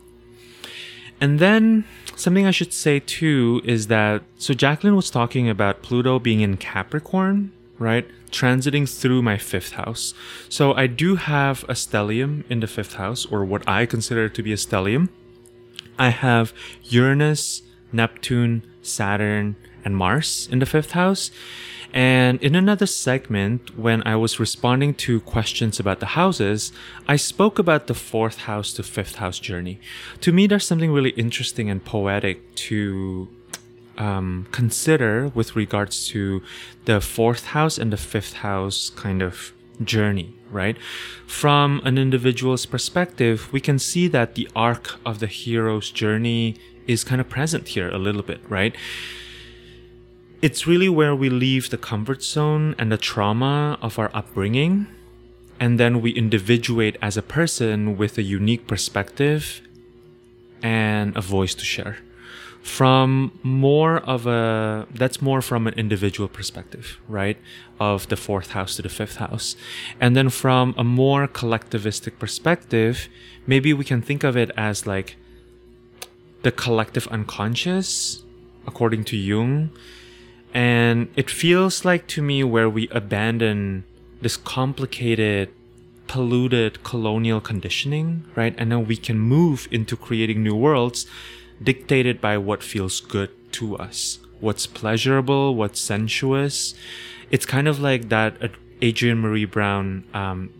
And 1.22 1.38
then 1.38 1.84
something 2.16 2.46
I 2.46 2.50
should 2.50 2.72
say 2.72 3.00
too 3.00 3.62
is 3.64 3.86
that 3.86 4.22
so 4.36 4.52
Jacqueline 4.52 4.94
was 4.94 5.10
talking 5.10 5.48
about 5.48 5.82
Pluto 5.82 6.18
being 6.18 6.40
in 6.42 6.58
Capricorn, 6.58 7.50
right? 7.78 8.06
Transiting 8.30 8.86
through 8.86 9.22
my 9.22 9.38
fifth 9.38 9.72
house. 9.72 10.12
So 10.48 10.74
I 10.74 10.86
do 10.86 11.16
have 11.16 11.64
a 11.64 11.72
stellium 11.72 12.44
in 12.50 12.60
the 12.60 12.66
fifth 12.66 12.94
house, 12.94 13.24
or 13.26 13.44
what 13.44 13.66
I 13.66 13.86
consider 13.86 14.28
to 14.28 14.42
be 14.42 14.52
a 14.52 14.56
stellium. 14.56 15.08
I 15.98 16.10
have 16.10 16.52
Uranus, 16.84 17.62
Neptune, 17.92 18.62
Saturn, 18.82 19.56
and 19.84 19.96
Mars 19.96 20.48
in 20.52 20.58
the 20.58 20.66
fifth 20.66 20.92
house. 20.92 21.30
And 21.92 22.40
in 22.42 22.54
another 22.54 22.86
segment, 22.86 23.76
when 23.76 24.02
I 24.06 24.16
was 24.16 24.38
responding 24.38 24.94
to 24.94 25.20
questions 25.20 25.80
about 25.80 26.00
the 26.00 26.06
houses, 26.06 26.72
I 27.08 27.16
spoke 27.16 27.58
about 27.58 27.86
the 27.86 27.94
fourth 27.94 28.38
house 28.38 28.72
to 28.74 28.82
fifth 28.82 29.16
house 29.16 29.38
journey. 29.38 29.80
To 30.20 30.32
me, 30.32 30.46
there's 30.46 30.66
something 30.66 30.92
really 30.92 31.10
interesting 31.10 31.68
and 31.68 31.84
poetic 31.84 32.54
to 32.66 33.28
um, 33.98 34.46
consider 34.50 35.28
with 35.34 35.56
regards 35.56 36.08
to 36.08 36.42
the 36.84 37.00
fourth 37.00 37.46
house 37.46 37.76
and 37.76 37.92
the 37.92 37.96
fifth 37.96 38.34
house 38.34 38.90
kind 38.90 39.20
of 39.20 39.52
journey, 39.84 40.34
right? 40.50 40.76
From 41.26 41.80
an 41.84 41.98
individual's 41.98 42.66
perspective, 42.66 43.52
we 43.52 43.60
can 43.60 43.78
see 43.78 44.08
that 44.08 44.34
the 44.34 44.48
arc 44.54 44.98
of 45.04 45.18
the 45.18 45.26
hero's 45.26 45.90
journey 45.90 46.56
is 46.86 47.04
kind 47.04 47.20
of 47.20 47.28
present 47.28 47.68
here 47.68 47.88
a 47.88 47.98
little 47.98 48.22
bit, 48.22 48.40
right? 48.48 48.74
It's 50.42 50.66
really 50.66 50.88
where 50.88 51.14
we 51.14 51.28
leave 51.28 51.70
the 51.70 51.76
comfort 51.76 52.22
zone 52.22 52.74
and 52.78 52.90
the 52.90 52.96
trauma 52.96 53.78
of 53.82 53.98
our 53.98 54.10
upbringing, 54.14 54.86
and 55.58 55.78
then 55.78 56.00
we 56.00 56.12
individuate 56.12 56.96
as 57.02 57.16
a 57.16 57.22
person 57.22 57.98
with 57.98 58.16
a 58.16 58.22
unique 58.22 58.66
perspective 58.66 59.60
and 60.62 61.14
a 61.16 61.20
voice 61.20 61.54
to 61.54 61.64
share. 61.64 61.98
From 62.62 63.38
more 63.42 63.98
of 63.98 64.26
a, 64.26 64.86
that's 64.94 65.22
more 65.22 65.40
from 65.42 65.66
an 65.66 65.74
individual 65.74 66.28
perspective, 66.28 66.98
right? 67.08 67.38
Of 67.78 68.08
the 68.08 68.16
fourth 68.16 68.50
house 68.52 68.76
to 68.76 68.82
the 68.82 68.90
fifth 68.90 69.16
house. 69.16 69.56
And 69.98 70.14
then 70.14 70.28
from 70.28 70.74
a 70.76 70.84
more 70.84 71.26
collectivistic 71.26 72.18
perspective, 72.18 73.08
maybe 73.46 73.72
we 73.72 73.84
can 73.84 74.02
think 74.02 74.24
of 74.24 74.36
it 74.36 74.50
as 74.56 74.86
like 74.86 75.16
the 76.42 76.52
collective 76.52 77.06
unconscious, 77.08 78.22
according 78.66 79.04
to 79.04 79.16
Jung 79.16 79.70
and 80.52 81.08
it 81.16 81.30
feels 81.30 81.84
like 81.84 82.06
to 82.08 82.22
me 82.22 82.42
where 82.44 82.68
we 82.68 82.88
abandon 82.88 83.84
this 84.20 84.36
complicated, 84.36 85.48
polluted 86.06 86.82
colonial 86.82 87.40
conditioning, 87.40 88.24
right? 88.34 88.54
And 88.58 88.70
then 88.70 88.86
we 88.86 88.96
can 88.96 89.18
move 89.18 89.68
into 89.70 89.96
creating 89.96 90.42
new 90.42 90.54
worlds 90.54 91.06
dictated 91.62 92.20
by 92.20 92.36
what 92.38 92.62
feels 92.62 93.00
good 93.00 93.30
to 93.52 93.76
us, 93.76 94.18
what's 94.40 94.66
pleasurable, 94.66 95.54
what's 95.54 95.80
sensuous. 95.80 96.74
It's 97.30 97.46
kind 97.46 97.68
of 97.68 97.80
like 97.80 98.08
that 98.08 98.34
adrienne 98.82 99.22
maree 99.22 99.50
brown 99.50 100.04
um, 100.14 100.52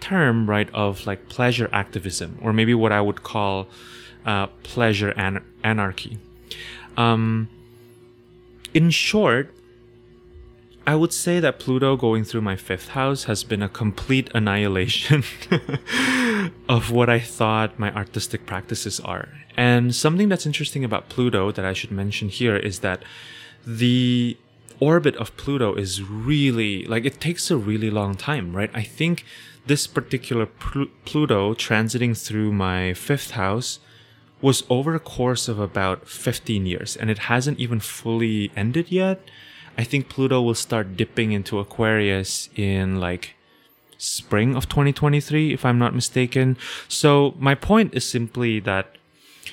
term, 0.00 0.48
right, 0.48 0.68
of 0.74 1.06
like 1.06 1.28
pleasure 1.28 1.70
activism, 1.72 2.38
or 2.42 2.52
maybe 2.52 2.74
what 2.74 2.92
I 2.92 3.00
would 3.00 3.22
call 3.22 3.68
uh, 4.26 4.48
pleasure 4.62 5.10
an- 5.10 5.44
anarchy. 5.64 6.18
Um, 6.96 7.48
in 8.74 8.90
short, 8.90 9.54
I 10.86 10.96
would 10.96 11.12
say 11.12 11.38
that 11.38 11.60
Pluto 11.60 11.96
going 11.96 12.24
through 12.24 12.40
my 12.40 12.56
fifth 12.56 12.88
house 12.88 13.24
has 13.24 13.44
been 13.44 13.62
a 13.62 13.68
complete 13.68 14.30
annihilation 14.34 15.22
of 16.68 16.90
what 16.90 17.08
I 17.08 17.20
thought 17.20 17.78
my 17.78 17.92
artistic 17.94 18.46
practices 18.46 18.98
are. 19.00 19.28
And 19.56 19.94
something 19.94 20.28
that's 20.28 20.46
interesting 20.46 20.84
about 20.84 21.08
Pluto 21.08 21.52
that 21.52 21.64
I 21.64 21.72
should 21.72 21.92
mention 21.92 22.28
here 22.28 22.56
is 22.56 22.80
that 22.80 23.04
the 23.64 24.36
orbit 24.80 25.14
of 25.16 25.36
Pluto 25.36 25.74
is 25.74 26.02
really, 26.02 26.84
like, 26.86 27.04
it 27.04 27.20
takes 27.20 27.50
a 27.50 27.56
really 27.56 27.90
long 27.90 28.16
time, 28.16 28.56
right? 28.56 28.70
I 28.74 28.82
think 28.82 29.24
this 29.66 29.86
particular 29.86 30.46
Pl- 30.46 30.88
Pluto 31.04 31.54
transiting 31.54 32.16
through 32.20 32.52
my 32.52 32.92
fifth 32.94 33.32
house 33.32 33.78
was 34.42 34.64
over 34.68 34.94
a 34.94 35.00
course 35.00 35.48
of 35.48 35.58
about 35.58 36.08
15 36.08 36.66
years 36.66 36.96
and 36.96 37.08
it 37.08 37.30
hasn't 37.30 37.58
even 37.58 37.80
fully 37.80 38.50
ended 38.56 38.90
yet. 38.90 39.20
I 39.78 39.84
think 39.84 40.08
Pluto 40.08 40.42
will 40.42 40.54
start 40.54 40.96
dipping 40.96 41.32
into 41.32 41.58
Aquarius 41.58 42.50
in 42.56 43.00
like 43.00 43.36
spring 43.96 44.56
of 44.56 44.68
2023, 44.68 45.54
if 45.54 45.64
I'm 45.64 45.78
not 45.78 45.94
mistaken. 45.94 46.58
So 46.88 47.34
my 47.38 47.54
point 47.54 47.94
is 47.94 48.04
simply 48.04 48.58
that, 48.60 48.96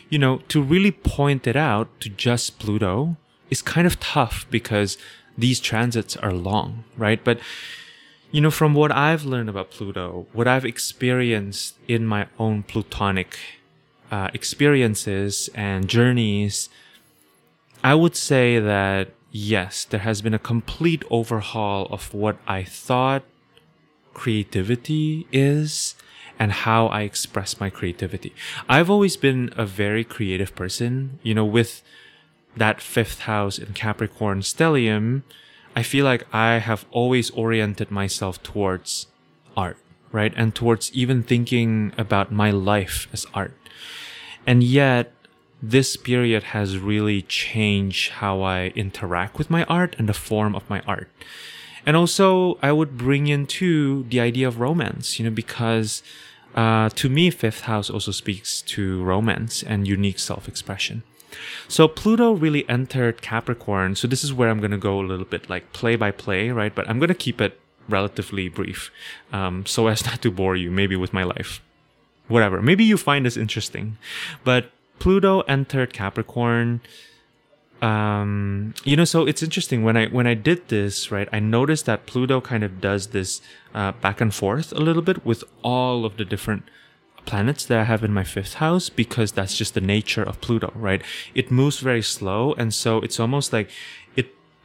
you 0.09 0.17
know, 0.17 0.39
to 0.49 0.61
really 0.61 0.91
point 0.91 1.45
it 1.45 1.55
out 1.55 1.87
to 2.01 2.09
just 2.09 2.59
Pluto 2.59 3.15
is 3.49 3.61
kind 3.61 3.85
of 3.85 3.99
tough 3.99 4.47
because 4.49 4.97
these 5.37 5.59
transits 5.59 6.17
are 6.17 6.33
long, 6.33 6.83
right? 6.97 7.23
But, 7.23 7.39
you 8.31 8.41
know, 8.41 8.51
from 8.51 8.73
what 8.73 8.91
I've 8.91 9.23
learned 9.23 9.49
about 9.49 9.71
Pluto, 9.71 10.25
what 10.33 10.47
I've 10.47 10.65
experienced 10.65 11.75
in 11.87 12.05
my 12.05 12.27
own 12.37 12.63
Plutonic 12.63 13.37
uh, 14.12 14.30
experiences 14.34 15.49
and 15.53 15.88
journeys, 15.88 16.70
I 17.84 17.95
would 17.95 18.16
say 18.16 18.60
that 18.60 19.10
yes, 19.32 19.86
there 19.86 20.01
has 20.01 20.22
been 20.22 20.34
a 20.34 20.39
complete 20.39 21.03
overhaul 21.10 21.88
of 21.91 22.14
what 22.14 22.38
I 22.47 22.64
thought 22.64 23.24
creativity 24.14 25.28
is 25.32 25.95
and 26.38 26.51
how 26.51 26.88
I 26.88 27.01
express 27.01 27.60
my 27.60 27.70
creativity. 27.70 28.34
I've 28.68 28.89
always 28.89 29.18
been 29.18 29.51
a 29.55 29.66
very 29.66 30.03
creative 30.03 30.55
person, 30.55 31.20
you 31.22 31.34
know, 31.34 31.45
with 31.45 31.82
that 32.55 32.82
fifth 32.82 33.22
house 33.22 33.60
in 33.60 33.74
Capricorn 33.74 34.41
stellium, 34.41 35.24
I 35.76 35.84
feel 35.84 36.05
like 36.05 36.26
I 36.34 36.60
have 36.60 36.86
always 36.91 37.30
oriented 37.32 37.91
myself 37.91 38.41
towards 38.41 39.07
art, 39.55 39.78
right? 40.12 40.34
And 40.36 40.55
towards 40.55 40.91
even 40.93 41.24
thinking 41.24 41.93
about 41.97 42.32
my 42.32 42.51
life 42.51 43.07
as 43.14 43.26
art. 43.34 43.53
And 44.50 44.64
yet, 44.64 45.14
this 45.62 45.95
period 45.95 46.41
has 46.58 46.80
really 46.80 47.22
changed 47.22 48.14
how 48.14 48.41
I 48.41 48.74
interact 48.76 49.38
with 49.38 49.52
my 49.52 49.64
art 49.66 49.95
and 50.00 50.10
the 50.10 50.14
form 50.30 50.56
of 50.56 50.68
my 50.68 50.80
art. 50.88 51.08
And 51.86 51.95
also, 51.95 52.58
I 52.64 52.72
would 52.72 52.97
bring 52.97 53.28
in 53.28 53.45
too 53.45 54.08
the 54.10 54.20
idea 54.20 54.47
of 54.47 54.60
romance, 54.60 55.20
you 55.20 55.26
know, 55.26 55.30
because 55.43 56.02
uh, 56.56 56.89
to 56.89 57.10
me, 57.10 57.30
fifth 57.30 57.62
house 57.62 57.91
also 57.91 58.12
speaks 58.12 58.64
to 58.74 59.04
romance 59.04 59.62
and 59.62 59.88
unique 59.88 60.18
self 60.18 60.47
expression. 60.47 61.04
So 61.68 61.88
Pluto 61.88 62.32
really 62.32 62.68
entered 62.68 63.22
Capricorn. 63.22 63.93
So 63.93 64.08
this 64.08 64.24
is 64.24 64.34
where 64.34 64.50
I'm 64.50 64.58
going 64.58 64.72
to 64.72 64.80
go 64.80 65.00
a 65.00 65.06
little 65.06 65.28
bit 65.28 65.47
like 65.47 65.74
play 65.74 65.95
by 65.95 66.10
play, 66.10 66.50
right? 66.50 66.74
But 66.74 66.89
I'm 66.89 66.97
going 66.97 67.10
to 67.10 67.24
keep 67.28 67.39
it 67.39 67.60
relatively 67.88 68.50
brief 68.50 68.89
um, 69.32 69.68
so 69.68 69.86
as 69.86 70.04
not 70.08 70.24
to 70.24 70.32
bore 70.32 70.56
you, 70.56 70.72
maybe 70.72 70.95
with 70.95 71.14
my 71.14 71.24
life 71.24 71.62
whatever. 72.30 72.61
Maybe 72.61 72.86
you 72.86 72.97
find 72.97 73.25
this 73.25 73.36
interesting, 73.36 73.97
but 74.45 74.71
Pluto 74.99 75.41
entered 75.41 75.91
Capricorn. 75.93 76.82
Um, 77.82 78.73
you 78.84 78.95
know, 78.95 79.05
so 79.05 79.25
it's 79.25 79.41
interesting 79.41 79.84
when 79.84 79.97
I 79.97 80.07
when 80.07 80.27
I 80.27 80.34
did 80.34 80.67
this, 80.67 81.11
right? 81.11 81.27
I 81.32 81.39
noticed 81.39 81.86
that 81.86 82.05
Pluto 82.05 82.39
kind 82.41 82.63
of 82.63 82.80
does 82.82 83.07
this 83.07 83.41
uh, 83.73 83.93
back 83.93 84.21
and 84.21 84.34
forth 84.34 84.71
a 84.71 84.80
little 84.80 85.01
bit 85.01 85.25
with 85.25 85.43
all 85.63 86.05
of 86.05 86.17
the 86.17 86.25
different 86.25 86.63
planets 87.25 87.65
that 87.65 87.77
I 87.77 87.84
have 87.84 88.03
in 88.03 88.11
my 88.11 88.23
fifth 88.23 88.55
house 88.55 88.89
because 88.89 89.32
that's 89.32 89.55
just 89.55 89.73
the 89.73 89.82
nature 89.82 90.23
of 90.23 90.41
Pluto, 90.41 90.71
right? 90.75 91.01
It 91.36 91.51
moves 91.51 91.80
very 91.80 92.01
slow, 92.01 92.53
and 92.53 92.73
so 92.73 92.97
it's 93.01 93.19
almost 93.19 93.53
like 93.53 93.69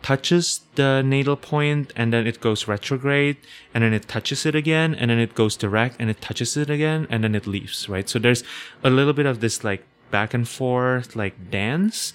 touches 0.05 0.61
the 0.75 1.01
natal 1.03 1.35
point 1.35 1.91
and 1.97 2.13
then 2.13 2.27
it 2.27 2.39
goes 2.39 2.69
retrograde 2.69 3.39
and 3.73 3.83
then 3.83 3.95
it 3.95 4.07
touches 4.07 4.45
it 4.45 4.55
again 4.55 4.95
and 4.95 5.11
then 5.11 5.19
it 5.19 5.35
goes 5.35 5.57
direct 5.57 5.97
and 5.99 6.11
it 6.11 6.21
touches 6.21 6.59
it 6.59 6.69
again 6.69 7.07
and 7.09 7.25
then 7.25 7.35
it 7.35 7.47
leaves, 7.47 7.89
right? 7.89 8.07
So 8.07 8.19
there's 8.19 8.45
a 8.83 8.91
little 8.91 9.15
bit 9.15 9.25
of 9.25 9.41
this 9.41 9.65
like 9.65 9.83
back 10.11 10.35
and 10.35 10.47
forth 10.47 11.17
like 11.17 11.51
dance. 11.51 12.13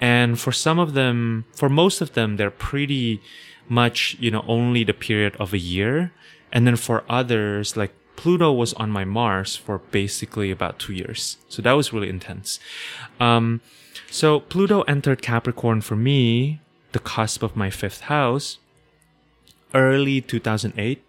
And 0.00 0.38
for 0.38 0.52
some 0.52 0.78
of 0.78 0.94
them, 0.94 1.44
for 1.52 1.68
most 1.68 2.00
of 2.00 2.12
them, 2.12 2.36
they're 2.36 2.58
pretty 2.70 3.20
much, 3.68 4.16
you 4.20 4.30
know, 4.30 4.44
only 4.46 4.84
the 4.84 4.94
period 4.94 5.34
of 5.40 5.52
a 5.52 5.58
year. 5.58 6.12
And 6.52 6.64
then 6.64 6.76
for 6.76 7.02
others, 7.08 7.76
like 7.76 7.92
Pluto 8.14 8.52
was 8.52 8.72
on 8.74 8.88
my 8.90 9.04
Mars 9.04 9.56
for 9.56 9.78
basically 9.90 10.52
about 10.52 10.78
two 10.78 10.92
years. 10.92 11.38
So 11.48 11.60
that 11.62 11.72
was 11.72 11.92
really 11.92 12.08
intense. 12.08 12.60
Um, 13.18 13.62
so 14.08 14.38
Pluto 14.38 14.82
entered 14.82 15.22
Capricorn 15.22 15.80
for 15.80 15.96
me 15.96 16.61
the 16.92 16.98
cusp 16.98 17.42
of 17.42 17.56
my 17.56 17.70
fifth 17.70 18.02
house 18.02 18.58
early 19.74 20.20
2008 20.20 21.02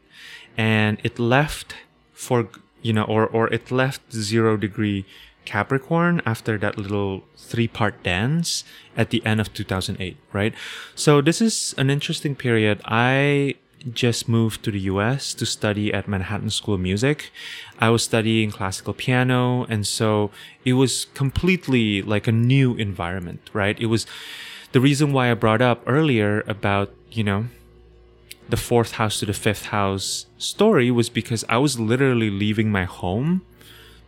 and 0.58 0.98
it 1.04 1.20
left 1.20 1.76
for 2.14 2.48
you 2.82 2.94
know 2.94 3.04
or 3.04 3.28
or 3.28 3.48
it 3.54 3.72
left 3.72 4.02
zero 4.12 4.56
degree 4.58 5.06
capricorn 5.46 6.22
after 6.26 6.58
that 6.58 6.78
little 6.78 7.24
three 7.36 7.68
part 7.68 8.02
dance 8.04 8.64
at 8.96 9.10
the 9.10 9.26
end 9.26 9.42
of 9.42 9.54
2008 9.54 10.16
right 10.32 10.54
so 10.96 11.22
this 11.22 11.42
is 11.42 11.76
an 11.78 11.90
interesting 11.90 12.36
period 12.36 12.80
i 12.86 13.56
just 13.92 14.30
moved 14.30 14.64
to 14.64 14.72
the 14.72 14.80
US 14.82 15.34
to 15.34 15.46
study 15.46 15.94
at 15.94 16.08
Manhattan 16.08 16.50
School 16.50 16.76
of 16.76 16.82
Music. 16.82 17.32
I 17.80 17.90
was 17.90 18.04
studying 18.04 18.52
classical 18.52 18.94
piano, 18.94 19.66
and 19.66 19.86
so 19.86 20.32
it 20.64 20.74
was 20.74 21.06
completely 21.14 22.02
like 22.02 22.28
a 22.28 22.32
new 22.32 22.76
environment, 22.76 23.50
right? 23.52 23.78
It 23.80 23.88
was 23.88 24.06
the 24.74 24.82
reason 24.82 25.14
why 25.14 25.32
I 25.32 25.36
brought 25.36 25.62
up 25.62 25.84
earlier 25.86 26.44
about, 26.48 26.92
you 27.12 27.24
know, 27.24 27.46
the 28.50 28.58
fourth 28.58 28.94
house 28.94 29.20
to 29.20 29.26
the 29.26 29.34
fifth 29.34 29.68
house 29.68 30.26
story 30.38 30.92
was 30.92 31.10
because 31.10 31.46
I 31.48 31.58
was 31.58 31.80
literally 31.80 32.30
leaving 32.30 32.72
my 32.72 32.84
home 32.84 33.44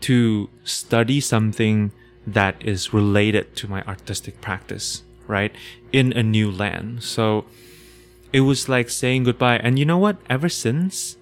to 0.02 0.50
study 0.64 1.22
something 1.22 1.92
that 2.28 2.62
is 2.66 2.94
related 2.94 3.56
to 3.58 3.68
my 3.68 3.84
artistic 3.84 4.42
practice, 4.42 5.04
right? 5.28 5.54
In 5.94 6.12
a 6.14 6.24
new 6.24 6.52
land. 6.52 7.04
So 7.04 7.46
it 8.34 8.42
was 8.42 8.68
like 8.68 8.90
saying 8.90 9.24
goodbye. 9.24 9.58
And 9.58 9.78
you 9.78 9.86
know 9.86 10.00
what? 10.00 10.18
Ever 10.30 10.50
since 10.50 11.16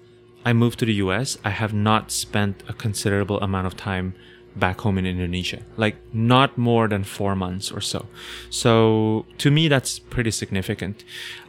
I 0.44 0.54
moved 0.54 0.78
to 0.80 0.86
the 0.86 0.94
US, 0.94 1.36
I 1.44 1.50
have 1.50 1.74
not 1.74 2.10
spent 2.10 2.62
a 2.66 2.72
considerable 2.72 3.38
amount 3.40 3.66
of 3.66 3.76
time 3.76 4.14
back 4.56 4.80
home 4.80 4.98
in 4.98 5.06
Indonesia. 5.06 5.62
Like 5.76 5.96
not 6.12 6.56
more 6.56 6.88
than 6.88 7.04
four 7.04 7.34
months 7.34 7.70
or 7.70 7.80
so. 7.80 8.06
So 8.50 9.26
to 9.38 9.50
me, 9.50 9.68
that's 9.68 9.98
pretty 9.98 10.30
significant. 10.30 11.04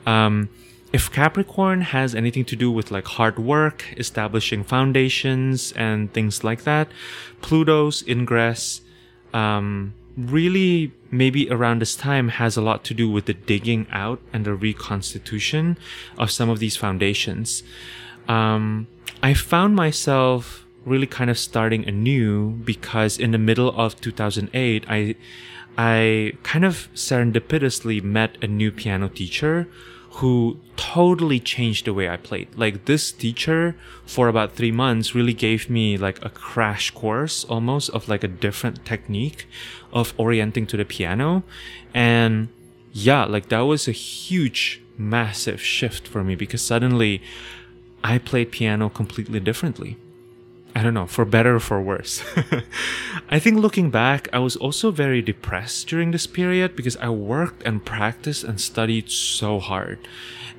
Um, 0.05 0.49
if 0.93 1.11
Capricorn 1.11 1.81
has 1.81 2.15
anything 2.15 2.45
to 2.45 2.55
do 2.55 2.71
with 2.71 2.89
like 2.89 3.05
hard 3.05 3.37
work, 3.37 3.85
establishing 3.97 4.63
foundations 4.63 5.73
and 5.73 6.13
things 6.13 6.43
like 6.43 6.63
that, 6.63 6.87
Pluto's 7.41 8.03
ingress, 8.07 8.81
um, 9.33 9.93
really 10.17 10.93
maybe 11.11 11.49
around 11.49 11.81
this 11.81 11.95
time 11.95 12.29
has 12.29 12.55
a 12.55 12.61
lot 12.61 12.83
to 12.85 12.93
do 12.93 13.09
with 13.09 13.25
the 13.25 13.33
digging 13.33 13.87
out 13.91 14.21
and 14.31 14.45
the 14.45 14.53
reconstitution 14.53 15.77
of 16.17 16.31
some 16.31 16.49
of 16.49 16.59
these 16.59 16.77
foundations. 16.77 17.63
Um, 18.27 18.87
I 19.21 19.33
found 19.33 19.75
myself 19.75 20.64
really 20.85 21.07
kind 21.07 21.29
of 21.29 21.37
starting 21.37 21.87
anew 21.87 22.51
because 22.51 23.17
in 23.17 23.31
the 23.31 23.37
middle 23.37 23.73
of 23.75 23.99
2008, 24.01 24.85
I 24.87 25.15
I 25.77 26.33
kind 26.43 26.63
of 26.63 26.87
serendipitously 26.93 28.01
met 28.01 28.37
a 28.41 28.47
new 28.47 28.71
piano 28.71 29.09
teacher 29.09 29.67
who 30.19 30.57
totally 30.77 31.41
changed 31.41 31.85
the 31.85 31.93
way 31.93 32.07
I 32.07 32.15
played. 32.15 32.47
Like 32.55 32.85
this 32.85 33.11
teacher 33.11 33.75
for 34.05 34.29
about 34.29 34.53
three 34.55 34.71
months 34.71 35.13
really 35.13 35.33
gave 35.33 35.69
me 35.69 35.97
like 35.97 36.23
a 36.23 36.29
crash 36.29 36.91
course 36.91 37.43
almost 37.43 37.89
of 37.89 38.07
like 38.07 38.23
a 38.23 38.29
different 38.29 38.85
technique 38.85 39.45
of 39.91 40.13
orienting 40.17 40.67
to 40.67 40.77
the 40.77 40.85
piano. 40.85 41.43
And 41.93 42.47
yeah, 42.93 43.25
like 43.25 43.49
that 43.49 43.61
was 43.61 43.89
a 43.89 43.91
huge, 43.91 44.81
massive 44.97 45.61
shift 45.61 46.07
for 46.07 46.23
me 46.23 46.35
because 46.35 46.61
suddenly 46.61 47.21
I 48.01 48.17
played 48.17 48.51
piano 48.53 48.87
completely 48.87 49.41
differently. 49.41 49.97
I 50.77 50.83
don't 50.83 50.93
know, 50.93 51.07
for 51.07 51.23
better 51.23 51.55
or 51.55 51.61
for 51.61 51.81
worse. 51.81 52.21
I 53.29 53.39
think 53.39 53.59
looking 53.59 53.91
back, 53.91 54.27
I 54.33 54.39
was 54.39 54.57
also 54.57 54.91
very 54.91 55.21
depressed 55.21 55.87
during 55.87 56.11
this 56.11 56.27
period 56.27 56.75
because 56.75 56.97
I 56.97 57.09
worked 57.09 57.63
and 57.63 57.83
practiced 57.83 58.43
and 58.43 58.59
studied 58.59 59.09
so 59.09 59.59
hard. 59.59 59.99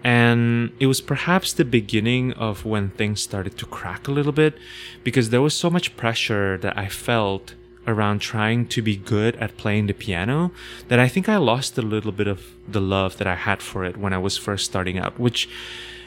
And 0.02 0.72
it 0.80 0.86
was 0.86 1.02
perhaps 1.02 1.52
the 1.52 1.66
beginning 1.66 2.32
of 2.32 2.64
when 2.64 2.90
things 2.90 3.20
started 3.20 3.58
to 3.58 3.66
crack 3.66 4.08
a 4.08 4.10
little 4.10 4.32
bit 4.32 4.56
because 5.04 5.28
there 5.28 5.42
was 5.42 5.52
so 5.52 5.68
much 5.68 5.96
pressure 5.98 6.56
that 6.58 6.78
I 6.78 6.88
felt 6.88 7.54
around 7.86 8.20
trying 8.20 8.66
to 8.68 8.80
be 8.80 8.96
good 8.96 9.36
at 9.36 9.58
playing 9.58 9.86
the 9.86 9.92
piano 9.92 10.50
that 10.88 10.98
I 10.98 11.08
think 11.08 11.28
I 11.28 11.36
lost 11.36 11.76
a 11.76 11.82
little 11.82 12.12
bit 12.12 12.26
of 12.26 12.42
the 12.66 12.80
love 12.80 13.18
that 13.18 13.26
I 13.26 13.34
had 13.34 13.60
for 13.62 13.84
it 13.84 13.98
when 13.98 14.14
I 14.14 14.18
was 14.18 14.38
first 14.38 14.64
starting 14.64 14.98
out, 14.98 15.20
which, 15.20 15.48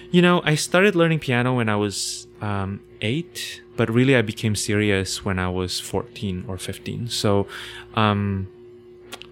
you 0.10 0.22
know, 0.22 0.42
I 0.44 0.56
started 0.56 0.96
learning 0.96 1.20
piano 1.20 1.56
when 1.56 1.70
I 1.70 1.76
was 1.76 2.28
um, 2.42 2.82
eight 3.02 3.62
but 3.80 3.90
really 3.90 4.14
I 4.14 4.22
became 4.22 4.58
serious 4.58 5.24
when 5.24 5.40
I 5.40 5.48
was 5.48 5.80
14 5.80 6.44
or 6.50 6.58
15. 6.58 7.08
So, 7.08 7.48
um, 7.94 8.50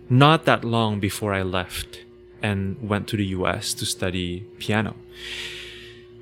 not 0.09 0.45
that 0.45 0.63
long 0.63 1.01
before 1.01 1.33
I 1.33 1.41
left 1.41 2.05
and 2.41 2.77
went 2.81 3.09
to 3.09 3.17
the 3.17 3.25
US 3.25 3.73
to 3.73 3.85
study 3.85 4.47
piano. 4.57 4.95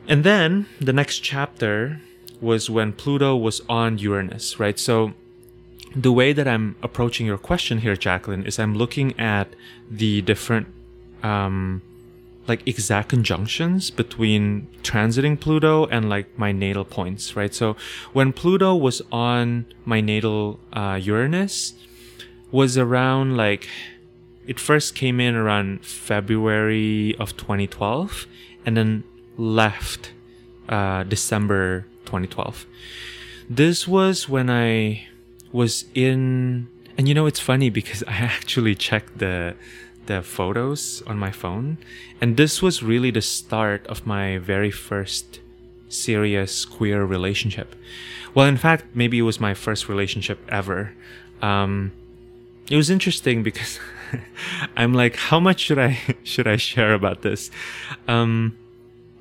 And 0.08 0.24
then 0.24 0.66
the 0.82 0.92
next 0.92 1.20
chapter 1.20 2.02
was 2.42 2.68
when 2.68 2.94
Pluto 2.94 3.36
was 3.36 3.62
on 3.70 4.00
Uranus, 4.00 4.60
right? 4.60 4.80
So, 4.80 5.14
the 5.96 6.12
way 6.12 6.34
that 6.34 6.48
I'm 6.48 6.76
approaching 6.82 7.28
your 7.28 7.38
question 7.38 7.78
here, 7.78 7.96
Jacqueline, 7.96 8.44
is 8.48 8.58
I'm 8.58 8.74
looking 8.74 9.14
at 9.20 9.50
the 9.92 10.24
different 10.24 10.66
um, 11.22 11.84
like 12.48 12.68
exact 12.68 13.10
conjunctions 13.10 13.90
between 13.90 14.68
transiting 14.84 15.40
Pluto 15.40 15.86
and 15.88 16.10
like 16.10 16.38
my 16.38 16.52
natal 16.52 16.86
points, 16.86 17.36
right? 17.36 17.54
So 17.54 17.76
when 18.14 18.34
Pluto 18.34 18.76
was 18.76 19.02
on 19.12 19.66
my 19.84 20.02
natal 20.02 20.60
uh, 20.74 21.00
Uranus, 21.02 21.74
was 22.52 22.78
around 22.78 23.36
like 23.36 23.68
it 24.48 24.60
first 24.60 24.96
came 24.96 25.20
in 25.20 25.36
around 25.36 25.86
February 25.86 27.16
of 27.20 27.36
2012 27.36 28.28
and 28.66 28.78
then 28.78 29.04
left 29.38 30.14
uh, 30.70 31.04
December 31.04 31.86
2012. 32.06 32.66
This 33.50 33.88
was 33.88 34.30
when 34.30 34.50
I 34.50 35.08
was 35.52 35.86
in, 35.94 36.68
and 36.98 37.08
you 37.08 37.14
know, 37.14 37.26
it's 37.26 37.40
funny 37.40 37.70
because 37.70 38.04
I 38.08 38.14
actually 38.14 38.76
checked 38.76 39.18
the 39.18 39.56
the 40.08 40.22
photos 40.22 41.02
on 41.08 41.18
my 41.18 41.32
phone. 41.32 41.78
And 42.22 42.38
this 42.38 42.62
was 42.62 42.84
really 42.84 43.12
the 43.12 43.22
start 43.22 43.86
of 43.88 44.06
my 44.06 44.38
very 44.38 44.72
first 44.72 45.40
serious 45.90 46.66
queer 46.66 47.06
relationship. 47.06 47.76
Well, 48.34 48.48
in 48.48 48.58
fact, 48.58 48.86
maybe 48.94 49.20
it 49.20 49.24
was 49.24 49.40
my 49.40 49.54
first 49.54 49.88
relationship 49.88 50.40
ever. 50.50 50.94
Um, 51.42 51.92
it 52.70 52.76
was 52.76 52.90
interesting 52.90 53.44
because 53.44 53.80
I'm 54.78 54.94
like, 54.94 55.16
how 55.16 55.40
much 55.40 55.60
should 55.60 55.80
I 55.80 56.00
should 56.24 56.48
I 56.48 56.58
share 56.58 56.94
about 56.94 57.22
this? 57.22 57.52
Um, 58.08 58.58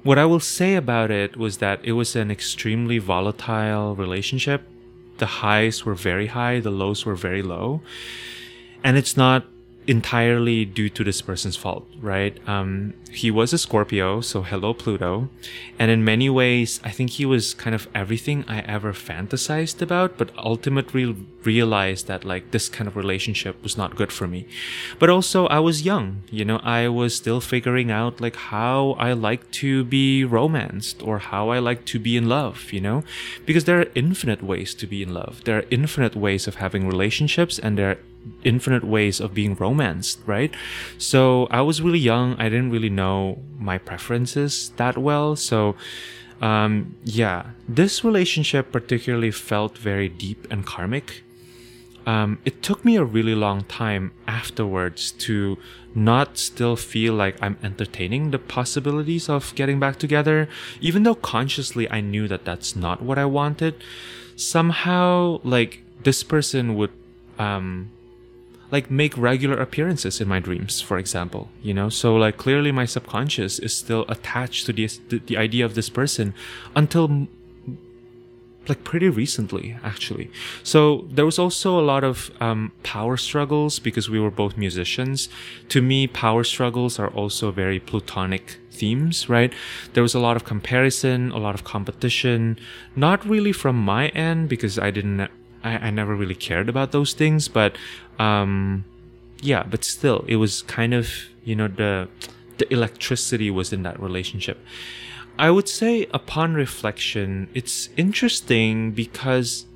what 0.03 0.19
I 0.19 0.27
will 0.27 0.41
say 0.41 0.75
about 0.75 1.11
it 1.11 1.37
was 1.37 1.59
that 1.59 1.81
it 1.83 1.93
was 1.93 2.15
an 2.15 2.31
extremely 2.31 2.99
volatile 2.99 3.95
relationship. 3.95 4.63
The 5.17 5.27
highs 5.27 5.85
were 5.85 5.95
very 5.95 6.27
high, 6.27 6.61
the 6.61 6.71
lows 6.71 7.07
were 7.07 7.15
very 7.15 7.43
low, 7.43 7.81
and 8.83 8.99
it's 8.99 9.17
not 9.17 9.47
entirely 9.87 10.65
due 10.65 10.89
to 10.89 11.05
this 11.05 11.21
person's 11.21 11.57
fault, 11.57 11.87
right? 12.01 12.37
Um, 12.49 12.95
he 13.11 13.31
was 13.31 13.53
a 13.53 13.59
Scorpio, 13.59 14.21
so 14.21 14.43
hello 14.43 14.75
Pluto. 14.75 15.29
And 15.79 15.91
in 15.91 16.05
many 16.05 16.29
ways, 16.29 16.81
I 16.83 16.91
think 16.91 17.11
he 17.11 17.27
was 17.27 17.55
kind 17.55 17.75
of 17.75 17.89
everything 17.95 18.45
I 18.49 18.61
ever 18.61 18.93
fantasized 18.93 19.81
about, 19.83 20.19
but 20.19 20.31
ultimately 20.37 21.15
realized 21.45 22.07
that 22.07 22.25
like 22.25 22.51
this 22.51 22.69
kind 22.69 22.89
of 22.89 22.97
relationship 22.97 23.63
was 23.63 23.77
not 23.77 23.95
good 23.95 24.11
for 24.11 24.27
me. 24.27 24.47
But 24.99 25.11
also 25.11 25.47
I 25.47 25.61
was 25.61 25.83
young, 25.83 26.23
you 26.31 26.45
know, 26.45 26.59
I 26.59 26.89
was 26.89 27.15
still 27.15 27.41
figuring 27.41 27.91
out 27.91 28.21
like 28.21 28.37
how 28.37 28.97
I 28.99 29.13
like 29.13 29.51
to 29.63 29.85
be 29.85 30.25
romanced 30.25 31.03
or 31.03 31.19
how 31.19 31.51
I 31.51 31.59
like 31.59 31.85
to 31.87 31.99
be 31.99 32.17
in 32.17 32.29
love, 32.29 32.73
you 32.73 32.81
know? 32.81 33.05
Because 33.47 33.65
there 33.65 33.81
are 33.81 33.87
infinite 33.95 34.43
ways 34.43 34.75
to 34.77 34.87
be 34.87 35.03
in 35.03 35.13
love. 35.13 35.45
There 35.45 35.59
are 35.59 35.65
infinite 35.71 36.17
ways 36.17 36.49
of 36.49 36.57
having 36.57 36.89
relationships 36.89 37.59
and 37.59 37.79
there 37.79 37.91
are 37.91 37.99
infinite 38.43 38.85
ways 38.85 39.21
of 39.21 39.35
being 39.35 39.55
romanced, 39.55 40.21
right? 40.27 40.55
So 40.99 41.47
I 41.51 41.61
was 41.63 41.83
really 41.83 41.99
young. 41.99 42.35
I 42.39 42.49
didn't 42.49 42.71
really 42.71 42.91
know 42.91 43.39
my 43.59 43.79
preferences 43.79 44.73
that 44.77 44.99
well. 44.99 45.37
So, 45.37 45.77
um, 46.41 46.97
yeah, 47.05 47.51
this 47.69 48.05
relationship 48.05 48.73
particularly 48.73 49.31
felt 49.31 49.79
very 49.79 50.09
deep 50.09 50.47
and 50.51 50.67
karmic. 50.67 51.23
Um, 52.07 52.39
it 52.45 52.63
took 52.63 52.85
me 52.85 52.97
a 52.97 53.05
really 53.05 53.35
long 53.35 53.65
time 53.65 54.13
afterwards 54.29 55.11
to 55.13 55.57
not 55.95 56.37
still 56.37 56.77
feel 56.77 57.15
like 57.15 57.41
I'm 57.41 57.57
entertaining 57.63 58.31
the 58.31 58.39
possibilities 58.39 59.29
of 59.29 59.55
getting 59.55 59.81
back 59.81 59.99
together, 59.99 60.49
even 60.81 61.05
though 61.05 61.15
consciously 61.15 61.91
I 61.91 62.01
knew 62.01 62.29
that 62.29 62.45
that's 62.45 62.77
not 62.77 63.01
what 63.01 63.17
I 63.17 63.25
wanted. 63.25 63.83
Somehow, 64.37 65.41
like, 65.45 65.83
this 66.03 66.23
person 66.23 66.75
would 66.75 66.91
um, 67.39 67.91
like 68.75 68.91
make 68.91 69.17
regular 69.17 69.57
appearances 69.67 70.21
in 70.21 70.27
my 70.35 70.41
dreams 70.49 70.81
for 70.89 70.97
example 70.99 71.43
you 71.63 71.73
know? 71.79 71.89
So 71.89 72.17
like 72.17 72.37
clearly 72.45 72.73
my 72.73 72.87
subconscious 72.97 73.55
is 73.67 73.73
still 73.85 74.05
attached 74.09 74.67
to 74.67 74.73
the, 74.73 74.87
the 75.31 75.37
idea 75.47 75.65
of 75.65 75.73
this 75.79 75.89
person 76.01 76.35
until 76.75 77.29
like 78.69 78.83
pretty 78.83 79.11
recently 79.11 79.77
actually. 79.93 80.27
So 80.63 81.07
there 81.17 81.27
was 81.31 81.39
also 81.39 81.79
a 81.79 81.85
lot 81.93 82.03
of 82.03 82.17
um, 82.41 82.73
power 82.83 83.17
struggles 83.17 83.79
because 83.79 84.09
we 84.09 84.19
were 84.19 84.31
both 84.43 84.57
musicians. 84.57 85.29
To 85.69 85.83
me 85.91 86.07
power 86.07 86.43
struggles 86.45 86.99
are 86.99 87.11
also 87.21 87.53
very 87.53 87.79
plutonic 87.79 88.45
themes 88.71 89.29
right? 89.29 89.53
There 89.93 90.03
was 90.03 90.15
a 90.15 90.23
lot 90.27 90.37
of 90.37 90.45
comparison 90.45 91.31
a 91.31 91.39
lot 91.47 91.55
of 91.55 91.63
competition 91.63 92.59
not 92.97 93.19
really 93.25 93.53
from 93.53 93.77
my 93.95 94.09
end 94.09 94.49
because 94.49 94.79
i 94.87 94.91
didn't 94.91 95.21
I, 95.65 95.87
I 95.87 95.91
never 95.91 96.15
really 96.15 96.35
cared 96.35 96.69
about 96.69 96.93
those 96.93 97.15
things, 97.15 97.49
but 97.49 97.77
um, 98.19 98.85
yeah, 99.41 99.65
but 99.65 99.83
still, 99.85 100.25
it 100.29 100.37
was 100.37 100.63
kind 100.63 100.95
of 100.95 101.09
you 101.43 101.57
know 101.57 101.69
the 101.69 102.09
the 102.59 102.73
electricity 102.73 103.51
was 103.51 103.73
in 103.73 103.83
that 103.83 103.99
relationship. 103.99 104.59
I 105.37 105.51
would 105.51 105.69
say, 105.69 106.07
upon 106.15 106.55
reflection, 106.55 107.49
it's 107.55 107.89
interesting 107.97 108.93
because 108.93 109.67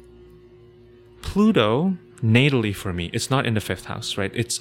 Pluto, 1.20 1.97
natally 2.22 2.74
for 2.74 2.93
me, 2.93 3.11
it's 3.12 3.28
not 3.28 3.45
in 3.45 3.55
the 3.55 3.61
fifth 3.61 3.86
house, 3.86 4.16
right? 4.16 4.30
It's 4.34 4.61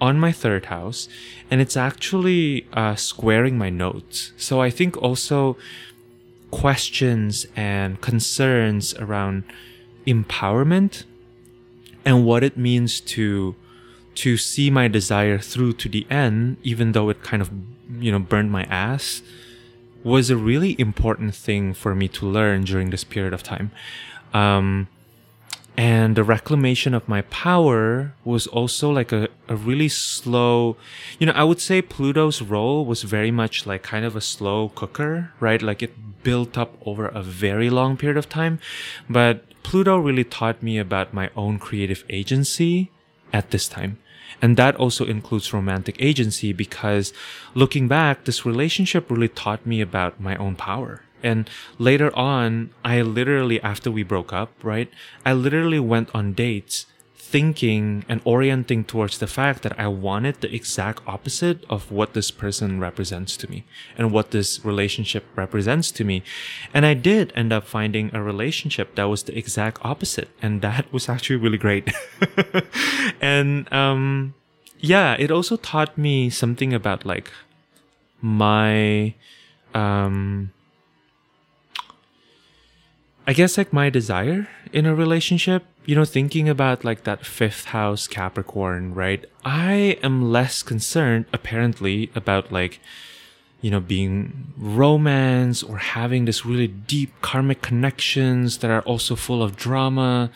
on 0.00 0.20
my 0.20 0.30
third 0.30 0.66
house, 0.66 1.08
and 1.50 1.60
it's 1.60 1.76
actually 1.76 2.68
uh, 2.72 2.94
squaring 2.94 3.58
my 3.58 3.68
nodes. 3.68 4.32
So 4.36 4.60
I 4.60 4.70
think 4.70 4.96
also 4.96 5.56
questions 6.52 7.46
and 7.56 8.00
concerns 8.00 8.94
around 8.94 9.42
empowerment 10.06 11.04
and 12.04 12.24
what 12.24 12.42
it 12.42 12.56
means 12.56 13.00
to 13.00 13.54
to 14.14 14.36
see 14.36 14.68
my 14.68 14.88
desire 14.88 15.38
through 15.38 15.72
to 15.72 15.88
the 15.88 16.04
end, 16.10 16.56
even 16.64 16.90
though 16.90 17.08
it 17.08 17.22
kind 17.22 17.40
of, 17.40 17.52
you 18.00 18.10
know, 18.10 18.18
burned 18.18 18.50
my 18.50 18.64
ass, 18.64 19.22
was 20.02 20.28
a 20.28 20.36
really 20.36 20.74
important 20.80 21.36
thing 21.36 21.72
for 21.72 21.94
me 21.94 22.08
to 22.08 22.26
learn 22.26 22.64
during 22.64 22.90
this 22.90 23.04
period 23.04 23.32
of 23.32 23.44
time. 23.44 23.70
Um, 24.34 24.88
and 25.78 26.16
the 26.16 26.24
reclamation 26.24 26.92
of 26.92 27.08
my 27.08 27.22
power 27.22 28.12
was 28.24 28.48
also 28.48 28.90
like 28.90 29.12
a, 29.12 29.28
a 29.46 29.54
really 29.54 29.88
slow 29.88 30.76
you 31.20 31.26
know 31.26 31.32
i 31.36 31.44
would 31.44 31.60
say 31.60 31.80
pluto's 31.80 32.42
role 32.42 32.84
was 32.84 33.04
very 33.04 33.30
much 33.30 33.64
like 33.64 33.84
kind 33.84 34.04
of 34.04 34.16
a 34.16 34.20
slow 34.20 34.70
cooker 34.74 35.30
right 35.38 35.62
like 35.62 35.80
it 35.80 35.94
built 36.24 36.58
up 36.58 36.74
over 36.84 37.06
a 37.06 37.22
very 37.22 37.70
long 37.70 37.96
period 37.96 38.16
of 38.16 38.28
time 38.28 38.58
but 39.08 39.44
pluto 39.62 39.98
really 39.98 40.24
taught 40.24 40.62
me 40.62 40.78
about 40.78 41.14
my 41.14 41.30
own 41.36 41.58
creative 41.58 42.04
agency 42.08 42.90
at 43.32 43.50
this 43.50 43.68
time 43.68 43.98
and 44.40 44.56
that 44.56 44.76
also 44.76 45.04
includes 45.04 45.52
romantic 45.52 45.96
agency 45.98 46.52
because 46.52 47.12
looking 47.54 47.88
back, 47.88 48.24
this 48.24 48.46
relationship 48.46 49.10
really 49.10 49.28
taught 49.28 49.66
me 49.66 49.80
about 49.80 50.20
my 50.20 50.36
own 50.36 50.54
power. 50.54 51.02
And 51.22 51.50
later 51.78 52.14
on, 52.16 52.70
I 52.84 53.02
literally, 53.02 53.60
after 53.62 53.90
we 53.90 54.04
broke 54.04 54.32
up, 54.32 54.52
right, 54.62 54.90
I 55.26 55.32
literally 55.32 55.80
went 55.80 56.10
on 56.14 56.32
dates 56.32 56.86
thinking 57.30 58.04
and 58.08 58.22
orienting 58.24 58.84
towards 58.84 59.18
the 59.18 59.26
fact 59.26 59.62
that 59.62 59.78
I 59.78 59.86
wanted 59.88 60.40
the 60.40 60.54
exact 60.54 61.02
opposite 61.06 61.62
of 61.68 61.92
what 61.92 62.14
this 62.14 62.30
person 62.30 62.80
represents 62.80 63.36
to 63.36 63.50
me 63.50 63.64
and 63.98 64.10
what 64.10 64.30
this 64.30 64.64
relationship 64.64 65.24
represents 65.36 65.90
to 65.92 66.04
me. 66.04 66.22
And 66.72 66.86
I 66.86 66.94
did 66.94 67.32
end 67.36 67.52
up 67.52 67.66
finding 67.66 68.10
a 68.14 68.22
relationship 68.22 68.94
that 68.94 69.04
was 69.04 69.24
the 69.24 69.36
exact 69.36 69.78
opposite. 69.84 70.30
And 70.40 70.62
that 70.62 70.90
was 70.90 71.08
actually 71.08 71.36
really 71.36 71.58
great. 71.58 71.92
and, 73.20 73.70
um, 73.70 74.32
yeah, 74.80 75.14
it 75.18 75.30
also 75.30 75.56
taught 75.56 75.98
me 75.98 76.30
something 76.30 76.72
about 76.72 77.04
like 77.04 77.30
my, 78.22 79.14
um, 79.74 80.50
I 83.28 83.34
guess 83.34 83.58
like 83.58 83.74
my 83.74 83.90
desire 83.90 84.48
in 84.72 84.86
a 84.86 84.94
relationship, 84.94 85.66
you 85.84 85.94
know, 85.94 86.06
thinking 86.06 86.48
about 86.48 86.82
like 86.82 87.04
that 87.04 87.26
fifth 87.26 87.66
house 87.66 88.08
Capricorn, 88.08 88.94
right? 88.94 89.22
I 89.44 89.98
am 90.02 90.32
less 90.32 90.62
concerned 90.62 91.26
apparently 91.30 92.10
about 92.14 92.50
like, 92.50 92.80
you 93.60 93.70
know, 93.70 93.80
being 93.80 94.54
romance 94.56 95.62
or 95.62 95.76
having 95.76 96.24
this 96.24 96.46
really 96.46 96.68
deep 96.68 97.12
karmic 97.20 97.60
connections 97.60 98.58
that 98.58 98.70
are 98.70 98.80
also 98.80 99.14
full 99.14 99.42
of 99.42 99.56
drama. 99.56 100.30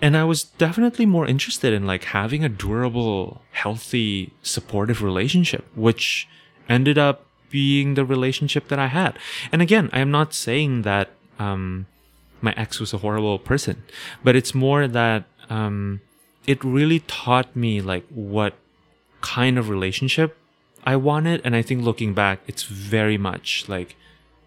And 0.00 0.16
I 0.16 0.24
was 0.24 0.44
definitely 0.44 1.04
more 1.04 1.26
interested 1.26 1.74
in 1.74 1.86
like 1.86 2.04
having 2.04 2.42
a 2.42 2.48
durable, 2.48 3.42
healthy, 3.52 4.32
supportive 4.42 5.02
relationship, 5.02 5.66
which 5.76 6.26
ended 6.70 6.96
up 6.96 7.26
being 7.50 7.94
the 7.94 8.04
relationship 8.06 8.68
that 8.68 8.78
I 8.78 8.86
had. 8.86 9.18
And 9.52 9.60
again, 9.60 9.90
I 9.92 9.98
am 9.98 10.10
not 10.10 10.32
saying 10.32 10.82
that, 10.82 11.10
um, 11.38 11.84
my 12.44 12.54
ex 12.56 12.78
was 12.78 12.92
a 12.92 12.98
horrible 12.98 13.38
person, 13.38 13.82
but 14.22 14.36
it's 14.36 14.54
more 14.54 14.86
that 14.86 15.24
um, 15.50 16.00
it 16.46 16.62
really 16.62 17.00
taught 17.00 17.54
me 17.56 17.80
like 17.80 18.06
what 18.08 18.54
kind 19.20 19.58
of 19.58 19.68
relationship 19.68 20.36
I 20.84 20.96
wanted, 20.96 21.40
and 21.44 21.56
I 21.56 21.62
think 21.62 21.82
looking 21.82 22.12
back, 22.12 22.40
it's 22.46 22.64
very 22.64 23.16
much 23.16 23.68
like 23.68 23.96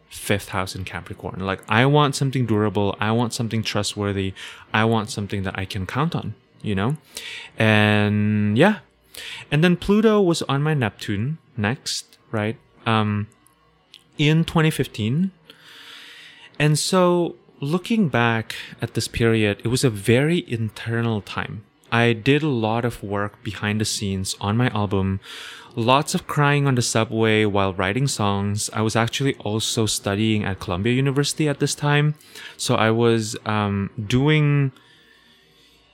fifth 0.10 0.50
house 0.50 0.76
in 0.76 0.86
Capricorn. 0.86 1.39
Like 1.39 1.62
I 1.68 1.86
want 1.86 2.16
something 2.16 2.45
durable, 2.45 2.95
I 3.00 3.12
want 3.12 3.34
something 3.34 3.64
trustworthy, 3.64 4.34
I 4.74 4.86
want 4.86 5.10
something 5.10 5.43
that 5.43 5.58
I 5.58 5.66
can 5.66 5.86
count 5.86 6.16
on, 6.16 6.36
you 6.62 6.76
know? 6.76 6.98
And 7.58 8.58
yeah. 8.58 8.80
And 9.52 9.64
then 9.64 9.76
Pluto 9.76 10.22
was 10.22 10.43
on 10.43 10.62
my 10.62 10.74
Neptune 10.74 11.39
next, 11.58 12.18
right? 12.32 12.58
Um 12.86 13.28
in 14.18 14.45
2015. 14.45 15.32
And 16.60 16.80
so 16.80 17.36
looking 17.60 18.10
back 18.10 18.55
at 18.82 18.93
this 18.93 19.08
period, 19.08 19.62
it 19.64 19.68
was 19.68 19.84
a 19.84 19.89
very 19.89 20.45
internal 20.47 21.22
time. 21.22 21.64
I 21.91 22.14
did 22.14 22.43
a 22.43 22.49
lot 22.49 22.84
of 22.86 23.01
work 23.01 23.43
behind 23.43 23.80
the 23.80 23.86
scenes 23.86 24.36
on 24.41 24.58
my 24.58 24.70
album, 24.70 25.20
lots 25.76 26.14
of 26.14 26.28
crying 26.28 26.68
on 26.68 26.76
the 26.76 26.82
subway 26.82 27.45
while 27.45 27.74
writing 27.74 28.08
songs. 28.08 28.70
I 28.74 28.82
was 28.82 28.95
actually 28.95 29.36
also 29.36 29.86
studying 29.86 30.43
at 30.43 30.60
Columbia 30.60 30.93
University 30.93 31.47
at 31.47 31.60
this 31.60 31.76
time. 31.76 32.16
So 32.58 32.76
I 32.76 32.91
was 32.91 33.38
um, 33.45 33.89
doing, 34.08 34.74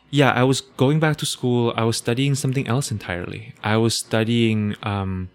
yeah, 0.09 0.31
I 0.31 0.43
was 0.43 0.61
going 0.61 0.99
back 0.99 1.17
to 1.17 1.25
school. 1.25 1.73
I 1.75 1.83
was 1.83 1.97
studying 1.97 2.33
something 2.33 2.67
else 2.67 2.89
entirely. 2.89 3.53
I 3.63 3.77
was 3.77 3.95
studying 3.95 4.75
um, 4.81 5.29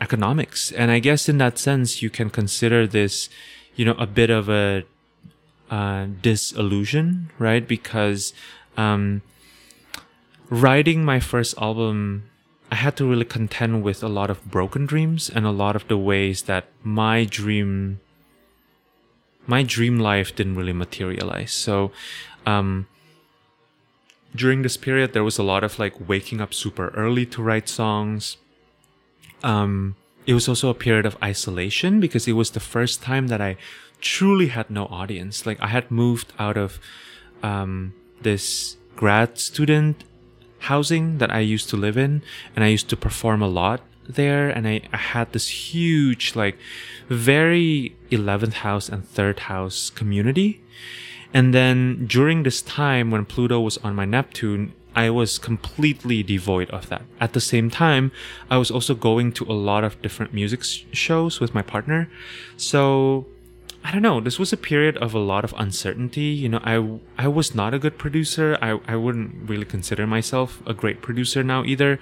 economics. 0.00 0.70
And 0.72 0.90
I 0.90 0.98
guess 0.98 1.28
in 1.28 1.38
that 1.38 1.58
sense, 1.58 2.02
you 2.02 2.10
can 2.10 2.28
consider 2.28 2.86
this, 2.86 3.30
you 3.74 3.84
know, 3.84 3.94
a 3.94 4.06
bit 4.06 4.28
of 4.28 4.50
a 4.50 4.84
uh, 5.74 6.06
disillusion, 6.22 7.30
right? 7.36 7.66
Because 7.66 8.32
um, 8.76 9.22
writing 10.48 11.04
my 11.04 11.18
first 11.18 11.52
album, 11.58 12.30
I 12.70 12.76
had 12.76 12.96
to 12.98 13.04
really 13.10 13.24
contend 13.24 13.82
with 13.82 14.00
a 14.04 14.08
lot 14.08 14.30
of 14.30 14.38
broken 14.44 14.86
dreams 14.86 15.28
and 15.28 15.44
a 15.44 15.50
lot 15.50 15.74
of 15.74 15.88
the 15.88 15.98
ways 15.98 16.42
that 16.42 16.64
my 16.84 17.24
dream, 17.24 17.98
my 19.48 19.64
dream 19.64 19.98
life 19.98 20.36
didn't 20.36 20.54
really 20.54 20.72
materialize. 20.72 21.50
So, 21.50 21.90
um, 22.46 22.86
during 24.32 24.62
this 24.62 24.76
period, 24.76 25.12
there 25.12 25.24
was 25.24 25.38
a 25.38 25.42
lot 25.42 25.64
of 25.64 25.78
like 25.80 26.08
waking 26.08 26.40
up 26.40 26.54
super 26.54 26.88
early 26.90 27.26
to 27.34 27.42
write 27.42 27.68
songs. 27.68 28.36
Um, 29.42 29.96
it 30.24 30.34
was 30.34 30.48
also 30.48 30.68
a 30.70 30.74
period 30.86 31.06
of 31.06 31.16
isolation 31.20 31.98
because 31.98 32.28
it 32.28 32.32
was 32.32 32.50
the 32.52 32.60
first 32.60 33.02
time 33.02 33.26
that 33.26 33.40
I 33.40 33.56
truly 34.04 34.48
had 34.48 34.70
no 34.70 34.84
audience. 34.86 35.46
Like 35.46 35.60
I 35.60 35.68
had 35.68 35.90
moved 35.90 36.32
out 36.38 36.56
of 36.56 36.78
um, 37.42 37.94
this 38.22 38.76
grad 38.94 39.38
student 39.38 40.04
housing 40.60 41.18
that 41.18 41.32
I 41.32 41.40
used 41.40 41.68
to 41.70 41.76
live 41.76 41.96
in, 41.96 42.22
and 42.54 42.64
I 42.64 42.68
used 42.68 42.88
to 42.90 42.96
perform 42.96 43.42
a 43.42 43.48
lot 43.48 43.80
there. 44.08 44.48
And 44.48 44.68
I, 44.68 44.82
I 44.92 44.96
had 44.96 45.32
this 45.32 45.48
huge, 45.48 46.36
like, 46.36 46.56
very 47.08 47.96
11th 48.10 48.54
house 48.64 48.88
and 48.88 49.06
third 49.06 49.40
house 49.40 49.90
community. 49.90 50.62
And 51.32 51.52
then 51.52 52.06
during 52.06 52.44
this 52.44 52.62
time 52.62 53.10
when 53.10 53.24
Pluto 53.24 53.60
was 53.60 53.76
on 53.78 53.94
my 53.94 54.04
Neptune, 54.04 54.72
I 54.94 55.10
was 55.10 55.38
completely 55.38 56.22
devoid 56.22 56.70
of 56.70 56.88
that. 56.88 57.02
At 57.20 57.32
the 57.32 57.40
same 57.40 57.68
time, 57.68 58.12
I 58.48 58.58
was 58.58 58.70
also 58.70 58.94
going 58.94 59.32
to 59.32 59.44
a 59.44 59.52
lot 59.52 59.82
of 59.82 60.00
different 60.00 60.32
music 60.32 60.62
shows 60.92 61.40
with 61.40 61.52
my 61.52 61.62
partner. 61.62 62.08
So 62.56 63.26
I 63.84 63.92
don't 63.92 64.00
know. 64.00 64.18
This 64.18 64.38
was 64.38 64.50
a 64.50 64.56
period 64.56 64.96
of 64.96 65.12
a 65.12 65.18
lot 65.18 65.44
of 65.44 65.52
uncertainty. 65.58 66.32
You 66.32 66.48
know, 66.48 66.60
I 66.64 66.98
I 67.18 67.28
was 67.28 67.54
not 67.54 67.74
a 67.74 67.78
good 67.78 67.98
producer. 67.98 68.56
I 68.62 68.80
I 68.88 68.96
wouldn't 68.96 69.48
really 69.48 69.66
consider 69.66 70.06
myself 70.06 70.62
a 70.66 70.72
great 70.72 71.02
producer 71.02 71.44
now 71.44 71.64
either. 71.64 72.00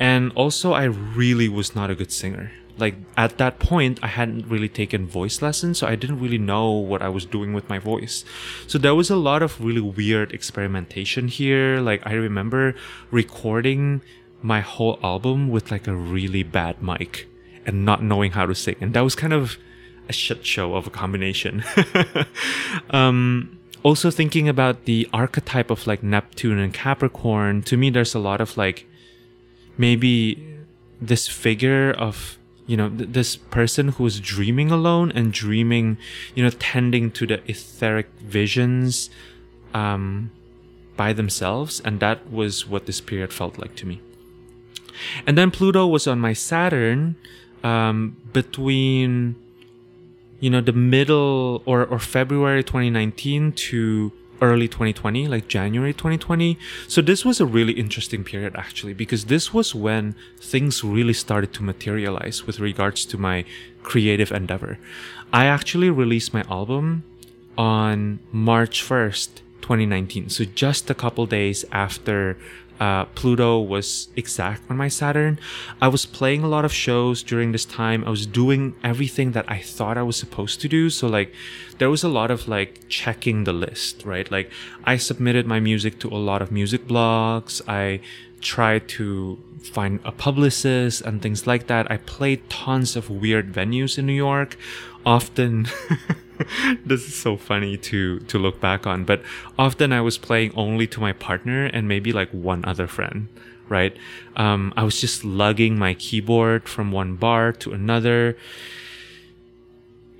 And 0.00 0.32
also 0.34 0.72
I 0.72 0.84
really 0.84 1.48
was 1.50 1.74
not 1.74 1.90
a 1.90 1.94
good 1.94 2.10
singer. 2.10 2.50
Like 2.78 2.94
at 3.16 3.36
that 3.38 3.58
point, 3.58 3.98
I 4.02 4.06
hadn't 4.06 4.48
really 4.48 4.70
taken 4.70 5.06
voice 5.06 5.42
lessons, 5.42 5.78
so 5.78 5.86
I 5.86 5.96
didn't 5.96 6.20
really 6.20 6.38
know 6.38 6.70
what 6.70 7.02
I 7.02 7.10
was 7.10 7.26
doing 7.26 7.52
with 7.52 7.68
my 7.68 7.78
voice. 7.78 8.24
So 8.66 8.78
there 8.78 8.94
was 8.94 9.10
a 9.10 9.16
lot 9.16 9.42
of 9.42 9.60
really 9.60 9.82
weird 9.82 10.32
experimentation 10.32 11.28
here. 11.28 11.80
Like 11.80 12.06
I 12.06 12.14
remember 12.14 12.74
recording 13.10 14.00
my 14.40 14.60
whole 14.60 14.98
album 15.02 15.50
with 15.50 15.70
like 15.70 15.86
a 15.86 15.94
really 15.94 16.42
bad 16.42 16.80
mic 16.80 17.28
and 17.66 17.84
not 17.84 18.02
knowing 18.02 18.32
how 18.32 18.46
to 18.46 18.54
sing. 18.54 18.76
And 18.80 18.94
that 18.94 19.02
was 19.02 19.14
kind 19.14 19.34
of 19.34 19.58
a 20.08 20.12
shit 20.12 20.44
show 20.44 20.74
of 20.74 20.86
a 20.86 20.90
combination. 20.90 21.64
um, 22.90 23.58
also 23.82 24.10
thinking 24.10 24.48
about 24.48 24.84
the 24.84 25.08
archetype 25.12 25.70
of 25.70 25.86
like 25.86 26.02
Neptune 26.02 26.58
and 26.58 26.74
Capricorn, 26.74 27.62
to 27.62 27.76
me, 27.76 27.90
there's 27.90 28.14
a 28.14 28.18
lot 28.18 28.40
of 28.40 28.56
like 28.56 28.86
maybe 29.76 30.58
this 31.00 31.28
figure 31.28 31.92
of 31.92 32.38
you 32.66 32.76
know 32.76 32.88
th- 32.90 33.10
this 33.10 33.36
person 33.36 33.88
who 33.88 34.04
is 34.06 34.20
dreaming 34.20 34.70
alone 34.70 35.12
and 35.12 35.32
dreaming 35.32 35.96
you 36.34 36.42
know 36.42 36.50
tending 36.58 37.10
to 37.10 37.26
the 37.26 37.40
etheric 37.50 38.08
visions 38.18 39.10
um, 39.74 40.30
by 40.96 41.12
themselves 41.12 41.80
and 41.80 42.00
that 42.00 42.30
was 42.30 42.66
what 42.66 42.86
this 42.86 43.00
period 43.00 43.32
felt 43.32 43.58
like 43.58 43.74
to 43.76 43.86
me 43.86 44.00
and 45.26 45.38
then 45.38 45.50
pluto 45.50 45.86
was 45.86 46.06
on 46.06 46.18
my 46.18 46.32
saturn 46.32 47.16
um, 47.62 48.16
between 48.32 49.36
you 50.40 50.50
know, 50.50 50.60
the 50.60 50.72
middle 50.72 51.62
or, 51.66 51.84
or 51.84 51.98
February 51.98 52.62
2019 52.62 53.52
to 53.52 54.12
early 54.40 54.68
2020, 54.68 55.26
like 55.26 55.48
January 55.48 55.92
2020. 55.92 56.58
So 56.86 57.02
this 57.02 57.24
was 57.24 57.40
a 57.40 57.46
really 57.46 57.72
interesting 57.72 58.24
period 58.24 58.54
actually, 58.56 58.94
because 58.94 59.24
this 59.26 59.52
was 59.52 59.74
when 59.74 60.14
things 60.38 60.84
really 60.84 61.12
started 61.12 61.52
to 61.54 61.62
materialize 61.62 62.46
with 62.46 62.60
regards 62.60 63.04
to 63.06 63.18
my 63.18 63.44
creative 63.82 64.30
endeavor. 64.30 64.78
I 65.32 65.46
actually 65.46 65.90
released 65.90 66.32
my 66.32 66.44
album 66.48 67.04
on 67.56 68.20
March 68.30 68.82
1st, 68.82 69.28
2019. 69.62 70.28
So 70.28 70.44
just 70.44 70.90
a 70.90 70.94
couple 70.94 71.26
days 71.26 71.64
after 71.72 72.36
uh, 72.80 73.06
Pluto 73.06 73.58
was 73.58 74.08
exact 74.14 74.62
on 74.70 74.76
my 74.76 74.88
Saturn. 74.88 75.38
I 75.82 75.88
was 75.88 76.06
playing 76.06 76.44
a 76.44 76.48
lot 76.48 76.64
of 76.64 76.72
shows 76.72 77.22
during 77.22 77.52
this 77.52 77.64
time. 77.64 78.04
I 78.04 78.10
was 78.10 78.26
doing 78.26 78.74
everything 78.84 79.32
that 79.32 79.50
I 79.50 79.58
thought 79.58 79.98
I 79.98 80.02
was 80.02 80.16
supposed 80.16 80.60
to 80.60 80.68
do. 80.68 80.90
So 80.90 81.08
like 81.08 81.32
there 81.78 81.90
was 81.90 82.04
a 82.04 82.08
lot 82.08 82.30
of 82.30 82.46
like 82.46 82.88
checking 82.88 83.44
the 83.44 83.52
list, 83.52 84.04
right? 84.04 84.30
Like 84.30 84.50
I 84.84 84.96
submitted 84.96 85.46
my 85.46 85.60
music 85.60 85.98
to 86.00 86.08
a 86.08 86.16
lot 86.16 86.40
of 86.40 86.52
music 86.52 86.86
blogs. 86.86 87.60
I 87.66 88.00
tried 88.40 88.88
to 88.88 89.38
find 89.62 89.98
a 90.04 90.12
publicist 90.12 91.02
and 91.02 91.20
things 91.20 91.46
like 91.46 91.66
that. 91.66 91.90
I 91.90 91.96
played 91.96 92.48
tons 92.48 92.94
of 92.94 93.10
weird 93.10 93.52
venues 93.52 93.98
in 93.98 94.06
New 94.06 94.12
York. 94.12 94.56
Often 95.04 95.66
this 96.84 97.06
is 97.06 97.14
so 97.14 97.36
funny 97.36 97.76
to 97.76 98.20
to 98.20 98.38
look 98.38 98.60
back 98.60 98.86
on 98.86 99.04
but 99.04 99.22
often 99.58 99.92
i 99.92 100.00
was 100.00 100.18
playing 100.18 100.52
only 100.54 100.86
to 100.86 101.00
my 101.00 101.12
partner 101.12 101.66
and 101.66 101.88
maybe 101.88 102.12
like 102.12 102.30
one 102.30 102.64
other 102.64 102.86
friend 102.86 103.28
right? 103.68 103.96
Um, 104.36 104.72
i 104.76 104.82
was 104.82 105.00
just 105.00 105.24
lugging 105.24 105.78
my 105.78 105.94
keyboard 105.94 106.68
from 106.68 106.92
one 106.92 107.16
bar 107.16 107.52
to 107.52 107.72
another. 107.72 108.36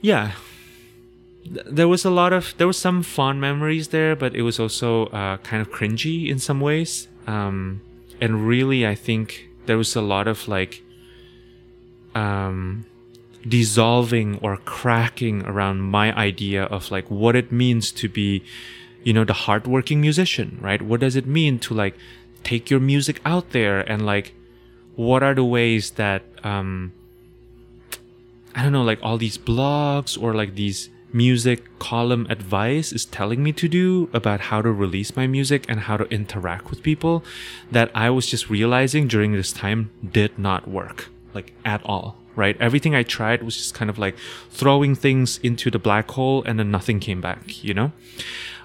Yeah. 0.00 0.32
There 1.44 1.88
was 1.88 2.04
a 2.04 2.10
lot 2.10 2.32
of 2.32 2.54
there 2.58 2.66
was 2.66 2.76
some 2.76 3.02
fond 3.02 3.40
memories 3.40 3.88
there 3.88 4.14
but 4.14 4.34
it 4.34 4.42
was 4.42 4.60
also 4.60 5.06
uh, 5.06 5.38
kind 5.38 5.60
of 5.60 5.70
cringy 5.70 6.28
in 6.28 6.38
some 6.38 6.60
ways. 6.60 7.08
Um, 7.26 7.80
and 8.20 8.48
really 8.48 8.84
i 8.86 8.94
think 8.96 9.48
there 9.66 9.76
was 9.76 9.94
a 9.94 10.00
lot 10.00 10.26
of 10.26 10.48
like 10.48 10.82
um, 12.14 12.86
dissolving 13.48 14.38
or 14.42 14.56
cracking 14.58 15.42
around 15.46 15.80
my 15.80 16.14
idea 16.16 16.64
of 16.64 16.90
like 16.90 17.10
what 17.10 17.34
it 17.34 17.50
means 17.50 17.90
to 17.92 18.08
be 18.08 18.42
you 19.04 19.12
know 19.12 19.24
the 19.24 19.32
hardworking 19.32 20.00
musician 20.00 20.58
right? 20.60 20.82
What 20.82 21.00
does 21.00 21.16
it 21.16 21.26
mean 21.26 21.58
to 21.60 21.74
like 21.74 21.96
take 22.42 22.70
your 22.70 22.80
music 22.80 23.20
out 23.24 23.50
there 23.50 23.80
and 23.80 24.04
like 24.04 24.34
what 24.96 25.22
are 25.22 25.34
the 25.34 25.44
ways 25.44 25.92
that 25.92 26.22
um 26.42 26.92
i 28.54 28.62
don't 28.62 28.72
know 28.72 28.82
like 28.82 28.98
all 29.02 29.18
these 29.18 29.38
blogs 29.38 30.20
or 30.20 30.34
like 30.34 30.54
these 30.54 30.90
music 31.12 31.78
column 31.78 32.26
advice 32.28 32.92
is 32.92 33.04
telling 33.06 33.42
me 33.42 33.52
to 33.52 33.68
do 33.68 34.10
about 34.12 34.40
how 34.40 34.60
to 34.60 34.70
release 34.70 35.16
my 35.16 35.26
music 35.26 35.64
and 35.68 35.80
how 35.80 35.96
to 35.96 36.04
interact 36.06 36.68
with 36.70 36.82
people 36.82 37.24
that 37.70 37.90
i 37.94 38.10
was 38.10 38.26
just 38.26 38.50
realizing 38.50 39.06
during 39.06 39.32
this 39.32 39.52
time 39.52 39.90
did 40.12 40.38
not 40.38 40.68
work 40.68 41.08
like 41.32 41.52
at 41.64 41.80
all 41.84 42.16
right? 42.38 42.56
Everything 42.60 42.94
I 42.94 43.02
tried 43.02 43.42
was 43.42 43.56
just 43.56 43.74
kind 43.74 43.90
of 43.90 43.98
like 43.98 44.16
throwing 44.48 44.94
things 44.94 45.38
into 45.42 45.70
the 45.70 45.78
black 45.78 46.10
hole 46.12 46.42
and 46.44 46.58
then 46.58 46.70
nothing 46.70 47.00
came 47.00 47.20
back, 47.20 47.62
you 47.64 47.74
know? 47.74 47.92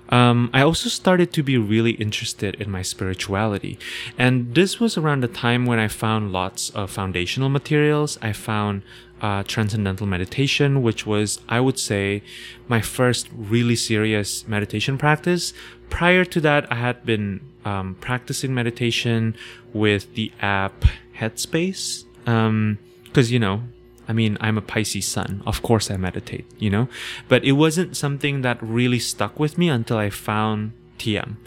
Um, 0.10 0.52
I 0.54 0.62
also 0.62 0.90
started 0.90 1.34
to 1.34 1.44
be 1.44 1.58
really 1.58 1.92
interested 1.92 2.54
in 2.62 2.70
my 2.70 2.84
spirituality. 2.84 3.80
And 4.18 4.54
this 4.54 4.80
was 4.80 4.96
around 4.96 5.22
the 5.22 5.28
time 5.28 5.66
when 5.66 5.80
I 5.80 5.88
found 5.88 6.32
lots 6.32 6.70
of 6.70 6.92
foundational 6.92 7.50
materials. 7.50 8.20
I 8.22 8.32
found 8.32 8.84
uh, 9.22 9.42
transcendental 9.44 10.06
meditation, 10.06 10.84
which 10.84 11.08
was, 11.08 11.40
I 11.50 11.60
would 11.60 11.80
say, 11.80 12.22
my 12.68 12.82
first 12.82 13.28
really 13.36 13.76
serious 13.76 14.48
meditation 14.48 15.00
practice. 15.00 15.54
Prior 15.90 16.26
to 16.26 16.40
that, 16.42 16.72
I 16.72 16.76
had 16.76 17.06
been 17.06 17.42
um, 17.66 17.96
practicing 18.00 18.54
meditation 18.54 19.36
with 19.74 20.14
the 20.14 20.32
app 20.42 20.86
Headspace. 21.18 22.04
Um, 22.28 22.78
because 23.14 23.32
you 23.32 23.38
know 23.38 23.62
I 24.08 24.14
mean, 24.14 24.38
I'm 24.42 24.58
a 24.58 24.62
Pisces 24.62 25.08
sun. 25.08 25.42
Of 25.46 25.62
course 25.62 25.90
I 25.90 25.98
meditate, 25.98 26.46
you 26.60 26.70
know? 26.70 26.90
But 27.30 27.44
it 27.46 27.54
wasn't 27.54 27.96
something 27.96 28.42
that 28.42 28.62
really 28.62 29.00
stuck 29.00 29.40
with 29.40 29.58
me 29.58 29.70
until 29.70 29.98
I 29.98 30.10
found 30.10 30.74
TM. 31.00 31.38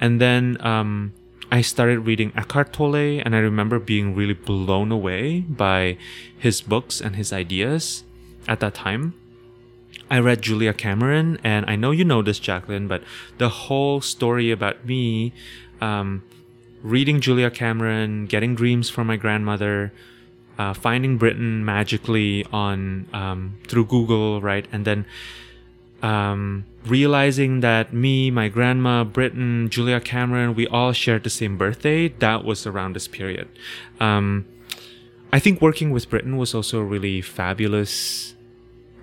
And 0.00 0.20
then 0.20 0.56
um, 0.64 1.12
I 1.52 1.60
started 1.60 2.00
reading 2.00 2.32
Eckhart 2.34 2.72
Tolle, 2.72 3.20
and 3.20 3.34
I 3.34 3.38
remember 3.38 3.78
being 3.78 4.14
really 4.14 4.34
blown 4.34 4.90
away 4.90 5.40
by 5.40 5.98
his 6.38 6.60
books 6.60 7.00
and 7.00 7.16
his 7.16 7.32
ideas 7.32 8.04
at 8.46 8.60
that 8.60 8.74
time. 8.74 9.14
I 10.10 10.20
read 10.20 10.40
Julia 10.40 10.72
Cameron, 10.72 11.38
and 11.44 11.66
I 11.68 11.76
know 11.76 11.90
you 11.90 12.04
know 12.04 12.22
this, 12.22 12.38
Jacqueline, 12.38 12.88
but 12.88 13.02
the 13.36 13.50
whole 13.50 14.00
story 14.00 14.50
about 14.50 14.86
me 14.86 15.34
um, 15.82 16.22
reading 16.82 17.20
Julia 17.20 17.50
Cameron, 17.50 18.24
getting 18.24 18.54
dreams 18.54 18.88
from 18.88 19.06
my 19.06 19.16
grandmother, 19.16 19.92
uh, 20.58 20.74
finding 20.74 21.16
Britten 21.16 21.64
magically 21.64 22.44
on 22.52 23.06
um, 23.12 23.58
through 23.68 23.86
Google, 23.86 24.40
right, 24.40 24.66
and 24.72 24.84
then 24.84 25.06
um, 26.02 26.64
realizing 26.84 27.60
that 27.60 27.92
me, 27.92 28.30
my 28.30 28.48
grandma, 28.48 29.04
Britten, 29.04 29.68
Julia 29.68 30.00
Cameron, 30.00 30.54
we 30.54 30.66
all 30.66 30.92
shared 30.92 31.24
the 31.24 31.30
same 31.30 31.56
birthday. 31.56 32.08
That 32.08 32.44
was 32.44 32.66
around 32.66 32.94
this 32.94 33.08
period. 33.08 33.48
Um, 34.00 34.46
I 35.32 35.38
think 35.38 35.60
working 35.60 35.90
with 35.90 36.08
Britten 36.08 36.36
was 36.36 36.54
also 36.54 36.80
really 36.80 37.20
fabulous. 37.20 38.34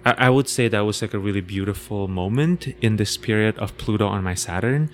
I, 0.03 0.12
I 0.18 0.30
would 0.30 0.49
say 0.49 0.68
that 0.68 0.82
was 0.82 1.01
like 1.01 1.14
a 1.14 1.20
really 1.20 1.41
beautiful 1.41 2.08
moment 2.08 2.68
in 2.82 2.97
this 2.97 3.18
period 3.18 3.58
of 3.58 3.78
Pluto 3.78 4.08
on 4.08 4.24
my 4.24 4.34
Saturn, 4.34 4.89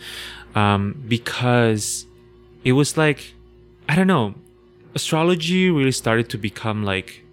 um, 0.56 1.04
because 1.08 2.06
it 2.64 2.74
was 2.74 2.98
like 2.98 3.34
I 3.88 3.96
don't 3.96 4.08
know 4.08 4.36
astrology 4.94 5.70
really 5.70 5.92
started 5.92 6.30
to 6.30 6.38
become 6.38 6.84
like 6.84 7.24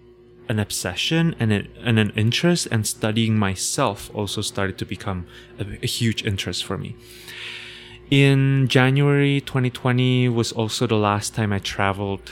an 0.47 0.59
obsession 0.59 1.35
and, 1.39 1.53
a, 1.53 1.63
and 1.83 1.99
an 1.99 2.11
interest 2.15 2.67
and 2.71 2.85
studying 2.87 3.37
myself 3.37 4.09
also 4.13 4.41
started 4.41 4.77
to 4.79 4.85
become 4.85 5.27
a, 5.59 5.65
a, 5.83 5.85
huge 5.85 6.25
interest 6.25 6.65
for 6.65 6.77
me. 6.77 6.95
In 8.09 8.67
january 8.67 9.41
2020 9.41 10.29
was 10.29 10.51
also 10.51 10.87
the 10.87 10.95
last 10.95 11.35
time 11.35 11.53
i 11.53 11.59
traveled 11.59 12.31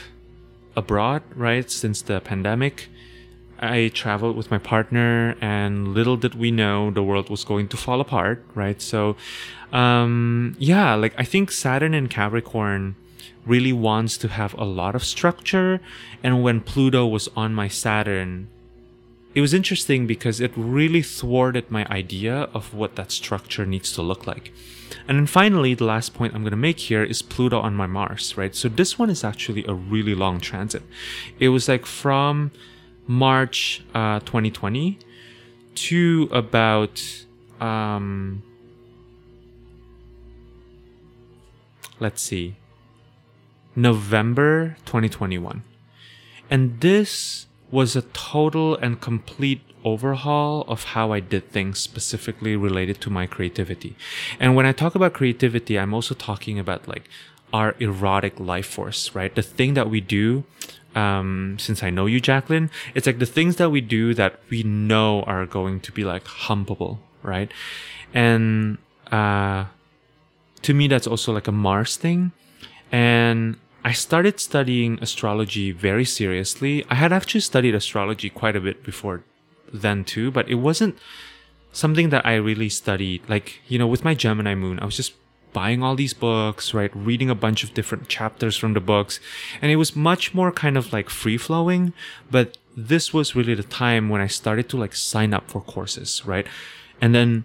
abroad 0.76 1.22
right 1.34 1.70
since 1.70 2.02
the 2.02 2.20
pandemic. 2.20 2.88
I 3.60 3.90
traveled 3.92 4.36
with 4.36 4.52
my 4.52 4.58
partner 4.58 5.36
and 5.40 5.88
little 5.88 6.16
did 6.16 6.34
we 6.34 6.50
know 6.52 6.90
the 6.92 7.02
world 7.02 7.28
was 7.28 7.44
going 7.44 7.68
to 7.68 7.76
fall 7.76 8.00
apart 8.00 8.44
right? 8.54 8.80
So 8.82 9.16
um 9.72 10.56
yeah 10.58 10.94
like 10.94 11.12
i 11.18 11.24
think 11.24 11.52
saturn 11.52 11.92
and 11.92 12.08
capricorn 12.08 12.96
really 13.48 13.72
wants 13.72 14.16
to 14.18 14.28
have 14.28 14.54
a 14.54 14.64
lot 14.64 14.94
of 14.94 15.04
structure. 15.04 15.80
And 16.22 16.42
when 16.42 16.60
Pluto 16.60 17.06
was 17.06 17.28
on 17.36 17.54
my 17.54 17.68
Saturn, 17.68 18.48
it 19.34 19.40
was 19.40 19.54
interesting 19.54 20.06
because 20.06 20.40
it 20.40 20.52
really 20.56 21.02
thwarted 21.02 21.70
my 21.70 21.86
idea 21.86 22.48
of 22.54 22.74
what 22.74 22.96
that 22.96 23.12
structure 23.12 23.66
needs 23.66 23.92
to 23.92 24.02
look 24.02 24.26
like. 24.26 24.52
And 25.06 25.18
then 25.18 25.26
finally, 25.26 25.74
the 25.74 25.84
last 25.84 26.14
point 26.14 26.34
I'm 26.34 26.42
going 26.42 26.50
to 26.50 26.56
make 26.56 26.78
here 26.78 27.02
is 27.04 27.22
Pluto 27.22 27.60
on 27.60 27.74
my 27.74 27.86
Mars, 27.86 28.36
right? 28.36 28.54
So 28.54 28.68
this 28.68 28.98
one 28.98 29.10
is 29.10 29.24
actually 29.24 29.64
a 29.66 29.74
really 29.74 30.14
long 30.14 30.40
transit. 30.40 30.82
It 31.38 31.50
was 31.50 31.68
like 31.68 31.86
from 31.86 32.50
March 33.06 33.84
uh, 33.94 34.20
2020 34.20 34.98
to 35.74 36.28
about 36.32 37.24
um, 37.60 38.42
let's 42.00 42.20
see 42.20 42.56
November 43.76 44.76
2021. 44.86 45.62
And 46.50 46.80
this 46.80 47.46
was 47.70 47.94
a 47.94 48.02
total 48.02 48.76
and 48.76 49.00
complete 49.00 49.60
overhaul 49.84 50.64
of 50.68 50.84
how 50.84 51.12
I 51.12 51.20
did 51.20 51.50
things 51.50 51.78
specifically 51.78 52.56
related 52.56 53.00
to 53.02 53.10
my 53.10 53.26
creativity. 53.26 53.96
And 54.40 54.54
when 54.56 54.66
I 54.66 54.72
talk 54.72 54.94
about 54.94 55.12
creativity, 55.12 55.78
I'm 55.78 55.94
also 55.94 56.14
talking 56.14 56.58
about 56.58 56.88
like 56.88 57.08
our 57.52 57.74
erotic 57.78 58.38
life 58.38 58.66
force, 58.66 59.14
right? 59.14 59.34
The 59.34 59.42
thing 59.42 59.74
that 59.74 59.88
we 59.88 60.00
do, 60.00 60.44
um, 60.94 61.56
since 61.58 61.82
I 61.82 61.90
know 61.90 62.06
you, 62.06 62.20
Jacqueline, 62.20 62.70
it's 62.94 63.06
like 63.06 63.18
the 63.18 63.26
things 63.26 63.56
that 63.56 63.70
we 63.70 63.80
do 63.80 64.14
that 64.14 64.40
we 64.50 64.62
know 64.62 65.22
are 65.22 65.46
going 65.46 65.80
to 65.80 65.92
be 65.92 66.04
like 66.04 66.24
humpable, 66.24 66.98
right? 67.22 67.50
And, 68.12 68.78
uh, 69.10 69.66
to 70.62 70.74
me, 70.74 70.88
that's 70.88 71.06
also 71.06 71.32
like 71.32 71.46
a 71.46 71.52
Mars 71.52 71.96
thing. 71.96 72.32
And 72.90 73.56
I 73.84 73.92
started 73.92 74.40
studying 74.40 74.98
astrology 75.00 75.72
very 75.72 76.04
seriously. 76.04 76.84
I 76.90 76.94
had 76.94 77.12
actually 77.12 77.40
studied 77.40 77.74
astrology 77.74 78.30
quite 78.30 78.56
a 78.56 78.60
bit 78.60 78.82
before 78.82 79.24
then 79.72 80.04
too, 80.04 80.30
but 80.30 80.48
it 80.48 80.56
wasn't 80.56 80.98
something 81.72 82.10
that 82.10 82.26
I 82.26 82.34
really 82.34 82.68
studied. 82.68 83.22
Like, 83.28 83.60
you 83.68 83.78
know, 83.78 83.86
with 83.86 84.04
my 84.04 84.14
Gemini 84.14 84.54
moon, 84.54 84.78
I 84.80 84.84
was 84.84 84.96
just 84.96 85.12
buying 85.52 85.82
all 85.82 85.96
these 85.96 86.14
books, 86.14 86.74
right? 86.74 86.90
Reading 86.94 87.30
a 87.30 87.34
bunch 87.34 87.64
of 87.64 87.74
different 87.74 88.08
chapters 88.08 88.56
from 88.56 88.74
the 88.74 88.80
books. 88.80 89.20
And 89.62 89.70
it 89.70 89.76
was 89.76 89.96
much 89.96 90.34
more 90.34 90.52
kind 90.52 90.76
of 90.76 90.92
like 90.92 91.08
free 91.08 91.38
flowing. 91.38 91.92
But 92.30 92.58
this 92.76 93.12
was 93.12 93.34
really 93.34 93.54
the 93.54 93.62
time 93.62 94.08
when 94.08 94.20
I 94.20 94.26
started 94.26 94.68
to 94.70 94.76
like 94.76 94.94
sign 94.94 95.34
up 95.34 95.50
for 95.50 95.60
courses, 95.60 96.22
right? 96.26 96.46
And 97.00 97.14
then 97.14 97.44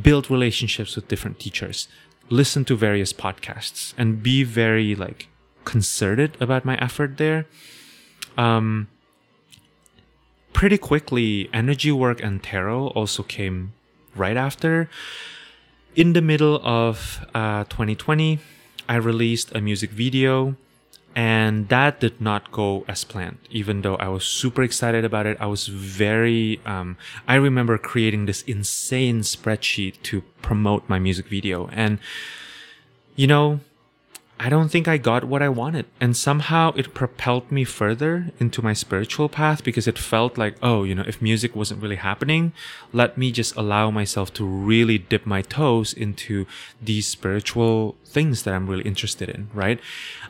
build 0.00 0.30
relationships 0.30 0.96
with 0.96 1.08
different 1.08 1.38
teachers, 1.38 1.88
listen 2.32 2.64
to 2.64 2.74
various 2.74 3.12
podcasts 3.12 3.92
and 3.98 4.22
be 4.22 4.42
very 4.42 4.94
like 4.94 5.28
concerted 5.64 6.36
about 6.40 6.64
my 6.64 6.76
effort 6.78 7.18
there. 7.18 7.46
Um, 8.38 8.88
pretty 10.52 10.78
quickly, 10.78 11.50
energy 11.52 11.92
work 11.92 12.22
and 12.22 12.42
tarot 12.42 12.88
also 12.88 13.22
came 13.22 13.74
right 14.16 14.36
after. 14.36 14.88
in 15.94 16.14
the 16.14 16.22
middle 16.22 16.58
of 16.64 17.20
uh, 17.34 17.64
2020, 17.64 18.38
I 18.88 18.96
released 18.96 19.52
a 19.54 19.60
music 19.60 19.90
video 19.90 20.56
and 21.14 21.68
that 21.68 22.00
did 22.00 22.20
not 22.20 22.50
go 22.52 22.84
as 22.88 23.04
planned. 23.04 23.38
Even 23.50 23.82
though 23.82 23.96
i 23.96 24.08
was 24.08 24.24
super 24.24 24.62
excited 24.62 25.04
about 25.04 25.26
it 25.26 25.36
i 25.40 25.46
was 25.46 25.66
very 25.66 26.60
um, 26.66 26.96
i 27.28 27.34
remember 27.34 27.78
creating 27.78 28.26
this 28.26 28.42
insane 28.42 29.20
spreadsheet 29.20 30.00
to 30.02 30.22
promote 30.42 30.88
my 30.88 30.98
music 30.98 31.26
video. 31.26 31.68
And 31.72 31.98
you 33.16 33.26
know 33.26 33.60
I 34.44 34.48
don't 34.48 34.70
think 34.70 34.88
I 34.88 34.96
got 34.96 35.22
what 35.22 35.40
I 35.40 35.48
wanted. 35.48 35.86
And 36.00 36.16
somehow 36.16 36.72
it 36.74 36.94
propelled 36.94 37.52
me 37.52 37.62
further 37.62 38.32
into 38.40 38.60
my 38.60 38.72
spiritual 38.72 39.28
path 39.28 39.62
because 39.62 39.86
it 39.86 39.96
felt 39.96 40.36
like, 40.36 40.56
oh, 40.60 40.82
you 40.82 40.96
know, 40.96 41.04
if 41.06 41.22
music 41.22 41.54
wasn't 41.54 41.80
really 41.80 41.94
happening, 41.94 42.52
let 42.92 43.16
me 43.16 43.30
just 43.30 43.54
allow 43.54 43.92
myself 43.92 44.34
to 44.34 44.44
really 44.44 44.98
dip 44.98 45.26
my 45.26 45.42
toes 45.42 45.92
into 45.92 46.44
these 46.80 47.06
spiritual 47.06 47.94
things 48.04 48.42
that 48.42 48.52
I'm 48.52 48.66
really 48.66 48.82
interested 48.82 49.28
in, 49.28 49.48
right? 49.54 49.78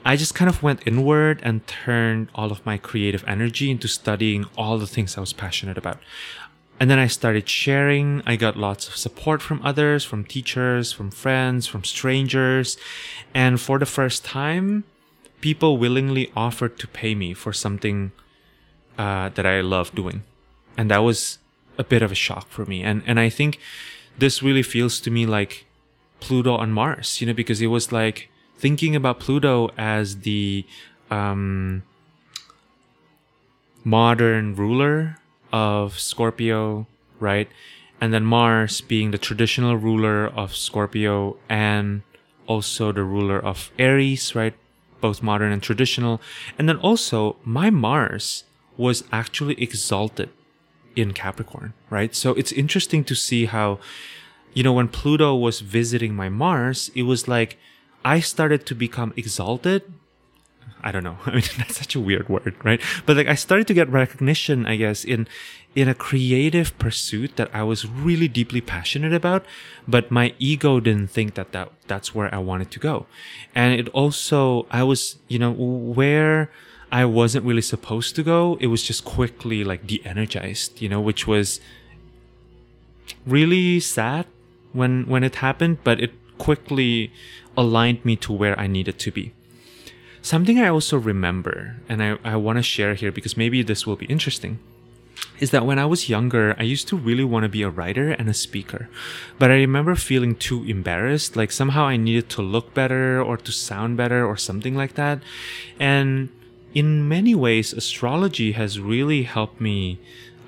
I 0.04 0.16
just 0.16 0.34
kind 0.34 0.50
of 0.50 0.62
went 0.62 0.86
inward 0.86 1.40
and 1.42 1.66
turned 1.66 2.28
all 2.34 2.52
of 2.52 2.66
my 2.66 2.76
creative 2.76 3.24
energy 3.26 3.70
into 3.70 3.88
studying 3.88 4.44
all 4.58 4.76
the 4.76 4.86
things 4.86 5.16
I 5.16 5.20
was 5.20 5.32
passionate 5.32 5.78
about. 5.78 5.98
And 6.80 6.90
then 6.90 6.98
I 6.98 7.06
started 7.06 7.48
sharing. 7.48 8.22
I 8.26 8.36
got 8.36 8.56
lots 8.56 8.88
of 8.88 8.96
support 8.96 9.40
from 9.40 9.60
others, 9.62 10.04
from 10.04 10.24
teachers, 10.24 10.92
from 10.92 11.10
friends, 11.10 11.66
from 11.66 11.84
strangers. 11.84 12.76
And 13.34 13.60
for 13.60 13.78
the 13.78 13.86
first 13.86 14.24
time, 14.24 14.84
people 15.40 15.76
willingly 15.78 16.32
offered 16.34 16.78
to 16.78 16.88
pay 16.88 17.14
me 17.14 17.34
for 17.34 17.52
something 17.52 18.12
uh, 18.98 19.28
that 19.30 19.46
I 19.46 19.60
love 19.60 19.94
doing. 19.94 20.24
And 20.76 20.90
that 20.90 20.98
was 20.98 21.38
a 21.78 21.84
bit 21.84 22.02
of 22.02 22.10
a 22.10 22.16
shock 22.16 22.48
for 22.48 22.64
me. 22.64 22.82
And, 22.82 23.02
and 23.06 23.20
I 23.20 23.28
think 23.28 23.58
this 24.18 24.42
really 24.42 24.62
feels 24.62 25.00
to 25.00 25.10
me 25.10 25.26
like 25.26 25.66
Pluto 26.20 26.54
on 26.54 26.72
Mars, 26.72 27.20
you 27.20 27.26
know, 27.26 27.34
because 27.34 27.60
it 27.60 27.66
was 27.68 27.92
like 27.92 28.28
thinking 28.56 28.94
about 28.94 29.20
Pluto 29.20 29.70
as 29.76 30.20
the 30.20 30.64
um, 31.10 31.82
modern 33.84 34.54
ruler 34.54 35.18
of 35.53 35.98
Scorpio, 35.98 36.86
right? 37.20 37.48
And 38.00 38.12
then 38.12 38.24
Mars 38.24 38.80
being 38.80 39.11
the 39.11 39.18
traditional 39.18 39.76
ruler 39.76 40.26
of 40.26 40.57
Scorpio 40.57 41.36
and 41.48 42.03
also 42.46 42.92
the 42.92 43.05
ruler 43.05 43.38
of 43.38 43.70
Aries, 43.78 44.34
right? 44.34 44.55
Both 45.00 45.22
modern 45.22 45.53
and 45.53 45.62
traditional. 45.62 46.20
And 46.59 46.68
then 46.68 46.78
also, 46.78 47.36
my 47.44 47.70
Mars 47.70 48.44
was 48.76 49.05
actually 49.12 49.61
exalted 49.62 50.30
in 50.96 51.12
Capricorn, 51.12 51.74
right? 51.90 52.14
So 52.14 52.32
it's 52.32 52.53
interesting 52.53 53.05
to 53.05 53.14
see 53.14 53.46
how, 53.46 53.78
you 54.53 54.62
know, 54.62 54.72
when 54.72 54.88
Pluto 54.88 55.34
was 55.34 55.61
visiting 55.61 56.14
my 56.14 56.28
Mars, 56.28 56.90
it 56.94 57.03
was 57.03 57.28
like 57.28 57.59
I 58.05 58.20
started 58.20 58.66
to 58.66 58.74
become 58.74 59.12
exalted 59.16 59.82
I 60.82 60.92
don't 60.92 61.04
know. 61.04 61.18
I 61.26 61.32
mean, 61.32 61.42
that's 61.58 61.78
such 61.78 61.94
a 61.94 62.00
weird 62.00 62.28
word, 62.28 62.54
right? 62.64 62.80
But 63.06 63.16
like, 63.16 63.28
I 63.28 63.34
started 63.34 63.66
to 63.68 63.74
get 63.74 63.88
recognition, 63.88 64.66
I 64.66 64.76
guess, 64.76 65.04
in, 65.04 65.28
in 65.74 65.88
a 65.88 65.94
creative 65.94 66.76
pursuit 66.78 67.36
that 67.36 67.50
I 67.54 67.62
was 67.62 67.86
really 67.86 68.28
deeply 68.28 68.60
passionate 68.60 69.12
about, 69.12 69.44
but 69.86 70.10
my 70.10 70.34
ego 70.38 70.80
didn't 70.80 71.08
think 71.08 71.34
that, 71.34 71.52
that 71.52 71.70
that's 71.86 72.14
where 72.14 72.34
I 72.34 72.38
wanted 72.38 72.70
to 72.72 72.78
go. 72.78 73.06
And 73.54 73.78
it 73.78 73.88
also, 73.88 74.66
I 74.70 74.82
was, 74.82 75.16
you 75.28 75.38
know, 75.38 75.52
where 75.52 76.50
I 76.90 77.04
wasn't 77.04 77.46
really 77.46 77.62
supposed 77.62 78.14
to 78.16 78.22
go, 78.22 78.58
it 78.60 78.66
was 78.66 78.82
just 78.82 79.04
quickly 79.04 79.64
like 79.64 79.86
de-energized, 79.86 80.82
you 80.82 80.88
know, 80.88 81.00
which 81.00 81.26
was 81.26 81.60
really 83.26 83.80
sad 83.80 84.26
when, 84.72 85.06
when 85.06 85.24
it 85.24 85.36
happened, 85.36 85.78
but 85.84 86.00
it 86.00 86.12
quickly 86.38 87.12
aligned 87.56 88.04
me 88.04 88.16
to 88.16 88.32
where 88.32 88.58
I 88.58 88.66
needed 88.66 88.98
to 88.98 89.10
be. 89.10 89.32
Something 90.22 90.60
I 90.60 90.68
also 90.68 90.96
remember, 90.98 91.76
and 91.88 92.00
I, 92.00 92.16
I 92.22 92.36
want 92.36 92.58
to 92.58 92.62
share 92.62 92.94
here 92.94 93.10
because 93.10 93.36
maybe 93.36 93.62
this 93.62 93.86
will 93.86 93.96
be 93.96 94.06
interesting, 94.06 94.60
is 95.40 95.50
that 95.50 95.66
when 95.66 95.80
I 95.80 95.84
was 95.84 96.08
younger, 96.08 96.54
I 96.58 96.62
used 96.62 96.86
to 96.88 96.96
really 96.96 97.24
want 97.24 97.42
to 97.42 97.48
be 97.48 97.62
a 97.62 97.68
writer 97.68 98.12
and 98.12 98.28
a 98.28 98.34
speaker. 98.34 98.88
But 99.40 99.50
I 99.50 99.54
remember 99.54 99.96
feeling 99.96 100.36
too 100.36 100.62
embarrassed, 100.64 101.34
like 101.34 101.50
somehow 101.50 101.86
I 101.86 101.96
needed 101.96 102.28
to 102.30 102.42
look 102.42 102.72
better 102.72 103.20
or 103.20 103.36
to 103.36 103.50
sound 103.50 103.96
better 103.96 104.24
or 104.24 104.36
something 104.36 104.76
like 104.76 104.94
that. 104.94 105.18
And 105.80 106.28
in 106.72 107.08
many 107.08 107.34
ways, 107.34 107.72
astrology 107.72 108.52
has 108.52 108.78
really 108.78 109.24
helped 109.24 109.60
me 109.60 109.98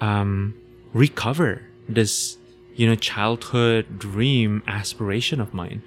um, 0.01 0.55
recover 0.93 1.62
this, 1.89 2.39
you 2.77 2.87
know, 2.87 2.95
childhood 2.95 3.99
dream 3.99 4.62
aspiration 4.68 5.41
of 5.41 5.53
mine 5.53 5.83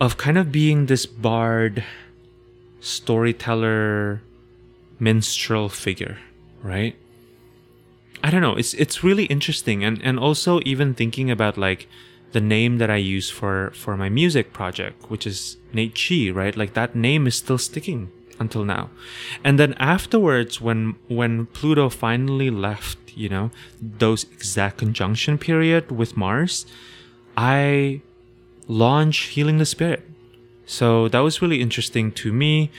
of 0.00 0.16
kind 0.16 0.38
of 0.38 0.50
being 0.50 0.86
this 0.86 1.06
bard 1.06 1.84
storyteller 2.82 4.20
minstrel 4.98 5.68
figure, 5.68 6.18
right? 6.62 6.94
I 8.22 8.30
don't 8.30 8.42
know. 8.42 8.56
It's 8.56 8.74
it's 8.74 9.02
really 9.02 9.24
interesting, 9.24 9.82
and 9.84 10.00
and 10.02 10.18
also 10.18 10.60
even 10.64 10.94
thinking 10.94 11.30
about 11.30 11.56
like 11.56 11.88
the 12.32 12.40
name 12.40 12.78
that 12.78 12.90
I 12.90 12.96
use 12.96 13.30
for 13.30 13.72
for 13.74 13.96
my 13.96 14.08
music 14.08 14.52
project, 14.52 15.10
which 15.10 15.26
is 15.26 15.56
Nate 15.72 15.94
Chi, 15.94 16.30
right? 16.30 16.56
Like 16.56 16.74
that 16.74 16.94
name 16.94 17.26
is 17.26 17.36
still 17.36 17.58
sticking 17.58 18.10
until 18.38 18.64
now. 18.64 18.90
And 19.42 19.58
then 19.58 19.74
afterwards, 19.74 20.60
when 20.60 20.96
when 21.08 21.46
Pluto 21.46 21.88
finally 21.88 22.50
left, 22.50 22.98
you 23.16 23.28
know, 23.28 23.50
those 23.80 24.24
exact 24.24 24.78
conjunction 24.78 25.38
period 25.38 25.90
with 25.90 26.16
Mars, 26.16 26.66
I 27.36 28.02
launched 28.68 29.30
Healing 29.30 29.58
the 29.58 29.66
Spirit 29.66 30.11
so 30.66 31.08
that 31.08 31.20
was 31.20 31.42
really 31.42 31.60
interesting 31.60 32.12
to 32.12 32.32
me. 32.32 32.70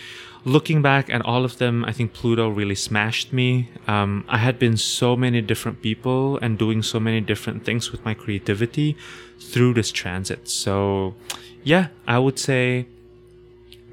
Looking 0.45 0.81
back 0.81 1.09
at 1.09 1.21
all 1.21 1.45
of 1.45 1.57
them, 1.57 1.85
I 1.85 1.93
think 1.93 2.11
Pluto 2.11 2.49
really 2.49 2.75
smashed 2.75 3.31
me. 3.31 3.69
Um, 3.87 4.25
I 4.27 4.39
had 4.39 4.59
been 4.59 4.75
so 4.75 5.15
many 5.15 5.39
different 5.39 5.81
people 5.81 6.37
and 6.39 6.57
doing 6.57 6.83
so 6.83 6.99
many 6.99 7.21
different 7.21 7.63
things 7.63 7.91
with 7.91 8.03
my 8.03 8.13
creativity 8.13 8.97
through 9.39 9.73
this 9.73 9.89
transit. 9.91 10.49
So, 10.49 11.15
yeah, 11.63 11.87
I 12.05 12.19
would 12.19 12.37
say 12.37 12.87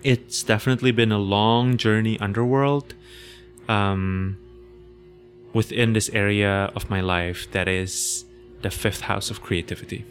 it's 0.03 0.43
definitely 0.43 0.91
been 0.91 1.13
a 1.13 1.19
long 1.19 1.77
journey 1.77 2.19
underworld 2.19 2.95
um, 3.69 4.37
within 5.53 5.93
this 5.93 6.09
area 6.09 6.73
of 6.75 6.91
my 6.91 7.01
life 7.01 7.49
that 7.53 7.69
is 7.69 8.25
the 8.63 8.71
fifth 8.71 9.03
house 9.03 9.31
of 9.31 9.41
creativity. 9.41 10.05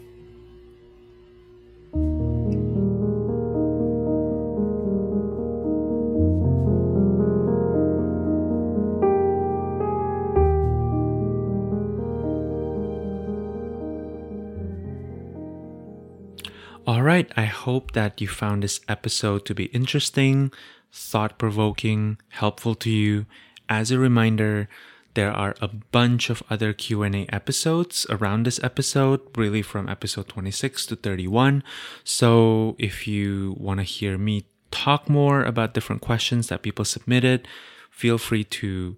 Right, 17.10 17.32
I 17.36 17.46
hope 17.46 17.90
that 17.92 18.20
you 18.20 18.28
found 18.28 18.62
this 18.62 18.80
episode 18.88 19.44
to 19.46 19.52
be 19.52 19.64
interesting, 19.78 20.52
thought 20.92 21.38
provoking, 21.38 22.18
helpful 22.28 22.76
to 22.76 22.88
you. 22.88 23.26
As 23.68 23.90
a 23.90 23.98
reminder, 23.98 24.68
there 25.14 25.32
are 25.32 25.56
a 25.60 25.66
bunch 25.66 26.30
of 26.30 26.40
other 26.48 26.72
Q&A 26.72 27.26
episodes 27.32 28.06
around 28.10 28.44
this 28.44 28.62
episode, 28.62 29.20
really 29.36 29.60
from 29.60 29.88
episode 29.88 30.28
26 30.28 30.86
to 30.86 30.94
31. 30.94 31.64
So 32.04 32.76
if 32.78 33.08
you 33.08 33.56
want 33.58 33.80
to 33.80 33.84
hear 33.84 34.16
me 34.16 34.46
talk 34.70 35.10
more 35.10 35.42
about 35.42 35.74
different 35.74 36.02
questions 36.02 36.46
that 36.46 36.62
people 36.62 36.84
submitted, 36.84 37.48
feel 37.90 38.18
free 38.18 38.44
to 38.44 38.96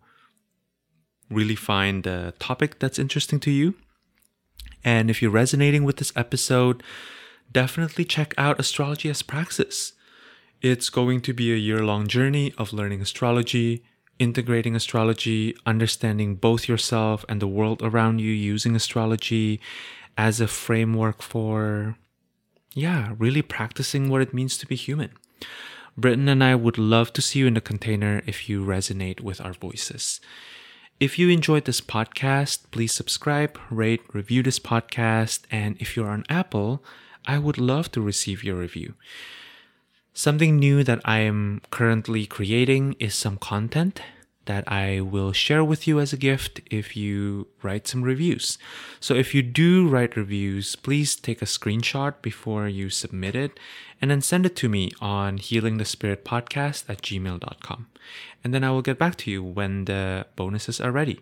really 1.30 1.56
find 1.56 2.04
the 2.04 2.34
topic 2.38 2.78
that's 2.78 2.98
interesting 2.98 3.40
to 3.40 3.50
you. 3.50 3.72
And 4.84 5.08
if 5.08 5.22
you're 5.22 5.30
resonating 5.30 5.84
with 5.84 5.96
this 5.96 6.12
episode, 6.14 6.82
definitely 7.52 8.04
check 8.04 8.34
out 8.38 8.58
Astrology 8.58 9.10
as 9.10 9.22
Praxis. 9.22 9.92
It's 10.60 10.90
going 10.90 11.20
to 11.22 11.32
be 11.32 11.52
a 11.52 11.56
year 11.56 11.84
long 11.84 12.06
journey 12.06 12.54
of 12.56 12.72
learning 12.72 13.00
astrology, 13.00 13.84
integrating 14.18 14.76
astrology, 14.76 15.56
understanding 15.66 16.36
both 16.36 16.68
yourself 16.68 17.24
and 17.28 17.42
the 17.42 17.48
world 17.48 17.82
around 17.82 18.20
you 18.20 18.30
using 18.30 18.76
astrology 18.76 19.60
as 20.16 20.40
a 20.40 20.46
framework 20.46 21.22
for, 21.22 21.96
yeah, 22.74 23.14
really 23.18 23.42
practicing 23.42 24.08
what 24.08 24.22
it 24.22 24.34
means 24.34 24.56
to 24.58 24.66
be 24.66 24.76
human. 24.76 25.10
Britten 25.96 26.28
and 26.28 26.42
I 26.42 26.54
would 26.54 26.78
love 26.78 27.12
to 27.14 27.22
see 27.22 27.40
you 27.40 27.46
in 27.46 27.54
the 27.54 27.60
container 27.60 28.22
if 28.26 28.48
you 28.48 28.64
resonate 28.64 29.20
with 29.20 29.40
our 29.40 29.52
voices. 29.52 30.20
If 31.00 31.18
you 31.18 31.28
enjoyed 31.28 31.64
this 31.64 31.80
podcast, 31.80 32.70
please 32.70 32.92
subscribe, 32.92 33.58
rate, 33.70 34.02
review 34.12 34.42
this 34.42 34.60
podcast, 34.60 35.40
and 35.50 35.76
if 35.80 35.96
you're 35.96 36.08
on 36.08 36.24
Apple, 36.28 36.84
I 37.26 37.38
would 37.38 37.58
love 37.58 37.90
to 37.92 38.00
receive 38.00 38.44
your 38.44 38.56
review. 38.56 38.94
Something 40.14 40.58
new 40.58 40.84
that 40.84 41.00
I 41.04 41.20
am 41.20 41.62
currently 41.70 42.26
creating 42.26 42.96
is 42.98 43.14
some 43.14 43.38
content 43.38 44.02
that 44.46 44.64
I 44.66 45.00
will 45.00 45.32
share 45.32 45.64
with 45.64 45.86
you 45.86 46.00
as 46.00 46.12
a 46.12 46.16
gift 46.16 46.60
if 46.70 46.96
you 46.96 47.46
write 47.62 47.86
some 47.86 48.02
reviews. 48.02 48.58
So 48.98 49.14
if 49.14 49.34
you 49.34 49.42
do 49.42 49.86
write 49.86 50.16
reviews, 50.16 50.74
please 50.74 51.14
take 51.14 51.42
a 51.42 51.46
screenshot 51.46 52.20
before 52.22 52.66
you 52.68 52.90
submit 52.90 53.36
it 53.36 53.58
and 54.00 54.10
then 54.10 54.20
send 54.20 54.44
it 54.44 54.56
to 54.56 54.68
me 54.68 54.90
on 55.00 55.38
healingthespiritpodcast 55.38 56.90
at 56.90 57.02
gmail.com. 57.02 57.86
And 58.42 58.52
then 58.52 58.64
I 58.64 58.70
will 58.70 58.82
get 58.82 58.98
back 58.98 59.16
to 59.18 59.30
you 59.30 59.42
when 59.44 59.84
the 59.84 60.26
bonuses 60.34 60.80
are 60.80 60.90
ready. 60.90 61.20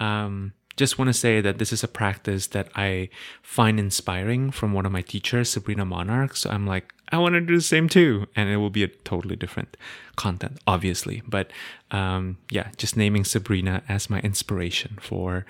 Um, 0.00 0.54
just 0.76 0.98
want 0.98 1.08
to 1.08 1.12
say 1.12 1.40
that 1.40 1.58
this 1.58 1.72
is 1.72 1.84
a 1.84 1.88
practice 1.88 2.48
that 2.48 2.68
I 2.74 3.08
find 3.42 3.78
inspiring 3.78 4.50
from 4.50 4.72
one 4.72 4.86
of 4.86 4.92
my 4.92 5.02
teachers, 5.02 5.50
Sabrina 5.50 5.84
Monarch. 5.84 6.36
So 6.36 6.50
I'm 6.50 6.66
like, 6.66 6.92
I 7.10 7.18
want 7.18 7.34
to 7.34 7.40
do 7.40 7.56
the 7.56 7.62
same 7.62 7.88
too. 7.88 8.26
And 8.34 8.48
it 8.48 8.56
will 8.56 8.70
be 8.70 8.82
a 8.82 8.88
totally 8.88 9.36
different 9.36 9.76
content, 10.16 10.58
obviously. 10.66 11.22
But 11.26 11.50
um, 11.90 12.38
yeah, 12.50 12.70
just 12.76 12.96
naming 12.96 13.24
Sabrina 13.24 13.82
as 13.88 14.10
my 14.10 14.20
inspiration 14.20 14.98
for 15.00 15.46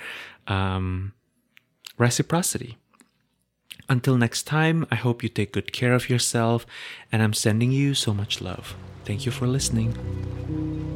um, 0.46 1.12
reciprocity. 1.96 2.76
Until 3.88 4.16
next 4.16 4.44
time, 4.44 4.86
I 4.90 4.94
hope 4.94 5.22
you 5.22 5.28
take 5.28 5.52
good 5.52 5.72
care 5.72 5.92
of 5.92 6.08
yourself, 6.08 6.64
and 7.12 7.22
I'm 7.22 7.34
sending 7.34 7.70
you 7.70 7.92
so 7.94 8.14
much 8.14 8.40
love. 8.40 8.74
Thank 9.04 9.26
you 9.26 9.32
for 9.32 9.46
listening. 9.46 10.93